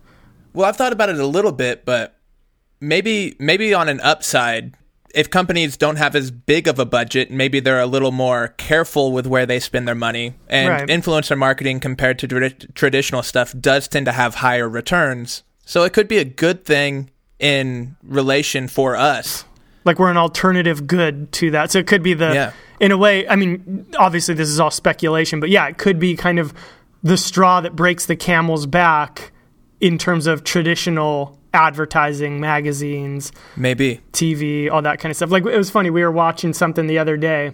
Well, 0.54 0.67
I've 0.67 0.75
thought 0.75 0.93
about 0.93 1.10
it 1.10 1.19
a 1.19 1.25
little 1.25 1.54
bit, 1.54 1.86
but 1.86 2.17
maybe 2.80 3.36
maybe 3.39 3.73
on 3.73 3.88
an 3.88 4.01
upside, 4.01 4.75
if 5.15 5.30
companies 5.30 5.77
don't 5.77 5.95
have 5.95 6.15
as 6.15 6.32
big 6.32 6.67
of 6.67 6.80
a 6.80 6.86
budget, 6.86 7.32
maybe 7.32 7.60
they're 7.60 7.80
a 7.80 7.86
little 7.86 8.12
more 8.12 8.49
careful 8.58 9.12
with 9.12 9.27
where 9.27 9.45
they 9.45 9.60
spend 9.60 9.88
their 9.88 9.95
money. 9.95 10.34
And 10.49 10.69
right. 10.69 10.88
influencer 10.88 11.38
marketing 11.38 11.80
compared 11.80 12.19
to 12.19 12.27
tra- 12.27 12.49
traditional 12.49 13.23
stuff 13.23 13.54
does 13.58 13.88
tend 13.88 14.06
to 14.08 14.12
have 14.12 14.36
higher 14.36 14.67
returns. 14.67 15.43
So 15.65 15.84
it 15.84 15.93
could 15.93 16.08
be 16.08 16.17
a 16.17 16.25
good 16.25 16.65
thing 16.65 17.12
in 17.39 17.95
relation 18.04 18.67
for 18.67 18.95
us. 18.95 19.45
Like 19.84 20.00
we're 20.00 20.12
an 20.12 20.17
alternative 20.17 20.88
good 20.88 21.32
to 21.34 21.52
that. 21.52 21.72
So 21.72 21.80
it 21.80 21.88
could 21.88 22.04
be 22.04 22.13
the, 22.13 22.34
yeah. 22.34 22.54
in 22.80 22.91
a 22.91 22.98
way, 22.98 23.28
I 23.28 23.36
mean, 23.36 23.88
obviously 23.98 24.36
this 24.36 24.50
is 24.50 24.60
all 24.60 24.72
speculation, 24.72 25.39
but 25.39 25.50
yeah, 25.50 25.67
it 25.67 25.78
could 25.78 26.00
be 26.00 26.15
kind 26.15 26.39
of 26.39 26.54
the 27.04 27.17
straw 27.17 27.62
that 27.62 27.76
breaks 27.76 28.06
the 28.06 28.15
camel's 28.15 28.65
back 28.65 29.32
in 29.80 29.98
terms 29.98 30.28
of 30.28 30.44
traditional 30.44 31.39
advertising, 31.54 32.39
magazines, 32.39 33.32
maybe 33.56 34.02
TV, 34.13 34.72
all 34.72 34.82
that 34.82 35.00
kind 35.00 35.12
of 35.12 35.17
stuff. 35.17 35.32
Like 35.32 35.46
it 35.46 35.58
was 35.58 35.70
funny, 35.70 35.89
we 35.89 36.04
were 36.04 36.12
watching 36.12 36.54
something 36.54 36.88
the 36.88 37.00
other 37.00 37.17
day, 37.17 37.52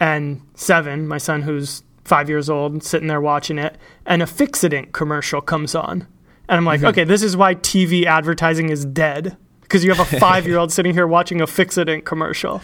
and 0.00 0.40
Seven, 0.54 1.06
my 1.06 1.18
son 1.18 1.42
who's 1.42 1.82
five 2.04 2.28
years 2.28 2.48
old, 2.48 2.82
sitting 2.82 3.08
there 3.08 3.20
watching 3.20 3.58
it, 3.58 3.76
and 4.06 4.22
a 4.22 4.26
Fixodent 4.26 4.92
commercial 4.92 5.40
comes 5.40 5.74
on. 5.74 6.06
And 6.48 6.56
I'm 6.56 6.64
like, 6.64 6.78
mm-hmm. 6.78 6.88
okay, 6.88 7.04
this 7.04 7.22
is 7.22 7.36
why 7.36 7.54
TV 7.54 8.06
advertising 8.06 8.70
is 8.70 8.86
dead. 8.86 9.36
Because 9.68 9.84
you 9.84 9.92
have 9.92 10.12
a 10.12 10.18
five 10.20 10.46
year 10.46 10.56
old 10.56 10.72
sitting 10.72 10.94
here 10.94 11.06
watching 11.06 11.42
a 11.42 11.46
Fixodent 11.46 12.04
commercial. 12.06 12.62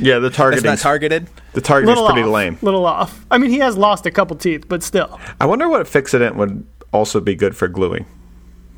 Yeah, 0.00 0.20
the 0.20 0.30
targeting. 0.30 0.70
not 0.70 0.78
targeted? 0.78 1.28
The 1.54 1.60
targeting 1.60 1.96
is 1.96 2.08
pretty 2.08 2.22
off, 2.22 2.32
lame. 2.32 2.58
Little 2.62 2.86
off. 2.86 3.26
I 3.30 3.38
mean, 3.38 3.50
he 3.50 3.58
has 3.58 3.76
lost 3.76 4.06
a 4.06 4.12
couple 4.12 4.36
teeth, 4.36 4.68
but 4.68 4.82
still. 4.84 5.18
I 5.40 5.46
wonder 5.46 5.68
what 5.68 5.86
Fixodent 5.86 6.36
would 6.36 6.64
also 6.92 7.20
be 7.20 7.34
good 7.34 7.56
for 7.56 7.66
gluing. 7.66 8.06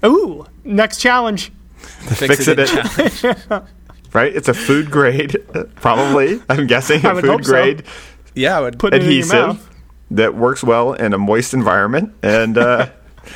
Ooh, 0.04 0.46
next 0.64 0.98
challenge. 0.98 1.52
The 2.08 2.14
Fixodent. 2.14 3.66
right? 4.14 4.34
It's 4.34 4.48
a 4.48 4.54
food 4.54 4.90
grade, 4.90 5.36
probably. 5.76 6.40
I'm 6.48 6.66
guessing 6.66 7.04
a 7.04 7.20
food 7.20 7.44
grade. 7.44 7.84
So. 7.84 7.92
Yeah, 8.34 8.56
I 8.56 8.60
would 8.60 8.78
put 8.78 8.94
adhesive 8.94 9.68
that 10.12 10.34
works 10.34 10.62
well 10.62 10.92
in 10.92 11.12
a 11.12 11.18
moist 11.18 11.52
environment 11.54 12.14
and. 12.22 12.56
Uh, 12.56 12.90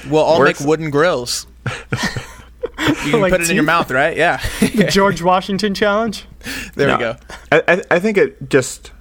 We'll 0.08 0.22
all 0.22 0.38
Works. 0.40 0.60
make 0.60 0.68
wooden 0.68 0.90
grills. 0.90 1.46
You 2.78 3.12
can 3.12 3.20
like 3.20 3.32
put 3.32 3.40
it 3.40 3.50
in 3.50 3.56
your 3.56 3.64
mouth, 3.64 3.90
right? 3.90 4.16
Yeah. 4.16 4.36
the 4.60 4.88
George 4.90 5.22
Washington 5.22 5.74
challenge. 5.74 6.26
There 6.74 6.88
no, 6.88 6.94
we 6.94 7.00
go. 7.00 7.16
I, 7.52 7.82
I 7.90 7.98
think 7.98 8.18
it 8.18 8.50
just 8.50 8.92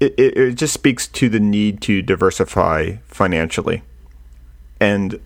it, 0.00 0.14
it, 0.18 0.36
it 0.36 0.54
just 0.54 0.72
speaks 0.72 1.06
to 1.08 1.28
the 1.28 1.40
need 1.40 1.80
to 1.82 2.02
diversify 2.02 2.96
financially, 3.06 3.82
and 4.80 5.20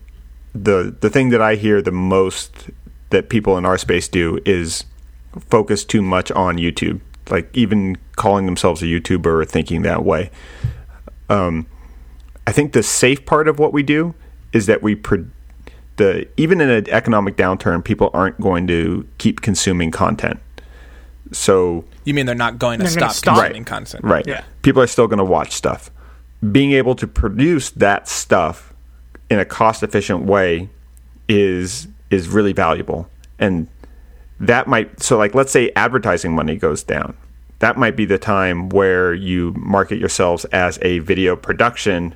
the 0.53 0.95
the 0.99 1.09
thing 1.09 1.29
that 1.29 1.41
I 1.41 1.55
hear 1.55 1.81
the 1.81 1.91
most 1.91 2.69
that 3.09 3.29
people 3.29 3.57
in 3.57 3.65
our 3.65 3.77
space 3.77 4.07
do 4.07 4.39
is 4.45 4.85
focus 5.49 5.85
too 5.85 6.01
much 6.01 6.31
on 6.31 6.57
YouTube. 6.57 6.99
Like 7.29 7.49
even 7.55 7.97
calling 8.15 8.45
themselves 8.45 8.81
a 8.81 8.85
YouTuber 8.85 9.25
or 9.25 9.45
thinking 9.45 9.81
that 9.81 10.03
way. 10.03 10.29
Um, 11.29 11.67
I 12.45 12.51
think 12.51 12.73
the 12.73 12.83
safe 12.83 13.25
part 13.25 13.47
of 13.47 13.57
what 13.57 13.73
we 13.73 13.81
do 13.81 14.13
is 14.53 14.67
that 14.67 14.83
we 14.83 14.95
pro- 14.95 15.25
the 15.97 16.27
even 16.37 16.61
in 16.61 16.69
an 16.69 16.89
economic 16.89 17.35
downturn, 17.35 17.83
people 17.83 18.09
aren't 18.13 18.39
going 18.39 18.67
to 18.67 19.07
keep 19.17 19.41
consuming 19.41 19.91
content. 19.91 20.39
So 21.31 21.85
you 22.03 22.13
mean 22.13 22.25
they're 22.25 22.35
not 22.35 22.59
going 22.59 22.79
to 22.79 22.87
stop, 22.87 23.11
stop, 23.11 23.35
consuming 23.35 23.63
right, 23.63 23.67
content? 23.67 24.03
Right. 24.03 24.27
Yeah. 24.27 24.43
People 24.61 24.81
are 24.81 24.87
still 24.87 25.07
going 25.07 25.19
to 25.19 25.25
watch 25.25 25.51
stuff. 25.51 25.89
Being 26.51 26.73
able 26.73 26.95
to 26.95 27.07
produce 27.07 27.71
that 27.71 28.07
stuff 28.07 28.73
in 29.29 29.39
a 29.39 29.45
cost 29.45 29.83
efficient 29.83 30.23
way 30.23 30.69
is 31.27 31.87
is 32.11 32.27
really 32.27 32.53
valuable. 32.53 33.09
And 33.39 33.67
that 34.39 34.67
might 34.67 35.01
so 35.01 35.17
like 35.17 35.33
let's 35.33 35.51
say 35.51 35.71
advertising 35.75 36.33
money 36.33 36.55
goes 36.57 36.83
down. 36.83 37.15
That 37.59 37.77
might 37.77 37.95
be 37.95 38.05
the 38.05 38.17
time 38.17 38.69
where 38.69 39.13
you 39.13 39.53
market 39.57 39.97
yourselves 39.97 40.45
as 40.45 40.77
a 40.81 40.99
video 40.99 41.35
production 41.35 42.13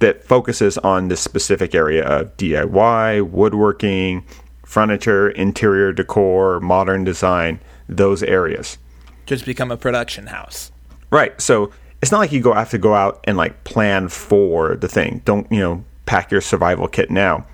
that 0.00 0.24
focuses 0.24 0.78
on 0.78 1.08
this 1.08 1.20
specific 1.20 1.74
area 1.74 2.04
of 2.04 2.36
DIY, 2.36 3.28
woodworking, 3.30 4.24
furniture, 4.64 5.30
interior 5.30 5.92
decor, 5.92 6.60
modern 6.60 7.04
design, 7.04 7.60
those 7.88 8.22
areas. 8.22 8.78
Just 9.26 9.44
become 9.44 9.70
a 9.70 9.76
production 9.76 10.26
house. 10.26 10.70
Right. 11.10 11.38
So 11.40 11.72
it's 12.00 12.12
not 12.12 12.18
like 12.18 12.32
you 12.32 12.40
go 12.40 12.52
have 12.52 12.70
to 12.70 12.78
go 12.78 12.94
out 12.94 13.20
and 13.24 13.36
like 13.36 13.64
plan 13.64 14.08
for 14.08 14.76
the 14.76 14.88
thing. 14.88 15.22
Don't, 15.24 15.50
you 15.50 15.60
know, 15.60 15.84
pack 16.06 16.30
your 16.30 16.40
survival 16.40 16.86
kit 16.86 17.10
now. 17.10 17.46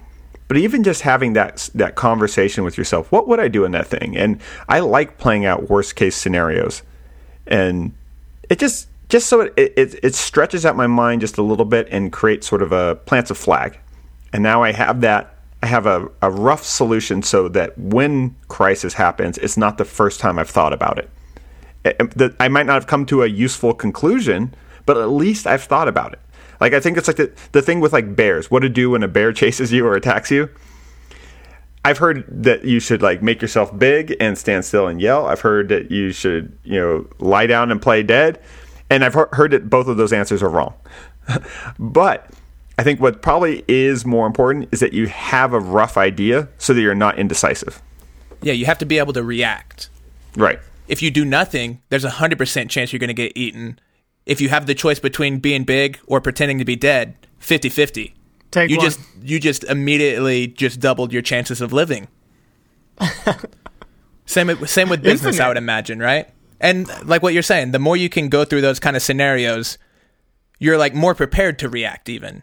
But 0.47 0.59
even 0.59 0.83
just 0.83 1.03
having 1.03 1.33
that 1.33 1.71
that 1.75 1.95
conversation 1.95 2.65
with 2.65 2.77
yourself, 2.77 3.11
what 3.11 3.27
would 3.29 3.41
I 3.41 3.49
do 3.49 3.65
in 3.65 3.73
that 3.73 3.87
thing? 3.87 4.17
And 4.17 4.41
I 4.69 4.81
like 4.81 5.17
playing 5.17 5.47
out 5.47 5.71
worst 5.71 5.97
case 5.97 6.17
scenarios. 6.17 6.83
And 7.47 7.95
it 8.51 8.59
just 8.59 8.89
just 9.15 9.29
so 9.29 9.43
it, 9.43 9.55
it, 9.57 9.95
it 10.03 10.13
stretches 10.13 10.67
out 10.67 10.75
my 10.75 10.89
mind 10.89 11.21
just 11.21 11.39
a 11.39 11.43
little 11.43 11.65
bit 11.65 11.87
and 11.93 12.13
creates 12.13 12.49
sort 12.49 12.61
of 12.61 12.73
a 12.73 12.97
plants 12.97 13.31
a 13.31 13.35
flag. 13.37 13.79
And 14.33 14.43
now 14.43 14.65
I 14.65 14.73
have 14.73 15.03
that 15.03 15.37
I 15.63 15.67
have 15.67 15.87
a, 15.87 16.09
a 16.21 16.33
rough 16.33 16.65
solution 16.65 17.23
so 17.23 17.49
that 17.51 17.79
when 17.79 18.35
crisis 18.49 18.95
happens, 18.95 19.39
it's 19.39 19.57
not 19.57 19.79
the 19.79 19.85
first 19.85 20.19
time 20.19 20.37
I've 20.37 20.51
thought 20.51 20.73
about 20.73 20.99
it. 20.99 22.35
I 22.41 22.49
might 22.49 22.67
not 22.67 22.75
have 22.75 22.89
come 22.89 23.07
to 23.07 23.23
a 23.23 23.29
useful 23.29 23.73
conclusion, 23.73 24.53
but 24.85 24.97
at 24.97 25.11
least 25.11 25.47
I've 25.47 25.63
thought 25.63 25.87
about 25.87 26.13
it. 26.13 26.19
Like 26.61 26.73
I 26.73 26.81
think 26.81 26.99
it's 26.99 27.07
like 27.07 27.19
the, 27.19 27.31
the 27.53 27.63
thing 27.63 27.79
with 27.79 27.93
like 27.93 28.17
bears, 28.17 28.51
what 28.51 28.61
to 28.61 28.69
do 28.69 28.91
when 28.91 29.05
a 29.05 29.09
bear 29.09 29.33
chases 29.43 29.71
you 29.71 29.87
or 29.87 29.95
attacks 29.95 30.33
you. 30.33 30.51
I've 31.85 31.99
heard 31.99 32.25
that 32.29 32.65
you 32.65 32.81
should 32.81 33.01
like 33.01 33.23
make 33.23 33.41
yourself 33.41 33.79
big 33.79 34.17
and 34.19 34.37
stand 34.37 34.65
still 34.65 34.89
and 34.89 35.01
yell. 35.01 35.27
I've 35.27 35.43
heard 35.43 35.69
that 35.69 35.93
you 35.93 36.11
should, 36.11 36.59
you 36.65 36.81
know, 36.81 37.07
lie 37.21 37.47
down 37.47 37.71
and 37.71 37.81
play 37.81 38.03
dead. 38.03 38.41
And 38.91 39.05
I've 39.05 39.15
heard 39.15 39.53
that 39.53 39.71
both 39.71 39.89
of 39.89 39.97
those 39.97 40.13
answers 40.13 40.43
are 40.43 40.49
wrong. 40.49 40.75
but 41.79 42.31
I 42.79 42.83
think 42.83 43.01
what 43.01 43.23
probably 43.23 43.65
is 43.69 44.05
more 44.05 44.27
important 44.27 44.69
is 44.73 44.81
that 44.81 44.93
you 44.93 45.07
have 45.07 45.53
a 45.53 45.61
rough 45.61 45.97
idea 45.97 46.49
so 46.59 46.75
that 46.75 46.81
you're 46.81 46.95
not 46.95 47.19
indecisive. 47.19 47.81
Yeah, 48.43 48.53
you 48.53 48.67
have 48.67 48.79
to 48.79 48.87
be 48.87 48.99
able 48.99 49.13
to 49.15 49.23
react. 49.23 49.89
Right. 50.37 50.59
If 50.89 51.03
you 51.03 51.11
do 51.11 51.25
nothing, 51.25 51.81
there's 51.89 52.05
a 52.05 52.11
100% 52.11 52.69
chance 52.69 52.93
you're 52.93 53.01
going 53.01 53.09
to 53.09 53.15
get 53.15 53.33
eaten. 53.35 53.79
If 54.27 54.41
you 54.41 54.49
have 54.51 54.67
the 54.67 54.75
choice 54.75 54.99
between 54.99 55.39
being 55.39 55.65
big 55.65 55.99
or 56.07 56.21
pretending 56.21 56.59
to 56.59 56.65
be 56.65 56.77
dead, 56.77 57.17
50-50. 57.41 58.13
Take 58.51 58.71
you 58.71 58.77
one. 58.77 58.87
just 58.87 59.01
you 59.23 59.41
just 59.41 59.65
immediately 59.65 60.47
just 60.47 60.79
doubled 60.79 61.13
your 61.13 61.23
chances 61.23 61.61
of 61.61 61.73
living. 61.73 62.07
same 64.27 64.47
with- 64.47 64.69
same 64.71 64.89
with 64.89 65.03
business, 65.03 65.41
I 65.41 65.49
would 65.49 65.57
imagine, 65.57 65.99
right? 65.99 66.29
And 66.65 66.89
like 67.07 67.23
what 67.23 67.35
you're 67.35 67.43
saying, 67.43 67.73
the 67.73 67.79
more 67.79 67.95
you 67.95 68.09
can 68.09 68.31
go 68.31 68.47
through 68.47 68.63
those 68.63 68.81
kind 68.81 68.97
of 68.97 69.03
scenarios, 69.03 69.77
you're 70.59 70.79
like 70.79 70.95
more 70.95 71.15
prepared 71.15 71.59
to 71.59 71.69
react 71.69 72.09
even. 72.09 72.43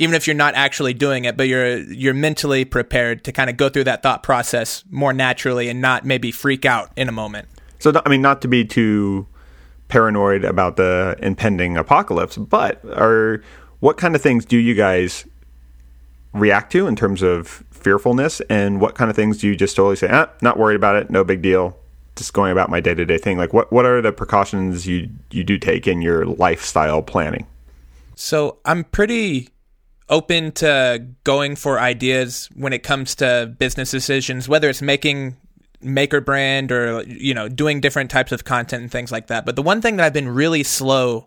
Even 0.00 0.16
if 0.16 0.26
you're 0.26 0.34
not 0.34 0.54
actually 0.56 0.94
doing 0.94 1.26
it, 1.26 1.36
but 1.36 1.46
you're 1.46 1.78
you're 1.78 2.12
mentally 2.12 2.64
prepared 2.64 3.22
to 3.24 3.32
kind 3.32 3.48
of 3.48 3.56
go 3.56 3.68
through 3.68 3.84
that 3.84 4.02
thought 4.02 4.24
process 4.24 4.82
more 4.90 5.12
naturally 5.12 5.68
and 5.68 5.80
not 5.80 6.04
maybe 6.04 6.32
freak 6.32 6.64
out 6.64 6.90
in 6.96 7.08
a 7.08 7.12
moment. 7.12 7.46
So 7.78 7.92
I 8.04 8.08
mean, 8.08 8.20
not 8.20 8.42
to 8.42 8.48
be 8.48 8.64
too 8.64 9.28
paranoid 9.86 10.44
about 10.44 10.76
the 10.76 11.16
impending 11.22 11.76
apocalypse, 11.76 12.36
but 12.36 12.84
are 12.84 13.44
what 13.78 13.96
kind 13.96 14.16
of 14.16 14.22
things 14.22 14.44
do 14.44 14.56
you 14.56 14.74
guys 14.74 15.24
react 16.32 16.72
to 16.72 16.88
in 16.88 16.96
terms 16.96 17.22
of 17.22 17.62
fearfulness, 17.70 18.40
and 18.50 18.80
what 18.80 18.96
kind 18.96 19.08
of 19.08 19.14
things 19.14 19.38
do 19.38 19.46
you 19.46 19.54
just 19.54 19.76
totally 19.76 19.96
say, 19.96 20.08
ah, 20.10 20.28
not 20.42 20.58
worried 20.58 20.76
about 20.76 20.96
it, 20.96 21.10
no 21.10 21.22
big 21.22 21.42
deal, 21.42 21.76
just 22.20 22.34
going 22.34 22.52
about 22.52 22.68
my 22.68 22.80
day 22.80 22.94
to 22.94 23.04
day 23.06 23.16
thing? 23.16 23.38
Like, 23.38 23.54
what 23.54 23.72
what 23.72 23.86
are 23.86 24.02
the 24.02 24.12
precautions 24.12 24.86
you 24.86 25.08
you 25.30 25.42
do 25.42 25.58
take 25.58 25.88
in 25.88 26.02
your 26.02 26.26
lifestyle 26.26 27.02
planning? 27.02 27.46
So 28.14 28.58
I'm 28.66 28.84
pretty 28.84 29.48
open 30.10 30.52
to 30.52 31.06
going 31.24 31.56
for 31.56 31.80
ideas 31.80 32.50
when 32.54 32.74
it 32.74 32.82
comes 32.82 33.14
to 33.16 33.54
business 33.58 33.90
decisions, 33.90 34.48
whether 34.48 34.68
it's 34.68 34.82
making 34.82 35.36
maker 35.80 36.20
brand 36.20 36.70
or 36.70 37.02
you 37.04 37.32
know 37.32 37.48
doing 37.48 37.80
different 37.80 38.10
types 38.10 38.32
of 38.32 38.44
content 38.44 38.82
and 38.82 38.92
things 38.92 39.10
like 39.10 39.28
that. 39.28 39.46
But 39.46 39.56
the 39.56 39.62
one 39.62 39.80
thing 39.80 39.96
that 39.96 40.04
I've 40.04 40.12
been 40.12 40.28
really 40.28 40.62
slow 40.62 41.26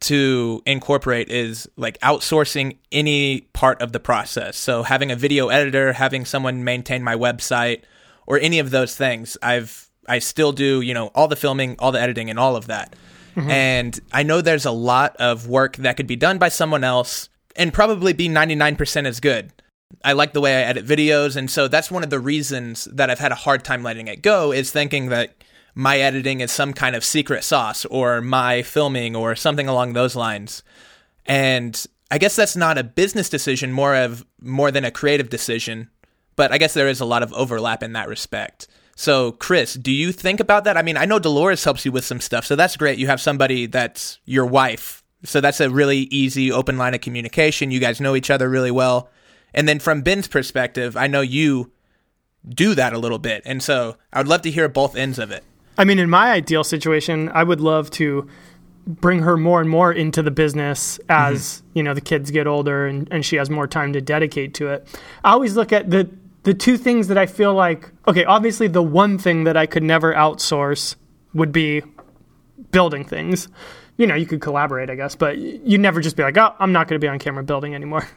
to 0.00 0.62
incorporate 0.66 1.30
is 1.30 1.66
like 1.76 1.98
outsourcing 2.00 2.76
any 2.92 3.42
part 3.54 3.80
of 3.80 3.92
the 3.92 4.00
process. 4.00 4.58
So 4.58 4.82
having 4.82 5.10
a 5.10 5.16
video 5.16 5.48
editor, 5.48 5.94
having 5.94 6.26
someone 6.26 6.62
maintain 6.64 7.02
my 7.02 7.14
website 7.14 7.84
or 8.26 8.38
any 8.38 8.58
of 8.58 8.70
those 8.70 8.94
things. 8.94 9.38
I've 9.42 9.88
I 10.08 10.18
still 10.18 10.52
do, 10.52 10.80
you 10.80 10.94
know, 10.94 11.08
all 11.08 11.28
the 11.28 11.36
filming, 11.36 11.76
all 11.78 11.92
the 11.92 12.00
editing 12.00 12.30
and 12.30 12.38
all 12.38 12.56
of 12.56 12.66
that. 12.66 12.94
Mm-hmm. 13.36 13.50
And 13.50 14.00
I 14.12 14.22
know 14.22 14.40
there's 14.40 14.66
a 14.66 14.70
lot 14.70 15.16
of 15.16 15.48
work 15.48 15.76
that 15.78 15.96
could 15.96 16.06
be 16.06 16.16
done 16.16 16.38
by 16.38 16.48
someone 16.48 16.84
else 16.84 17.28
and 17.56 17.72
probably 17.72 18.12
be 18.12 18.28
99% 18.28 19.06
as 19.06 19.20
good. 19.20 19.52
I 20.04 20.12
like 20.12 20.32
the 20.32 20.40
way 20.40 20.56
I 20.56 20.66
edit 20.66 20.86
videos 20.86 21.36
and 21.36 21.50
so 21.50 21.68
that's 21.68 21.90
one 21.90 22.02
of 22.02 22.10
the 22.10 22.18
reasons 22.18 22.84
that 22.86 23.10
I've 23.10 23.18
had 23.18 23.32
a 23.32 23.36
hard 23.36 23.64
time 23.64 23.82
letting 23.82 24.08
it 24.08 24.22
go 24.22 24.52
is 24.52 24.70
thinking 24.70 25.08
that 25.08 25.34
my 25.74 25.98
editing 25.98 26.40
is 26.40 26.52
some 26.52 26.72
kind 26.72 26.94
of 26.94 27.04
secret 27.04 27.44
sauce 27.44 27.84
or 27.86 28.20
my 28.20 28.62
filming 28.62 29.16
or 29.16 29.34
something 29.34 29.68
along 29.68 29.92
those 29.92 30.14
lines. 30.14 30.62
And 31.26 31.84
I 32.10 32.18
guess 32.18 32.36
that's 32.36 32.56
not 32.56 32.78
a 32.78 32.84
business 32.84 33.28
decision, 33.28 33.72
more 33.72 33.96
of 33.96 34.24
more 34.40 34.70
than 34.70 34.84
a 34.84 34.90
creative 34.90 35.30
decision. 35.30 35.90
But 36.36 36.52
I 36.52 36.58
guess 36.58 36.74
there 36.74 36.88
is 36.88 37.00
a 37.00 37.04
lot 37.04 37.22
of 37.22 37.32
overlap 37.32 37.82
in 37.82 37.92
that 37.94 38.08
respect. 38.08 38.68
So, 38.96 39.32
Chris, 39.32 39.74
do 39.74 39.90
you 39.90 40.12
think 40.12 40.40
about 40.40 40.64
that? 40.64 40.76
I 40.76 40.82
mean, 40.82 40.96
I 40.96 41.04
know 41.04 41.18
Dolores 41.18 41.64
helps 41.64 41.84
you 41.84 41.92
with 41.92 42.04
some 42.04 42.20
stuff, 42.20 42.44
so 42.44 42.56
that's 42.56 42.76
great. 42.76 42.98
You 42.98 43.08
have 43.08 43.20
somebody 43.20 43.66
that's 43.66 44.20
your 44.24 44.46
wife. 44.46 45.02
So 45.24 45.40
that's 45.40 45.60
a 45.60 45.70
really 45.70 46.00
easy, 46.10 46.52
open 46.52 46.78
line 46.78 46.94
of 46.94 47.00
communication. 47.00 47.70
You 47.70 47.80
guys 47.80 48.00
know 48.00 48.14
each 48.14 48.30
other 48.30 48.48
really 48.48 48.70
well. 48.70 49.10
And 49.54 49.68
then 49.68 49.78
from 49.78 50.02
Ben's 50.02 50.28
perspective, 50.28 50.96
I 50.96 51.06
know 51.06 51.22
you 51.22 51.72
do 52.46 52.74
that 52.74 52.92
a 52.92 52.98
little 52.98 53.18
bit. 53.18 53.42
And 53.46 53.62
so 53.62 53.96
I 54.12 54.18
would 54.18 54.28
love 54.28 54.42
to 54.42 54.50
hear 54.50 54.68
both 54.68 54.96
ends 54.96 55.18
of 55.18 55.30
it. 55.30 55.44
I 55.78 55.84
mean, 55.84 55.98
in 55.98 56.10
my 56.10 56.30
ideal 56.30 56.62
situation, 56.62 57.30
I 57.30 57.42
would 57.42 57.60
love 57.60 57.90
to 57.92 58.28
bring 58.86 59.20
her 59.20 59.36
more 59.36 59.60
and 59.60 59.70
more 59.70 59.92
into 59.92 60.22
the 60.22 60.30
business 60.30 61.00
as 61.08 61.40
mm-hmm. 61.40 61.78
you 61.78 61.82
know 61.82 61.94
the 61.94 62.02
kids 62.02 62.30
get 62.30 62.46
older 62.46 62.86
and, 62.86 63.08
and 63.10 63.24
she 63.24 63.36
has 63.36 63.48
more 63.48 63.66
time 63.66 63.94
to 63.94 64.00
dedicate 64.00 64.54
to 64.54 64.68
it. 64.68 64.86
I 65.24 65.32
always 65.32 65.56
look 65.56 65.72
at 65.72 65.90
the 65.90 66.10
the 66.44 66.54
two 66.54 66.76
things 66.76 67.08
that 67.08 67.18
I 67.18 67.26
feel 67.26 67.52
like 67.54 67.90
okay, 68.06 68.24
obviously 68.24 68.68
the 68.68 68.82
one 68.82 69.18
thing 69.18 69.44
that 69.44 69.56
I 69.56 69.66
could 69.66 69.82
never 69.82 70.14
outsource 70.14 70.96
would 71.34 71.52
be 71.52 71.82
building 72.70 73.04
things. 73.04 73.48
You 73.96 74.06
know, 74.06 74.14
you 74.14 74.26
could 74.26 74.40
collaborate, 74.40 74.90
I 74.90 74.94
guess, 74.96 75.14
but 75.14 75.38
you'd 75.38 75.80
never 75.80 76.00
just 76.00 76.16
be 76.16 76.22
like, 76.22 76.36
oh, 76.36 76.54
I'm 76.58 76.72
not 76.72 76.88
going 76.88 77.00
to 77.00 77.04
be 77.04 77.08
on 77.08 77.18
camera 77.18 77.44
building 77.44 77.74
anymore. 77.74 78.08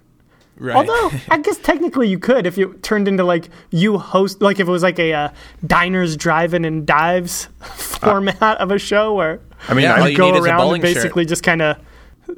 Right. 0.60 0.76
Although 0.76 1.12
I 1.30 1.38
guess 1.38 1.60
technically 1.60 2.08
you 2.10 2.18
could 2.18 2.48
if 2.48 2.58
it 2.58 2.82
turned 2.82 3.08
into 3.08 3.24
like 3.24 3.50
you 3.70 4.00
host, 4.00 4.42
like 4.42 4.60
if 4.60 4.68
it 4.68 4.72
was 4.72 4.82
like 4.82 4.98
a 4.98 5.14
uh, 5.14 5.30
diners, 5.68 6.18
drive-in, 6.18 6.66
and 6.66 6.84
dives 6.86 7.46
format 7.62 8.42
of 8.60 8.72
a 8.72 8.80
show 8.80 9.14
where 9.14 9.40
I 9.70 9.76
mean, 9.76 9.84
Yeah, 9.84 10.04
you 10.08 10.18
go 10.18 10.30
around 10.36 10.74
and 10.74 10.84
shirt. 10.84 10.96
basically 10.96 11.26
just 11.26 11.44
kind 11.44 11.62
of 11.62 11.78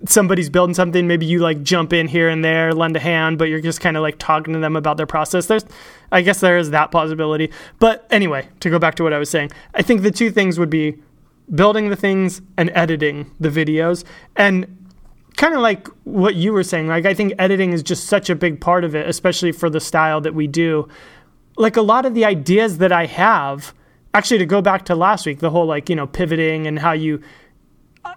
somebody's 0.07 0.49
building 0.49 0.73
something. 0.73 1.07
Maybe 1.07 1.25
you 1.25 1.39
like 1.39 1.63
jump 1.63 1.93
in 1.93 2.07
here 2.07 2.29
and 2.29 2.43
there, 2.43 2.73
lend 2.73 2.95
a 2.95 2.99
hand, 2.99 3.37
but 3.37 3.45
you're 3.45 3.61
just 3.61 3.81
kind 3.81 3.97
of 3.97 4.03
like 4.03 4.17
talking 4.17 4.53
to 4.53 4.59
them 4.59 4.75
about 4.75 4.97
their 4.97 5.05
process. 5.05 5.47
There's, 5.47 5.65
I 6.11 6.21
guess 6.21 6.39
there 6.39 6.57
is 6.57 6.71
that 6.71 6.91
possibility. 6.91 7.51
But 7.79 8.05
anyway, 8.09 8.47
to 8.61 8.69
go 8.69 8.79
back 8.79 8.95
to 8.95 9.03
what 9.03 9.13
I 9.13 9.19
was 9.19 9.29
saying, 9.29 9.51
I 9.73 9.81
think 9.81 10.01
the 10.01 10.11
two 10.11 10.31
things 10.31 10.59
would 10.59 10.69
be 10.69 11.01
building 11.53 11.89
the 11.89 11.95
things 11.95 12.41
and 12.57 12.69
editing 12.73 13.31
the 13.39 13.49
videos. 13.49 14.03
And 14.35 14.77
kind 15.37 15.53
of 15.53 15.61
like 15.61 15.87
what 16.03 16.35
you 16.35 16.53
were 16.53 16.63
saying, 16.63 16.87
like 16.87 17.05
I 17.05 17.13
think 17.13 17.33
editing 17.39 17.73
is 17.73 17.81
just 17.81 18.05
such 18.05 18.29
a 18.29 18.35
big 18.35 18.61
part 18.61 18.83
of 18.83 18.95
it, 18.95 19.07
especially 19.07 19.51
for 19.51 19.69
the 19.69 19.79
style 19.79 20.21
that 20.21 20.35
we 20.35 20.47
do. 20.47 20.87
Like 21.57 21.77
a 21.77 21.81
lot 21.81 22.05
of 22.05 22.13
the 22.13 22.25
ideas 22.25 22.77
that 22.77 22.91
I 22.91 23.05
have, 23.05 23.73
actually 24.13 24.39
to 24.39 24.45
go 24.45 24.61
back 24.61 24.85
to 24.85 24.95
last 24.95 25.25
week, 25.25 25.39
the 25.39 25.49
whole 25.49 25.65
like, 25.65 25.89
you 25.89 25.95
know, 25.95 26.07
pivoting 26.07 26.67
and 26.67 26.79
how 26.79 26.91
you 26.91 27.21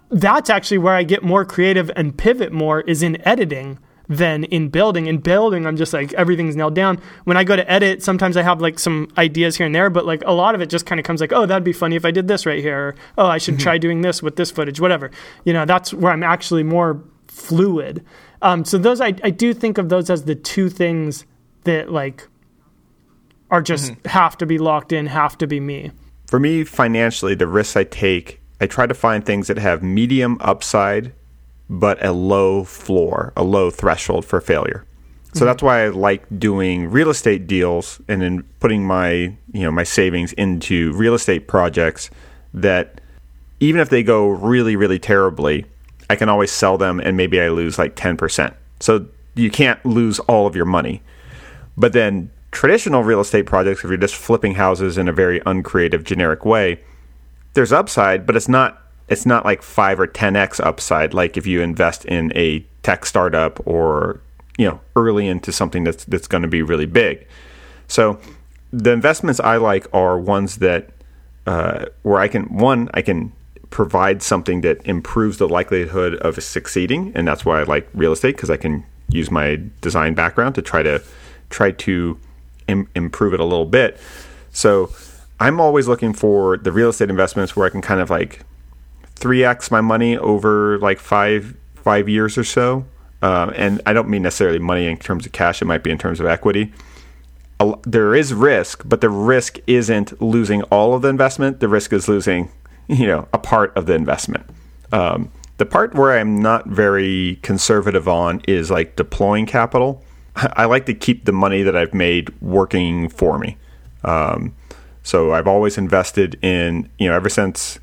that's 0.09 0.49
actually 0.49 0.77
where 0.79 0.93
I 0.93 1.03
get 1.03 1.23
more 1.23 1.45
creative 1.45 1.91
and 1.95 2.17
pivot 2.17 2.51
more 2.51 2.81
is 2.81 3.03
in 3.03 3.25
editing 3.27 3.79
than 4.09 4.43
in 4.45 4.67
building. 4.69 5.07
In 5.07 5.17
building, 5.19 5.65
I'm 5.65 5.77
just 5.77 5.93
like 5.93 6.13
everything's 6.13 6.55
nailed 6.55 6.75
down. 6.75 6.99
When 7.23 7.37
I 7.37 7.43
go 7.43 7.55
to 7.55 7.69
edit, 7.71 8.03
sometimes 8.03 8.35
I 8.35 8.41
have 8.41 8.61
like 8.61 8.77
some 8.77 9.07
ideas 9.17 9.55
here 9.55 9.65
and 9.65 9.73
there, 9.73 9.89
but 9.89 10.05
like 10.05 10.21
a 10.25 10.33
lot 10.33 10.55
of 10.55 10.61
it 10.61 10.69
just 10.69 10.85
kind 10.85 10.99
of 10.99 11.05
comes 11.05 11.21
like, 11.21 11.31
oh, 11.31 11.45
that'd 11.45 11.63
be 11.63 11.73
funny 11.73 11.95
if 11.95 12.05
I 12.05 12.11
did 12.11 12.27
this 12.27 12.45
right 12.45 12.59
here. 12.59 12.77
Or, 12.77 12.95
oh, 13.17 13.27
I 13.27 13.37
should 13.37 13.59
try 13.59 13.77
doing 13.77 14.01
this 14.01 14.21
with 14.21 14.35
this 14.35 14.51
footage, 14.51 14.79
whatever. 14.79 15.09
You 15.45 15.53
know, 15.53 15.65
that's 15.65 15.93
where 15.93 16.11
I'm 16.11 16.23
actually 16.23 16.63
more 16.63 17.01
fluid. 17.27 18.05
Um, 18.41 18.65
so 18.65 18.77
those, 18.77 18.99
I, 18.99 19.13
I 19.23 19.29
do 19.29 19.53
think 19.53 19.77
of 19.77 19.87
those 19.89 20.09
as 20.09 20.25
the 20.25 20.35
two 20.35 20.69
things 20.69 21.25
that 21.63 21.91
like 21.91 22.27
are 23.49 23.61
just 23.61 23.93
have 24.05 24.37
to 24.39 24.45
be 24.45 24.57
locked 24.57 24.91
in, 24.91 25.05
have 25.05 25.37
to 25.37 25.47
be 25.47 25.59
me. 25.61 25.91
for 26.27 26.39
me, 26.39 26.63
financially, 26.63 27.35
the 27.35 27.47
risks 27.47 27.77
I 27.77 27.83
take, 27.83 28.41
I 28.63 28.65
try 28.65 28.87
to 28.87 28.93
find 28.93 29.25
things 29.25 29.47
that 29.47 29.57
have 29.57 29.83
medium 29.83 30.37
upside, 30.39 31.11
but 31.69 32.01
a 32.01 32.13
low 32.13 32.63
floor, 32.63 33.33
a 33.35 33.43
low 33.43 33.69
threshold 33.69 34.23
for 34.23 34.39
failure. 34.39 34.85
So 35.33 35.39
mm-hmm. 35.39 35.45
that's 35.47 35.61
why 35.61 35.83
I 35.83 35.89
like 35.89 36.23
doing 36.39 36.89
real 36.89 37.09
estate 37.09 37.45
deals 37.45 37.99
and 38.07 38.21
then 38.21 38.43
putting 38.61 38.87
my 38.87 39.35
you 39.51 39.63
know 39.63 39.71
my 39.71 39.83
savings 39.83 40.31
into 40.33 40.93
real 40.93 41.13
estate 41.13 41.45
projects 41.45 42.09
that 42.53 43.01
even 43.59 43.81
if 43.81 43.89
they 43.89 44.01
go 44.01 44.29
really 44.29 44.77
really 44.77 44.97
terribly, 44.97 45.65
I 46.09 46.15
can 46.15 46.29
always 46.29 46.49
sell 46.49 46.77
them 46.77 47.01
and 47.01 47.17
maybe 47.17 47.41
I 47.41 47.49
lose 47.49 47.77
like 47.77 47.97
10%. 47.97 48.55
So 48.79 49.07
you 49.35 49.51
can't 49.51 49.85
lose 49.85 50.19
all 50.19 50.47
of 50.47 50.55
your 50.55 50.65
money. 50.65 51.01
But 51.75 51.91
then 51.91 52.31
traditional 52.51 53.03
real 53.03 53.19
estate 53.19 53.45
projects 53.45 53.83
if 53.83 53.89
you're 53.89 53.97
just 53.97 54.15
flipping 54.15 54.55
houses 54.55 54.97
in 54.97 55.09
a 55.09 55.13
very 55.13 55.41
uncreative 55.45 56.05
generic 56.05 56.45
way, 56.45 56.79
there's 57.53 57.71
upside, 57.71 58.25
but 58.25 58.35
it's 58.35 58.49
not 58.49 58.79
it's 59.09 59.25
not 59.25 59.45
like 59.45 59.61
5 59.61 59.99
or 59.99 60.07
10x 60.07 60.65
upside 60.65 61.13
like 61.13 61.35
if 61.35 61.45
you 61.45 61.61
invest 61.61 62.05
in 62.05 62.31
a 62.35 62.65
tech 62.83 63.05
startup 63.05 63.59
or 63.67 64.21
you 64.57 64.65
know 64.65 64.79
early 64.95 65.27
into 65.27 65.51
something 65.51 65.83
that's 65.83 66.05
that's 66.05 66.27
going 66.27 66.43
to 66.43 66.47
be 66.47 66.61
really 66.61 66.85
big. 66.85 67.25
So 67.87 68.19
the 68.71 68.91
investments 68.91 69.39
I 69.39 69.57
like 69.57 69.87
are 69.93 70.17
ones 70.17 70.57
that 70.57 70.89
uh, 71.45 71.85
where 72.03 72.19
I 72.19 72.27
can 72.27 72.43
one 72.57 72.89
I 72.93 73.01
can 73.01 73.31
provide 73.69 74.21
something 74.21 74.61
that 74.61 74.85
improves 74.85 75.37
the 75.37 75.47
likelihood 75.47 76.15
of 76.15 76.41
succeeding, 76.43 77.11
and 77.15 77.27
that's 77.27 77.43
why 77.43 77.59
I 77.59 77.63
like 77.63 77.89
real 77.93 78.11
estate 78.11 78.35
because 78.35 78.49
I 78.49 78.57
can 78.57 78.85
use 79.09 79.29
my 79.29 79.59
design 79.81 80.13
background 80.13 80.55
to 80.55 80.61
try 80.61 80.83
to 80.83 81.01
try 81.49 81.71
to 81.71 82.17
Im- 82.67 82.89
improve 82.95 83.33
it 83.33 83.39
a 83.39 83.43
little 83.43 83.65
bit. 83.65 83.99
So 84.51 84.91
I'm 85.43 85.59
always 85.59 85.89
looking 85.89 86.13
for 86.13 86.55
the 86.55 86.71
real 86.71 86.87
estate 86.87 87.09
investments 87.09 87.53
where 87.53 87.67
I 87.67 87.69
can 87.69 87.81
kind 87.81 87.99
of 87.99 88.09
like 88.09 88.45
3x 89.15 89.71
my 89.71 89.81
money 89.81 90.17
over 90.17 90.79
like 90.79 90.99
five 90.99 91.57
five 91.75 92.07
years 92.07 92.37
or 92.37 92.45
so. 92.45 92.85
Um, 93.21 93.51
and 93.53 93.81
I 93.85 93.91
don't 93.91 94.07
mean 94.07 94.21
necessarily 94.21 94.59
money 94.59 94.87
in 94.87 94.95
terms 94.95 95.25
of 95.25 95.33
cash; 95.33 95.61
it 95.61 95.65
might 95.65 95.83
be 95.83 95.91
in 95.91 95.97
terms 95.97 96.21
of 96.21 96.27
equity. 96.27 96.71
There 97.85 98.15
is 98.15 98.33
risk, 98.33 98.83
but 98.85 99.01
the 99.01 99.09
risk 99.09 99.59
isn't 99.67 100.21
losing 100.21 100.63
all 100.63 100.95
of 100.95 101.01
the 101.01 101.09
investment. 101.09 101.59
The 101.59 101.67
risk 101.67 101.91
is 101.91 102.07
losing, 102.07 102.49
you 102.87 103.05
know, 103.05 103.27
a 103.33 103.37
part 103.37 103.75
of 103.75 103.85
the 103.85 103.95
investment. 103.95 104.45
Um, 104.93 105.29
the 105.57 105.65
part 105.65 105.93
where 105.93 106.17
I'm 106.17 106.41
not 106.41 106.67
very 106.67 107.39
conservative 107.41 108.07
on 108.07 108.41
is 108.47 108.71
like 108.71 108.95
deploying 108.95 109.45
capital. 109.45 110.05
I 110.37 110.65
like 110.65 110.85
to 110.85 110.93
keep 110.93 111.25
the 111.25 111.33
money 111.33 111.63
that 111.63 111.75
I've 111.75 111.93
made 111.93 112.29
working 112.41 113.09
for 113.09 113.37
me. 113.37 113.57
Um, 114.05 114.53
so 115.03 115.33
I've 115.33 115.47
always 115.47 115.77
invested 115.77 116.39
in, 116.41 116.89
you 116.97 117.09
know, 117.09 117.15
ever 117.15 117.29
since 117.29 117.79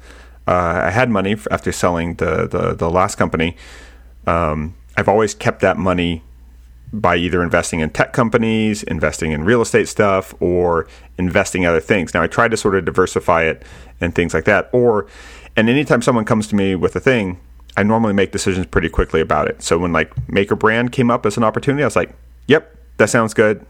uh, 0.48 0.82
I 0.84 0.90
had 0.90 1.10
money 1.10 1.36
after 1.50 1.70
selling 1.70 2.14
the 2.14 2.48
the, 2.48 2.74
the 2.74 2.90
last 2.90 3.16
company. 3.16 3.56
Um, 4.26 4.74
I've 4.96 5.08
always 5.08 5.34
kept 5.34 5.60
that 5.60 5.76
money 5.76 6.22
by 6.92 7.16
either 7.16 7.42
investing 7.42 7.80
in 7.80 7.90
tech 7.90 8.12
companies, 8.12 8.82
investing 8.82 9.30
in 9.30 9.44
real 9.44 9.62
estate 9.62 9.86
stuff, 9.86 10.34
or 10.40 10.88
investing 11.18 11.64
other 11.64 11.80
things. 11.80 12.14
Now 12.14 12.22
I 12.22 12.26
try 12.26 12.48
to 12.48 12.56
sort 12.56 12.74
of 12.74 12.84
diversify 12.84 13.44
it 13.44 13.62
and 14.00 14.14
things 14.14 14.34
like 14.34 14.44
that. 14.44 14.68
Or 14.72 15.06
and 15.56 15.68
anytime 15.68 16.02
someone 16.02 16.24
comes 16.24 16.46
to 16.48 16.56
me 16.56 16.74
with 16.74 16.96
a 16.96 17.00
thing, 17.00 17.38
I 17.76 17.82
normally 17.82 18.14
make 18.14 18.32
decisions 18.32 18.66
pretty 18.66 18.88
quickly 18.88 19.20
about 19.20 19.46
it. 19.46 19.62
So 19.62 19.78
when 19.78 19.92
like 19.92 20.12
Maker 20.28 20.56
Brand 20.56 20.90
came 20.90 21.10
up 21.10 21.26
as 21.26 21.36
an 21.36 21.44
opportunity, 21.44 21.82
I 21.82 21.86
was 21.86 21.96
like, 21.96 22.14
"Yep, 22.48 22.76
that 22.96 23.10
sounds 23.10 23.34
good. 23.34 23.64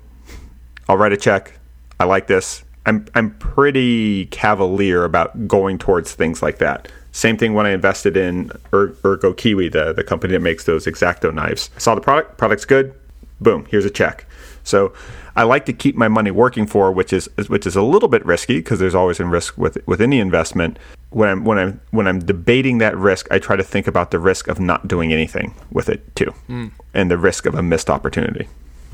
I'll 0.88 0.96
write 0.96 1.12
a 1.12 1.16
check. 1.16 1.58
I 1.98 2.04
like 2.04 2.26
this." 2.26 2.64
I'm 2.86 3.06
I'm 3.14 3.30
pretty 3.38 4.26
cavalier 4.26 5.04
about 5.04 5.46
going 5.46 5.78
towards 5.78 6.14
things 6.14 6.42
like 6.42 6.58
that. 6.58 6.90
Same 7.12 7.36
thing 7.36 7.54
when 7.54 7.66
I 7.66 7.70
invested 7.70 8.16
in 8.16 8.52
er- 8.72 8.94
Ergo 9.04 9.32
Kiwi, 9.32 9.68
the, 9.68 9.92
the 9.92 10.04
company 10.04 10.32
that 10.32 10.40
makes 10.40 10.64
those 10.64 10.86
X-Acto 10.86 11.34
knives. 11.34 11.68
I 11.74 11.80
saw 11.80 11.96
the 11.96 12.00
product, 12.00 12.38
product's 12.38 12.64
good, 12.64 12.94
boom, 13.40 13.66
here's 13.68 13.84
a 13.84 13.90
check. 13.90 14.26
So 14.62 14.92
I 15.34 15.44
like 15.44 15.66
to 15.66 15.72
keep 15.72 15.96
my 15.96 16.08
money 16.08 16.30
working 16.30 16.66
for, 16.66 16.92
which 16.92 17.12
is 17.12 17.28
which 17.48 17.66
is 17.66 17.76
a 17.76 17.82
little 17.82 18.08
bit 18.08 18.24
risky 18.24 18.58
because 18.58 18.78
there's 18.78 18.94
always 18.94 19.20
a 19.20 19.24
risk 19.24 19.56
with 19.56 19.78
with 19.86 20.00
any 20.00 20.20
investment. 20.20 20.78
When 21.10 21.28
I'm 21.28 21.44
when 21.44 21.58
I'm 21.58 21.80
when 21.90 22.06
I'm 22.06 22.20
debating 22.20 22.78
that 22.78 22.96
risk, 22.96 23.26
I 23.30 23.38
try 23.38 23.56
to 23.56 23.64
think 23.64 23.86
about 23.86 24.10
the 24.10 24.18
risk 24.18 24.48
of 24.48 24.60
not 24.60 24.86
doing 24.86 25.12
anything 25.12 25.54
with 25.70 25.88
it 25.88 26.14
too, 26.14 26.34
mm. 26.48 26.70
and 26.94 27.10
the 27.10 27.18
risk 27.18 27.46
of 27.46 27.54
a 27.54 27.62
missed 27.62 27.90
opportunity. 27.90 28.48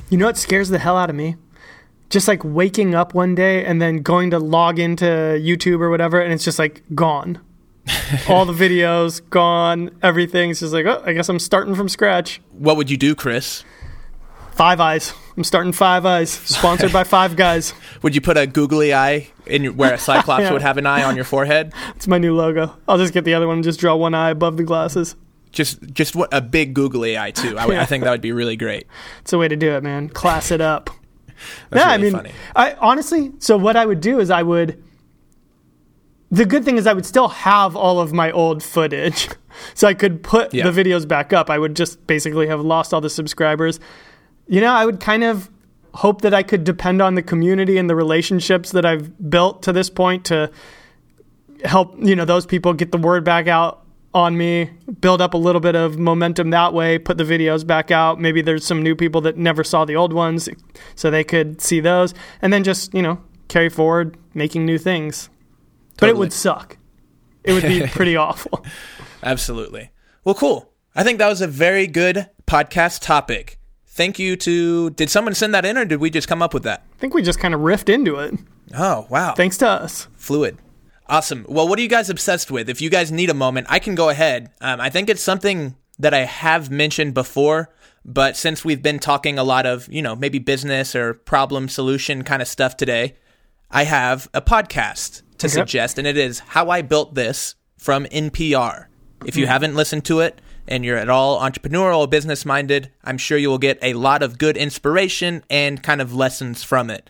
You 0.08 0.18
know 0.18 0.26
what 0.26 0.36
scares 0.36 0.68
the 0.68 0.78
hell 0.78 0.96
out 0.96 1.10
of 1.10 1.16
me? 1.16 1.36
Just 2.08 2.28
like 2.28 2.42
waking 2.44 2.94
up 2.94 3.14
one 3.14 3.34
day 3.34 3.64
and 3.64 3.82
then 3.82 4.02
going 4.02 4.30
to 4.30 4.38
log 4.38 4.78
into 4.78 5.04
YouTube 5.04 5.80
or 5.80 5.90
whatever, 5.90 6.20
and 6.20 6.32
it's 6.32 6.44
just 6.44 6.58
like 6.58 6.82
gone. 6.94 7.40
all 8.28 8.44
the 8.44 8.52
videos 8.52 9.20
gone, 9.30 9.90
everything's 10.02 10.60
just 10.60 10.72
like, 10.72 10.86
oh, 10.86 11.02
I 11.04 11.12
guess 11.12 11.28
I'm 11.28 11.38
starting 11.38 11.74
from 11.74 11.88
scratch. 11.88 12.40
What 12.52 12.76
would 12.76 12.90
you 12.90 12.96
do, 12.96 13.14
Chris? 13.14 13.64
Five 14.56 14.80
Eyes. 14.80 15.12
I'm 15.36 15.44
starting 15.44 15.72
Five 15.72 16.06
Eyes, 16.06 16.30
sponsored 16.30 16.90
by 16.90 17.04
Five 17.04 17.36
Guys. 17.36 17.74
Would 18.02 18.14
you 18.14 18.22
put 18.22 18.38
a 18.38 18.46
googly 18.46 18.94
eye 18.94 19.28
in 19.44 19.64
your, 19.64 19.74
where 19.74 19.92
a 19.92 19.98
Cyclops 19.98 20.40
yeah. 20.44 20.52
would 20.52 20.62
have 20.62 20.78
an 20.78 20.86
eye 20.86 21.04
on 21.04 21.14
your 21.14 21.26
forehead? 21.26 21.74
It's 21.94 22.08
my 22.08 22.16
new 22.16 22.34
logo. 22.34 22.74
I'll 22.88 22.96
just 22.96 23.12
get 23.12 23.26
the 23.26 23.34
other 23.34 23.46
one 23.46 23.56
and 23.56 23.64
just 23.64 23.78
draw 23.78 23.94
one 23.96 24.14
eye 24.14 24.30
above 24.30 24.56
the 24.56 24.62
glasses. 24.64 25.14
Just, 25.52 25.82
just 25.92 26.16
what 26.16 26.30
a 26.32 26.40
big 26.40 26.72
googly 26.72 27.18
eye 27.18 27.32
too. 27.32 27.58
I, 27.58 27.66
yeah. 27.66 27.82
I 27.82 27.84
think 27.84 28.04
that 28.04 28.10
would 28.10 28.22
be 28.22 28.32
really 28.32 28.56
great. 28.56 28.86
It's 29.20 29.34
a 29.34 29.38
way 29.38 29.46
to 29.46 29.56
do 29.56 29.72
it, 29.72 29.82
man. 29.82 30.08
Class 30.08 30.50
it 30.50 30.62
up. 30.62 30.88
Yeah, 31.72 31.82
really 31.82 31.92
I 31.92 31.98
mean, 31.98 32.12
funny. 32.12 32.32
I 32.54 32.72
honestly. 32.74 33.32
So 33.38 33.56
what 33.56 33.76
I 33.76 33.86
would 33.86 34.00
do 34.00 34.20
is 34.20 34.30
I 34.30 34.42
would 34.42 34.82
the 36.30 36.44
good 36.44 36.64
thing 36.64 36.76
is 36.76 36.86
I 36.86 36.92
would 36.92 37.06
still 37.06 37.28
have 37.28 37.76
all 37.76 38.00
of 38.00 38.12
my 38.12 38.30
old 38.30 38.62
footage. 38.62 39.28
so 39.74 39.86
I 39.86 39.94
could 39.94 40.22
put 40.22 40.52
yeah. 40.52 40.68
the 40.68 40.82
videos 40.82 41.06
back 41.06 41.32
up. 41.32 41.50
I 41.50 41.58
would 41.58 41.76
just 41.76 42.04
basically 42.06 42.46
have 42.48 42.60
lost 42.60 42.92
all 42.92 43.00
the 43.00 43.10
subscribers. 43.10 43.78
You 44.48 44.60
know, 44.60 44.72
I 44.72 44.84
would 44.84 45.00
kind 45.00 45.24
of 45.24 45.50
hope 45.94 46.22
that 46.22 46.34
I 46.34 46.42
could 46.42 46.64
depend 46.64 47.00
on 47.00 47.14
the 47.14 47.22
community 47.22 47.78
and 47.78 47.88
the 47.88 47.96
relationships 47.96 48.72
that 48.72 48.84
I've 48.84 49.30
built 49.30 49.62
to 49.62 49.72
this 49.72 49.88
point 49.88 50.26
to 50.26 50.50
help, 51.64 51.96
you 51.98 52.14
know, 52.14 52.24
those 52.24 52.44
people 52.44 52.74
get 52.74 52.92
the 52.92 52.98
word 52.98 53.24
back 53.24 53.46
out 53.46 53.85
on 54.16 54.38
me, 54.38 54.70
build 55.00 55.20
up 55.20 55.34
a 55.34 55.36
little 55.36 55.60
bit 55.60 55.76
of 55.76 55.98
momentum 55.98 56.50
that 56.50 56.72
way, 56.72 56.98
put 56.98 57.18
the 57.18 57.24
videos 57.24 57.66
back 57.66 57.90
out. 57.90 58.18
Maybe 58.18 58.40
there's 58.40 58.64
some 58.64 58.82
new 58.82 58.96
people 58.96 59.20
that 59.20 59.36
never 59.36 59.62
saw 59.62 59.84
the 59.84 59.94
old 59.94 60.14
ones 60.14 60.48
so 60.94 61.10
they 61.10 61.22
could 61.22 61.60
see 61.60 61.80
those 61.80 62.14
and 62.40 62.50
then 62.52 62.64
just, 62.64 62.94
you 62.94 63.02
know, 63.02 63.20
carry 63.48 63.68
forward 63.68 64.16
making 64.32 64.64
new 64.64 64.78
things. 64.78 65.28
Totally. 65.96 65.98
But 65.98 66.08
it 66.08 66.16
would 66.16 66.32
suck. 66.32 66.78
It 67.44 67.52
would 67.52 67.62
be 67.62 67.86
pretty 67.88 68.16
awful. 68.16 68.64
Absolutely. 69.22 69.90
Well, 70.24 70.34
cool. 70.34 70.72
I 70.94 71.02
think 71.02 71.18
that 71.18 71.28
was 71.28 71.42
a 71.42 71.46
very 71.46 71.86
good 71.86 72.30
podcast 72.46 73.02
topic. 73.02 73.58
Thank 73.86 74.18
you 74.18 74.36
to. 74.36 74.90
Did 74.90 75.10
someone 75.10 75.34
send 75.34 75.54
that 75.54 75.64
in, 75.64 75.76
or 75.78 75.84
did 75.84 76.00
we 76.00 76.10
just 76.10 76.28
come 76.28 76.42
up 76.42 76.52
with 76.52 76.64
that? 76.64 76.84
I 76.94 76.98
think 76.98 77.14
we 77.14 77.22
just 77.22 77.38
kind 77.38 77.54
of 77.54 77.60
riffed 77.60 77.88
into 77.88 78.16
it. 78.16 78.34
Oh 78.76 79.06
wow! 79.08 79.34
Thanks 79.34 79.56
to 79.58 79.68
us. 79.68 80.08
Fluid. 80.16 80.58
Awesome. 81.08 81.46
Well, 81.48 81.68
what 81.68 81.78
are 81.78 81.82
you 81.82 81.88
guys 81.88 82.10
obsessed 82.10 82.50
with? 82.50 82.68
If 82.68 82.80
you 82.80 82.90
guys 82.90 83.12
need 83.12 83.30
a 83.30 83.34
moment, 83.34 83.68
I 83.70 83.78
can 83.78 83.94
go 83.94 84.08
ahead. 84.08 84.50
Um, 84.60 84.80
I 84.80 84.90
think 84.90 85.08
it's 85.08 85.22
something 85.22 85.76
that 85.98 86.12
I 86.12 86.24
have 86.24 86.70
mentioned 86.70 87.14
before, 87.14 87.72
but 88.04 88.36
since 88.36 88.64
we've 88.64 88.82
been 88.82 88.98
talking 88.98 89.38
a 89.38 89.44
lot 89.44 89.66
of, 89.66 89.88
you 89.92 90.02
know, 90.02 90.16
maybe 90.16 90.38
business 90.38 90.94
or 90.94 91.14
problem 91.14 91.68
solution 91.68 92.24
kind 92.24 92.42
of 92.42 92.48
stuff 92.48 92.76
today, 92.76 93.16
I 93.70 93.84
have 93.84 94.28
a 94.34 94.42
podcast 94.42 95.22
to 95.38 95.46
okay. 95.46 95.54
suggest, 95.54 95.98
and 95.98 96.06
it 96.06 96.16
is 96.16 96.40
How 96.40 96.70
I 96.70 96.82
Built 96.82 97.14
This 97.14 97.54
from 97.76 98.04
NPR. 98.06 98.86
If 99.24 99.36
you 99.36 99.44
mm-hmm. 99.44 99.52
haven't 99.52 99.74
listened 99.74 100.04
to 100.06 100.20
it 100.20 100.40
and 100.68 100.84
you're 100.84 100.96
at 100.96 101.08
all 101.08 101.40
entrepreneurial 101.40 102.00
or 102.00 102.08
business 102.08 102.44
minded, 102.44 102.90
I'm 103.04 103.18
sure 103.18 103.38
you 103.38 103.48
will 103.48 103.58
get 103.58 103.78
a 103.82 103.94
lot 103.94 104.22
of 104.22 104.38
good 104.38 104.56
inspiration 104.56 105.44
and 105.48 105.82
kind 105.82 106.00
of 106.00 106.14
lessons 106.14 106.62
from 106.62 106.90
it. 106.90 107.08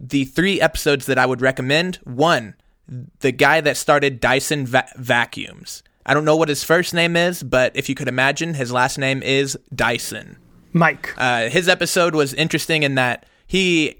The 0.00 0.24
three 0.24 0.60
episodes 0.60 1.06
that 1.06 1.18
I 1.18 1.26
would 1.26 1.40
recommend 1.40 1.96
one, 2.04 2.54
the 2.88 3.32
guy 3.32 3.60
that 3.60 3.76
started 3.76 4.20
Dyson 4.20 4.66
Va- 4.66 4.88
Vacuums. 4.96 5.82
I 6.04 6.14
don't 6.14 6.24
know 6.24 6.36
what 6.36 6.48
his 6.48 6.64
first 6.64 6.94
name 6.94 7.16
is, 7.16 7.42
but 7.42 7.76
if 7.76 7.88
you 7.88 7.94
could 7.94 8.08
imagine, 8.08 8.54
his 8.54 8.72
last 8.72 8.98
name 8.98 9.22
is 9.22 9.56
Dyson. 9.74 10.36
Mike. 10.72 11.14
Uh, 11.16 11.48
his 11.48 11.68
episode 11.68 12.14
was 12.14 12.34
interesting 12.34 12.82
in 12.82 12.96
that 12.96 13.26
he 13.46 13.96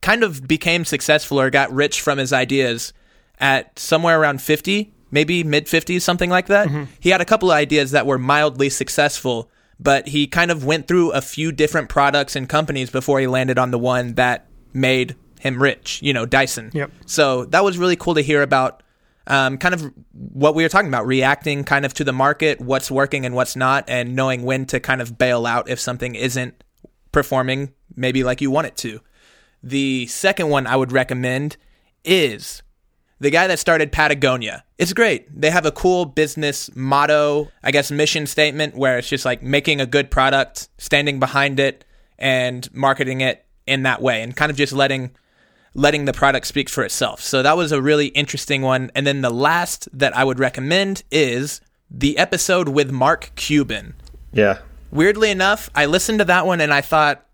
kind 0.00 0.22
of 0.22 0.46
became 0.48 0.84
successful 0.84 1.40
or 1.40 1.50
got 1.50 1.72
rich 1.72 2.00
from 2.00 2.18
his 2.18 2.32
ideas 2.32 2.92
at 3.38 3.78
somewhere 3.78 4.20
around 4.20 4.42
50, 4.42 4.92
maybe 5.10 5.44
mid 5.44 5.66
50s, 5.66 6.02
something 6.02 6.30
like 6.30 6.46
that. 6.46 6.68
Mm-hmm. 6.68 6.84
He 7.00 7.10
had 7.10 7.20
a 7.20 7.24
couple 7.24 7.50
of 7.50 7.56
ideas 7.56 7.92
that 7.92 8.06
were 8.06 8.18
mildly 8.18 8.68
successful, 8.68 9.50
but 9.78 10.08
he 10.08 10.26
kind 10.26 10.50
of 10.50 10.64
went 10.64 10.88
through 10.88 11.12
a 11.12 11.20
few 11.20 11.52
different 11.52 11.88
products 11.88 12.36
and 12.36 12.48
companies 12.48 12.90
before 12.90 13.20
he 13.20 13.26
landed 13.26 13.58
on 13.58 13.70
the 13.70 13.78
one 13.78 14.14
that 14.14 14.46
made 14.72 15.14
him 15.44 15.62
rich, 15.62 16.00
you 16.02 16.12
know, 16.12 16.26
Dyson. 16.26 16.70
Yep. 16.72 16.90
So 17.06 17.44
that 17.46 17.62
was 17.62 17.78
really 17.78 17.96
cool 17.96 18.14
to 18.14 18.22
hear 18.22 18.42
about 18.42 18.82
um, 19.26 19.58
kind 19.58 19.74
of 19.74 19.92
what 20.12 20.54
we 20.54 20.62
were 20.62 20.68
talking 20.68 20.88
about, 20.88 21.06
reacting 21.06 21.64
kind 21.64 21.84
of 21.84 21.94
to 21.94 22.04
the 22.04 22.12
market, 22.12 22.60
what's 22.60 22.90
working 22.90 23.24
and 23.24 23.34
what's 23.34 23.54
not, 23.54 23.84
and 23.88 24.16
knowing 24.16 24.42
when 24.42 24.66
to 24.66 24.80
kind 24.80 25.00
of 25.00 25.16
bail 25.16 25.46
out 25.46 25.68
if 25.68 25.78
something 25.78 26.14
isn't 26.14 26.64
performing 27.12 27.72
maybe 27.94 28.24
like 28.24 28.40
you 28.40 28.50
want 28.50 28.66
it 28.66 28.76
to. 28.78 29.00
The 29.62 30.06
second 30.06 30.48
one 30.48 30.66
I 30.66 30.76
would 30.76 30.92
recommend 30.92 31.56
is 32.04 32.62
the 33.20 33.30
guy 33.30 33.46
that 33.46 33.58
started 33.58 33.92
Patagonia. 33.92 34.64
It's 34.78 34.92
great. 34.92 35.28
They 35.40 35.50
have 35.50 35.64
a 35.64 35.72
cool 35.72 36.04
business 36.04 36.74
motto, 36.74 37.50
I 37.62 37.70
guess, 37.70 37.90
mission 37.90 38.26
statement 38.26 38.76
where 38.76 38.98
it's 38.98 39.08
just 39.08 39.24
like 39.24 39.42
making 39.42 39.80
a 39.80 39.86
good 39.86 40.10
product, 40.10 40.68
standing 40.78 41.20
behind 41.20 41.60
it, 41.60 41.84
and 42.18 42.72
marketing 42.74 43.20
it 43.20 43.44
in 43.66 43.84
that 43.84 44.02
way 44.02 44.22
and 44.22 44.36
kind 44.36 44.50
of 44.50 44.56
just 44.56 44.72
letting 44.72 45.10
letting 45.74 46.04
the 46.04 46.12
product 46.12 46.46
speak 46.46 46.68
for 46.68 46.84
itself. 46.84 47.20
So 47.20 47.42
that 47.42 47.56
was 47.56 47.72
a 47.72 47.82
really 47.82 48.06
interesting 48.08 48.62
one. 48.62 48.90
And 48.94 49.06
then 49.06 49.20
the 49.20 49.30
last 49.30 49.88
that 49.92 50.16
I 50.16 50.24
would 50.24 50.38
recommend 50.38 51.02
is 51.10 51.60
the 51.90 52.16
episode 52.16 52.68
with 52.68 52.90
Mark 52.90 53.32
Cuban. 53.34 53.94
Yeah. 54.32 54.58
Weirdly 54.90 55.30
enough, 55.30 55.70
I 55.74 55.86
listened 55.86 56.20
to 56.20 56.24
that 56.26 56.46
one 56.46 56.60
and 56.60 56.72
I 56.72 56.80
thought 56.80 57.26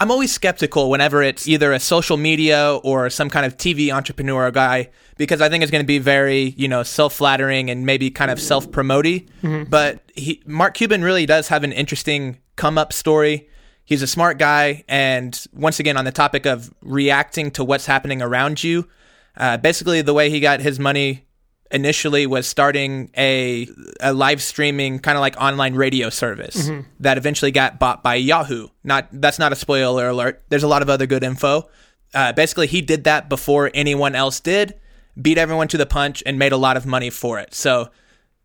I'm 0.00 0.12
always 0.12 0.30
skeptical 0.30 0.90
whenever 0.90 1.22
it's 1.22 1.48
either 1.48 1.72
a 1.72 1.80
social 1.80 2.16
media 2.16 2.78
or 2.84 3.10
some 3.10 3.28
kind 3.28 3.44
of 3.44 3.56
TV 3.56 3.92
entrepreneur 3.92 4.52
guy 4.52 4.90
because 5.16 5.40
I 5.40 5.48
think 5.48 5.62
it's 5.62 5.72
going 5.72 5.82
to 5.82 5.86
be 5.86 5.98
very, 5.98 6.54
you 6.56 6.68
know, 6.68 6.84
self-flattering 6.84 7.68
and 7.68 7.84
maybe 7.84 8.08
kind 8.10 8.30
of 8.30 8.40
self-promoty. 8.40 9.26
Mm-hmm. 9.42 9.68
But 9.68 10.00
he, 10.14 10.40
Mark 10.46 10.74
Cuban 10.74 11.02
really 11.02 11.26
does 11.26 11.48
have 11.48 11.64
an 11.64 11.72
interesting 11.72 12.38
come-up 12.54 12.92
story. 12.92 13.48
He's 13.88 14.02
a 14.02 14.06
smart 14.06 14.36
guy, 14.36 14.84
and 14.86 15.34
once 15.54 15.80
again, 15.80 15.96
on 15.96 16.04
the 16.04 16.12
topic 16.12 16.44
of 16.44 16.70
reacting 16.82 17.50
to 17.52 17.64
what's 17.64 17.86
happening 17.86 18.20
around 18.20 18.62
you, 18.62 18.86
uh, 19.34 19.56
basically 19.56 20.02
the 20.02 20.12
way 20.12 20.28
he 20.28 20.40
got 20.40 20.60
his 20.60 20.78
money 20.78 21.24
initially 21.70 22.26
was 22.26 22.46
starting 22.46 23.10
a 23.16 23.66
a 24.02 24.12
live 24.12 24.42
streaming 24.42 24.98
kind 24.98 25.16
of 25.16 25.20
like 25.22 25.40
online 25.40 25.74
radio 25.74 26.10
service 26.10 26.68
that 27.00 27.16
eventually 27.16 27.50
got 27.50 27.78
bought 27.78 28.02
by 28.02 28.14
Yahoo. 28.16 28.68
Not 28.84 29.08
that's 29.10 29.38
not 29.38 29.52
a 29.52 29.56
spoiler 29.56 30.10
alert. 30.10 30.42
There's 30.50 30.64
a 30.64 30.68
lot 30.68 30.82
of 30.82 30.90
other 30.90 31.06
good 31.06 31.24
info. 31.24 31.70
Uh, 32.12 32.34
basically, 32.34 32.66
he 32.66 32.82
did 32.82 33.04
that 33.04 33.30
before 33.30 33.70
anyone 33.72 34.14
else 34.14 34.38
did, 34.38 34.74
beat 35.20 35.38
everyone 35.38 35.68
to 35.68 35.78
the 35.78 35.86
punch, 35.86 36.22
and 36.26 36.38
made 36.38 36.52
a 36.52 36.58
lot 36.58 36.76
of 36.76 36.84
money 36.84 37.08
for 37.08 37.38
it. 37.38 37.54
So, 37.54 37.88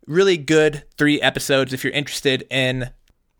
really 0.06 0.38
good 0.38 0.84
three 0.96 1.20
episodes 1.20 1.74
if 1.74 1.84
you're 1.84 1.92
interested 1.92 2.46
in 2.50 2.88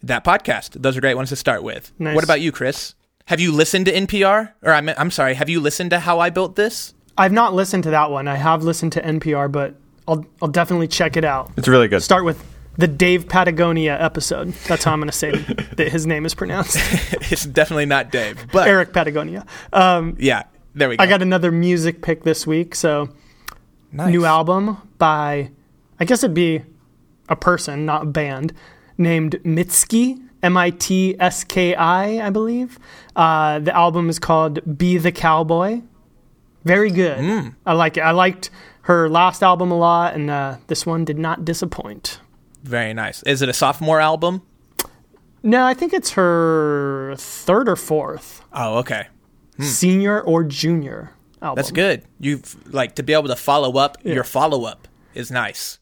that 0.07 0.25
podcast. 0.25 0.81
Those 0.81 0.97
are 0.97 1.01
great 1.01 1.17
ones 1.17 1.29
to 1.31 1.37
start 1.37 1.63
with. 1.63 1.93
Nice. 1.99 2.15
What 2.15 2.25
about 2.25 2.41
you, 2.41 2.53
Chris? 2.53 2.95
Have 3.27 3.41
you 3.41 3.53
listened 3.53 3.87
to 3.87 3.93
NPR? 3.93 4.53
Or 4.63 4.73
I'm, 4.73 4.89
I'm 4.91 5.11
sorry, 5.11 5.35
have 5.35 5.49
you 5.49 5.61
listened 5.61 5.91
to 5.91 6.01
How 6.01 6.21
I 6.21 6.31
Built 6.31 6.57
This? 6.57 6.95
I've 7.17 7.33
not 7.33 7.55
listened 7.55 7.85
to 7.85 7.91
that 7.91 8.11
one. 8.11 8.29
I 8.29 8.35
have 8.35 8.65
listened 8.65 8.93
to 8.93 9.03
NPR, 9.03 9.51
but 9.51 9.75
I'll 10.07 10.27
I'll 10.43 10.49
definitely 10.49 10.89
check 10.89 11.17
it 11.17 11.25
out. 11.25 11.51
It's 11.57 11.69
really 11.69 11.89
good. 11.89 12.03
Start 12.03 12.25
with 12.25 12.45
the 12.77 12.89
Dave 12.89 13.29
Patagonia 13.29 13.97
episode. 13.99 14.53
That's 14.67 14.85
how 14.85 14.93
I'm 14.93 14.99
going 14.99 15.11
to 15.11 15.17
say 15.17 15.31
that 15.77 15.89
his 15.89 16.07
name 16.07 16.27
is 16.27 16.35
pronounced. 16.35 16.77
it's 17.31 17.45
definitely 17.45 17.87
not 17.87 18.11
Dave, 18.11 18.47
but 18.53 18.67
Eric 18.67 18.93
Patagonia. 18.93 19.47
Um, 19.73 20.17
yeah, 20.19 20.45
there 20.75 20.89
we 20.89 20.97
go. 20.97 21.05
I 21.05 21.07
got 21.07 21.23
another 21.23 21.53
music 21.53 22.03
pick 22.03 22.25
this 22.25 22.47
week. 22.47 22.75
So 22.75 23.11
nice. 23.93 24.11
new 24.11 24.25
album 24.25 24.77
by, 24.99 25.51
I 26.01 26.05
guess 26.05 26.25
it'd 26.25 26.35
be 26.35 26.63
a 27.29 27.37
person, 27.37 27.87
not 27.87 28.03
a 28.03 28.07
band, 28.07 28.53
named 28.99 29.41
Mitski. 29.45 30.21
M 30.43 30.59
I 30.59 30.69
T 30.71 31.17
S 31.19 31.43
K 31.43 31.75
I, 31.75 32.27
I 32.27 32.29
believe. 32.31 32.79
Uh, 33.17 33.61
the 33.61 33.75
album 33.75 34.11
is 34.11 34.19
called 34.19 34.61
Be 34.77 34.99
the 34.99 35.11
Cowboy. 35.11 35.81
Very 36.65 36.91
good. 36.91 37.19
Hmm. 37.19 37.49
I 37.65 37.73
like 37.73 37.97
it. 37.97 38.01
I 38.03 38.11
liked 38.11 38.51
her 38.83 39.09
last 39.09 39.43
album 39.43 39.71
a 39.71 39.79
lot, 39.79 40.15
and 40.15 40.31
uh, 40.31 40.57
this 40.67 40.85
one 40.85 41.07
did 41.07 41.19
not 41.19 41.47
disappoint. 41.47 42.21
Very 42.63 42.93
nice. 42.93 43.23
Is 43.23 43.41
it 43.41 43.49
a 43.49 43.55
sophomore 43.55 44.01
album? 44.01 44.43
No, 45.43 45.65
I 45.65 45.73
think 45.75 45.93
it's 45.95 46.11
her 46.13 47.15
third 47.19 47.69
or 47.69 47.77
fourth 47.77 48.43
Oh, 48.53 48.79
okay. 48.79 49.07
senior 49.61 50.21
or 50.21 50.45
junior 50.45 51.13
album. 51.41 51.53
Hmm. 51.53 51.57
That's 51.57 51.71
good. 51.71 52.03
You've 52.21 52.73
like 52.75 52.95
to 52.97 53.03
be 53.03 53.13
able 53.15 53.29
to 53.29 53.37
follow 53.37 53.79
up 53.79 53.97
your 54.05 54.25
follow 54.25 54.65
up 54.65 54.89
is 55.15 55.31
nice. 55.31 55.79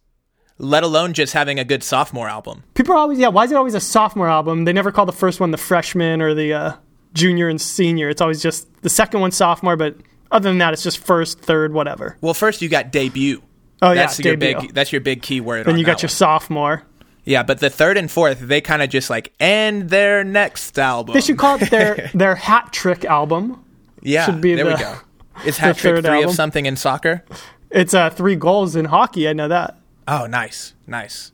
Let 0.58 0.82
alone 0.82 1.12
just 1.12 1.32
having 1.32 1.58
a 1.58 1.64
good 1.64 1.82
sophomore 1.82 2.28
album. 2.28 2.62
People 2.74 2.94
are 2.94 2.98
always, 2.98 3.18
yeah, 3.18 3.28
why 3.28 3.44
is 3.44 3.50
it 3.50 3.56
always 3.56 3.74
a 3.74 3.80
sophomore 3.80 4.28
album? 4.28 4.64
They 4.64 4.72
never 4.72 4.92
call 4.92 5.06
the 5.06 5.12
first 5.12 5.40
one 5.40 5.50
the 5.50 5.58
freshman 5.58 6.22
or 6.22 6.34
the 6.34 6.52
uh, 6.52 6.72
junior 7.14 7.48
and 7.48 7.60
senior. 7.60 8.08
It's 8.08 8.20
always 8.20 8.42
just 8.42 8.68
the 8.82 8.90
second 8.90 9.20
one 9.20 9.32
sophomore, 9.32 9.76
but 9.76 9.96
other 10.30 10.48
than 10.48 10.58
that, 10.58 10.72
it's 10.72 10.82
just 10.82 10.98
first, 10.98 11.40
third, 11.40 11.72
whatever. 11.72 12.16
Well, 12.20 12.34
first 12.34 12.62
you 12.62 12.68
got 12.68 12.92
debut. 12.92 13.42
Oh, 13.82 13.94
that's 13.94 14.18
yeah, 14.20 14.28
your 14.28 14.36
debut. 14.36 14.60
big 14.68 14.74
that's 14.74 14.92
your 14.92 15.00
big 15.00 15.22
key 15.22 15.40
word. 15.40 15.66
Then 15.66 15.76
you 15.76 15.84
got 15.84 16.02
your 16.02 16.08
one. 16.08 16.14
sophomore. 16.14 16.82
Yeah, 17.24 17.42
but 17.42 17.60
the 17.60 17.70
third 17.70 17.96
and 17.96 18.10
fourth, 18.10 18.40
they 18.40 18.60
kind 18.60 18.82
of 18.82 18.88
just 18.88 19.10
like 19.10 19.32
end 19.38 19.90
their 19.90 20.24
next 20.24 20.78
album. 20.78 21.14
They 21.14 21.20
should 21.20 21.38
call 21.38 21.60
it 21.60 21.70
their 21.70 22.10
their 22.14 22.34
hat 22.34 22.72
trick 22.72 23.04
album. 23.04 23.64
yeah, 24.00 24.26
should 24.26 24.40
be 24.40 24.54
there 24.54 24.66
we 24.66 24.76
go. 24.76 24.96
Is 25.44 25.58
hat 25.58 25.76
trick 25.76 26.04
three 26.04 26.14
album. 26.14 26.30
of 26.30 26.34
something 26.34 26.66
in 26.66 26.76
soccer? 26.76 27.24
It's 27.70 27.94
uh, 27.94 28.10
three 28.10 28.36
goals 28.36 28.76
in 28.76 28.84
hockey. 28.84 29.28
I 29.28 29.32
know 29.32 29.48
that. 29.48 29.78
Oh, 30.08 30.26
nice, 30.26 30.74
nice. 30.86 31.32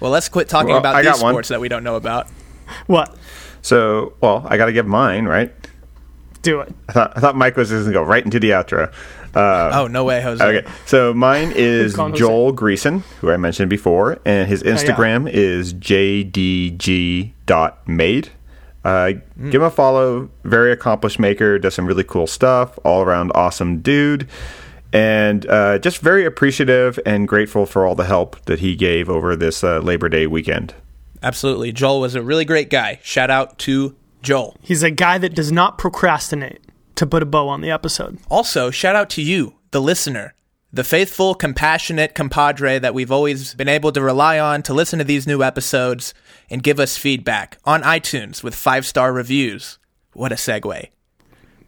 Well, 0.00 0.10
let's 0.10 0.28
quit 0.28 0.48
talking 0.48 0.70
Well, 0.70 0.78
about 0.78 0.94
I 0.94 1.02
these 1.02 1.12
got 1.12 1.22
one. 1.22 1.32
sports 1.34 1.48
that 1.48 1.60
we 1.60 1.68
don't 1.68 1.84
know 1.84 1.96
about. 1.96 2.28
What? 2.86 3.16
So, 3.62 4.14
well, 4.20 4.46
I 4.48 4.56
got 4.56 4.66
to 4.66 4.72
give 4.72 4.86
mine, 4.86 5.26
right? 5.26 5.52
Do 6.42 6.60
it. 6.60 6.72
I 6.88 6.92
thought, 6.92 7.16
I 7.16 7.20
thought 7.20 7.36
Mike 7.36 7.56
was 7.56 7.68
just 7.70 7.82
going 7.84 7.92
to 7.92 7.98
go 7.98 8.02
right 8.02 8.24
into 8.24 8.38
the 8.38 8.50
outro. 8.50 8.92
Uh, 9.34 9.70
Oh 9.74 9.86
no 9.88 10.04
way, 10.04 10.22
Jose. 10.22 10.42
Okay, 10.42 10.66
so 10.86 11.12
mine 11.12 11.52
is? 11.54 11.94
Joel 11.94 12.54
Greason, 12.54 13.00
who 13.20 13.30
I 13.30 13.36
mentioned 13.36 13.68
before, 13.68 14.18
and 14.24 14.48
his 14.48 14.62
Instagram 14.62 15.28
is 15.30 15.74
jdg.made. 15.74 17.32
Uh, 18.84 19.12
Give 19.36 19.54
him 19.56 19.62
a 19.62 19.70
follow. 19.70 20.30
Very 20.44 20.72
accomplished 20.72 21.18
maker. 21.18 21.58
Does 21.58 21.74
some 21.74 21.86
really 21.86 22.04
cool 22.04 22.26
stuff. 22.26 22.78
All 22.84 23.02
around 23.02 23.32
awesome 23.34 23.80
dude. 23.80 24.26
And 24.92 25.46
uh, 25.46 25.78
just 25.78 25.98
very 25.98 26.24
appreciative 26.24 26.98
and 27.04 27.28
grateful 27.28 27.66
for 27.66 27.86
all 27.86 27.94
the 27.94 28.06
help 28.06 28.42
that 28.46 28.60
he 28.60 28.74
gave 28.74 29.10
over 29.10 29.36
this 29.36 29.62
uh, 29.62 29.80
Labor 29.80 30.08
Day 30.08 30.26
weekend. 30.26 30.74
Absolutely. 31.22 31.72
Joel 31.72 32.00
was 32.00 32.14
a 32.14 32.22
really 32.22 32.44
great 32.44 32.70
guy. 32.70 33.00
Shout 33.02 33.30
out 33.30 33.58
to 33.60 33.96
Joel. 34.22 34.56
He's 34.62 34.82
a 34.82 34.90
guy 34.90 35.18
that 35.18 35.34
does 35.34 35.52
not 35.52 35.78
procrastinate. 35.78 36.60
To 36.96 37.06
put 37.06 37.22
a 37.22 37.26
bow 37.26 37.46
on 37.46 37.60
the 37.60 37.70
episode. 37.70 38.18
Also, 38.28 38.72
shout 38.72 38.96
out 38.96 39.08
to 39.10 39.22
you, 39.22 39.54
the 39.70 39.80
listener, 39.80 40.34
the 40.72 40.82
faithful, 40.82 41.32
compassionate 41.32 42.16
compadre 42.16 42.80
that 42.80 42.92
we've 42.92 43.12
always 43.12 43.54
been 43.54 43.68
able 43.68 43.92
to 43.92 44.02
rely 44.02 44.36
on 44.40 44.64
to 44.64 44.74
listen 44.74 44.98
to 44.98 45.04
these 45.04 45.24
new 45.24 45.40
episodes 45.40 46.12
and 46.50 46.60
give 46.60 46.80
us 46.80 46.96
feedback 46.96 47.58
on 47.64 47.82
iTunes 47.82 48.42
with 48.42 48.52
five 48.52 48.84
star 48.84 49.12
reviews. 49.12 49.78
What 50.12 50.32
a 50.32 50.34
segue. 50.34 50.88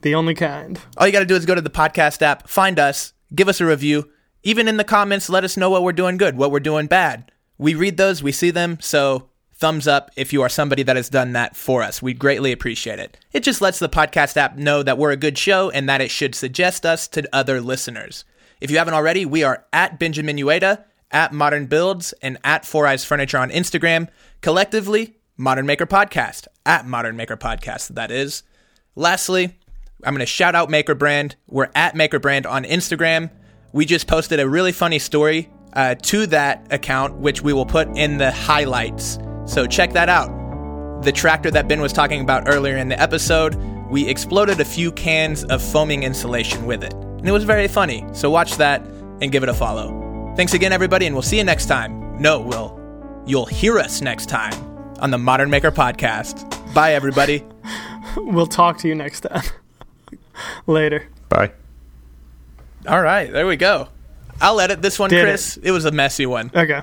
The 0.02 0.14
only 0.14 0.34
kind. 0.34 0.80
All 0.96 1.06
you 1.06 1.12
got 1.12 1.20
to 1.20 1.26
do 1.26 1.36
is 1.36 1.46
go 1.46 1.54
to 1.54 1.60
the 1.60 1.70
podcast 1.70 2.22
app, 2.22 2.48
find 2.48 2.78
us, 2.78 3.12
give 3.34 3.48
us 3.48 3.60
a 3.60 3.66
review. 3.66 4.10
Even 4.42 4.68
in 4.68 4.78
the 4.78 4.84
comments, 4.84 5.28
let 5.28 5.44
us 5.44 5.56
know 5.56 5.68
what 5.68 5.82
we're 5.82 5.92
doing 5.92 6.16
good, 6.16 6.36
what 6.36 6.50
we're 6.50 6.60
doing 6.60 6.86
bad. 6.86 7.30
We 7.58 7.74
read 7.74 7.98
those, 7.98 8.22
we 8.22 8.32
see 8.32 8.50
them, 8.50 8.78
so 8.80 9.28
thumbs 9.52 9.86
up 9.86 10.10
if 10.16 10.32
you 10.32 10.40
are 10.40 10.48
somebody 10.48 10.82
that 10.82 10.96
has 10.96 11.10
done 11.10 11.32
that 11.32 11.54
for 11.54 11.82
us. 11.82 12.00
We'd 12.00 12.18
greatly 12.18 12.50
appreciate 12.50 12.98
it. 12.98 13.18
It 13.32 13.42
just 13.42 13.60
lets 13.60 13.78
the 13.78 13.90
podcast 13.90 14.38
app 14.38 14.56
know 14.56 14.82
that 14.82 14.96
we're 14.96 15.10
a 15.10 15.16
good 15.18 15.36
show 15.36 15.68
and 15.68 15.86
that 15.86 16.00
it 16.00 16.10
should 16.10 16.34
suggest 16.34 16.86
us 16.86 17.06
to 17.08 17.28
other 17.30 17.60
listeners. 17.60 18.24
If 18.62 18.70
you 18.70 18.78
haven't 18.78 18.94
already, 18.94 19.26
we 19.26 19.42
are 19.44 19.66
at 19.72 19.98
Benjamin 19.98 20.38
Uyeda, 20.38 20.84
at 21.10 21.34
Modern 21.34 21.66
Builds, 21.66 22.14
and 22.22 22.38
at 22.42 22.64
Four 22.64 22.86
Eyes 22.86 23.04
Furniture 23.04 23.36
on 23.36 23.50
Instagram. 23.50 24.08
Collectively, 24.40 25.18
Modern 25.36 25.66
Maker 25.66 25.86
Podcast, 25.86 26.46
at 26.64 26.86
Modern 26.86 27.16
Maker 27.16 27.36
Podcast, 27.36 27.88
that 27.88 28.10
is. 28.10 28.42
Lastly, 28.96 29.58
I'm 30.04 30.14
going 30.14 30.20
to 30.20 30.26
shout 30.26 30.54
out 30.54 30.70
Maker 30.70 30.94
Brand. 30.94 31.36
We're 31.46 31.68
at 31.74 31.94
Maker 31.94 32.18
Brand 32.18 32.46
on 32.46 32.64
Instagram. 32.64 33.30
We 33.72 33.84
just 33.84 34.06
posted 34.06 34.40
a 34.40 34.48
really 34.48 34.72
funny 34.72 34.98
story 34.98 35.50
uh, 35.74 35.94
to 35.94 36.26
that 36.26 36.66
account, 36.72 37.16
which 37.18 37.42
we 37.42 37.52
will 37.52 37.66
put 37.66 37.88
in 37.96 38.18
the 38.18 38.30
highlights. 38.30 39.18
So 39.46 39.66
check 39.66 39.92
that 39.92 40.08
out. 40.08 41.02
The 41.02 41.12
tractor 41.12 41.50
that 41.52 41.68
Ben 41.68 41.80
was 41.80 41.92
talking 41.92 42.20
about 42.20 42.44
earlier 42.48 42.76
in 42.76 42.88
the 42.88 43.00
episode, 43.00 43.54
we 43.90 44.08
exploded 44.08 44.60
a 44.60 44.64
few 44.64 44.92
cans 44.92 45.44
of 45.44 45.62
foaming 45.62 46.02
insulation 46.02 46.66
with 46.66 46.82
it. 46.82 46.92
And 46.94 47.28
it 47.28 47.32
was 47.32 47.44
very 47.44 47.68
funny. 47.68 48.04
So 48.12 48.30
watch 48.30 48.56
that 48.56 48.82
and 49.20 49.30
give 49.30 49.42
it 49.42 49.48
a 49.48 49.54
follow. 49.54 50.32
Thanks 50.36 50.54
again, 50.54 50.72
everybody, 50.72 51.06
and 51.06 51.14
we'll 51.14 51.22
see 51.22 51.38
you 51.38 51.44
next 51.44 51.66
time. 51.66 52.20
No, 52.20 52.40
we'll. 52.40 52.78
You'll 53.26 53.46
hear 53.46 53.78
us 53.78 54.00
next 54.00 54.26
time 54.26 54.54
on 55.00 55.10
the 55.10 55.18
Modern 55.18 55.50
Maker 55.50 55.70
Podcast. 55.70 56.46
Bye, 56.74 56.94
everybody. 56.94 57.44
We'll 58.16 58.48
talk 58.48 58.76
to 58.78 58.88
you 58.88 58.96
next 58.96 59.20
time. 59.20 59.44
Later. 60.66 61.06
Bye. 61.28 61.52
All 62.86 63.00
right, 63.02 63.30
there 63.30 63.46
we 63.46 63.56
go. 63.56 63.88
I'll 64.40 64.60
edit 64.60 64.80
this 64.80 64.98
one, 64.98 65.10
Did 65.10 65.20
it. 65.20 65.22
Chris. 65.24 65.58
It 65.62 65.70
was 65.70 65.84
a 65.84 65.90
messy 65.90 66.26
one. 66.26 66.50
Okay. 66.54 66.80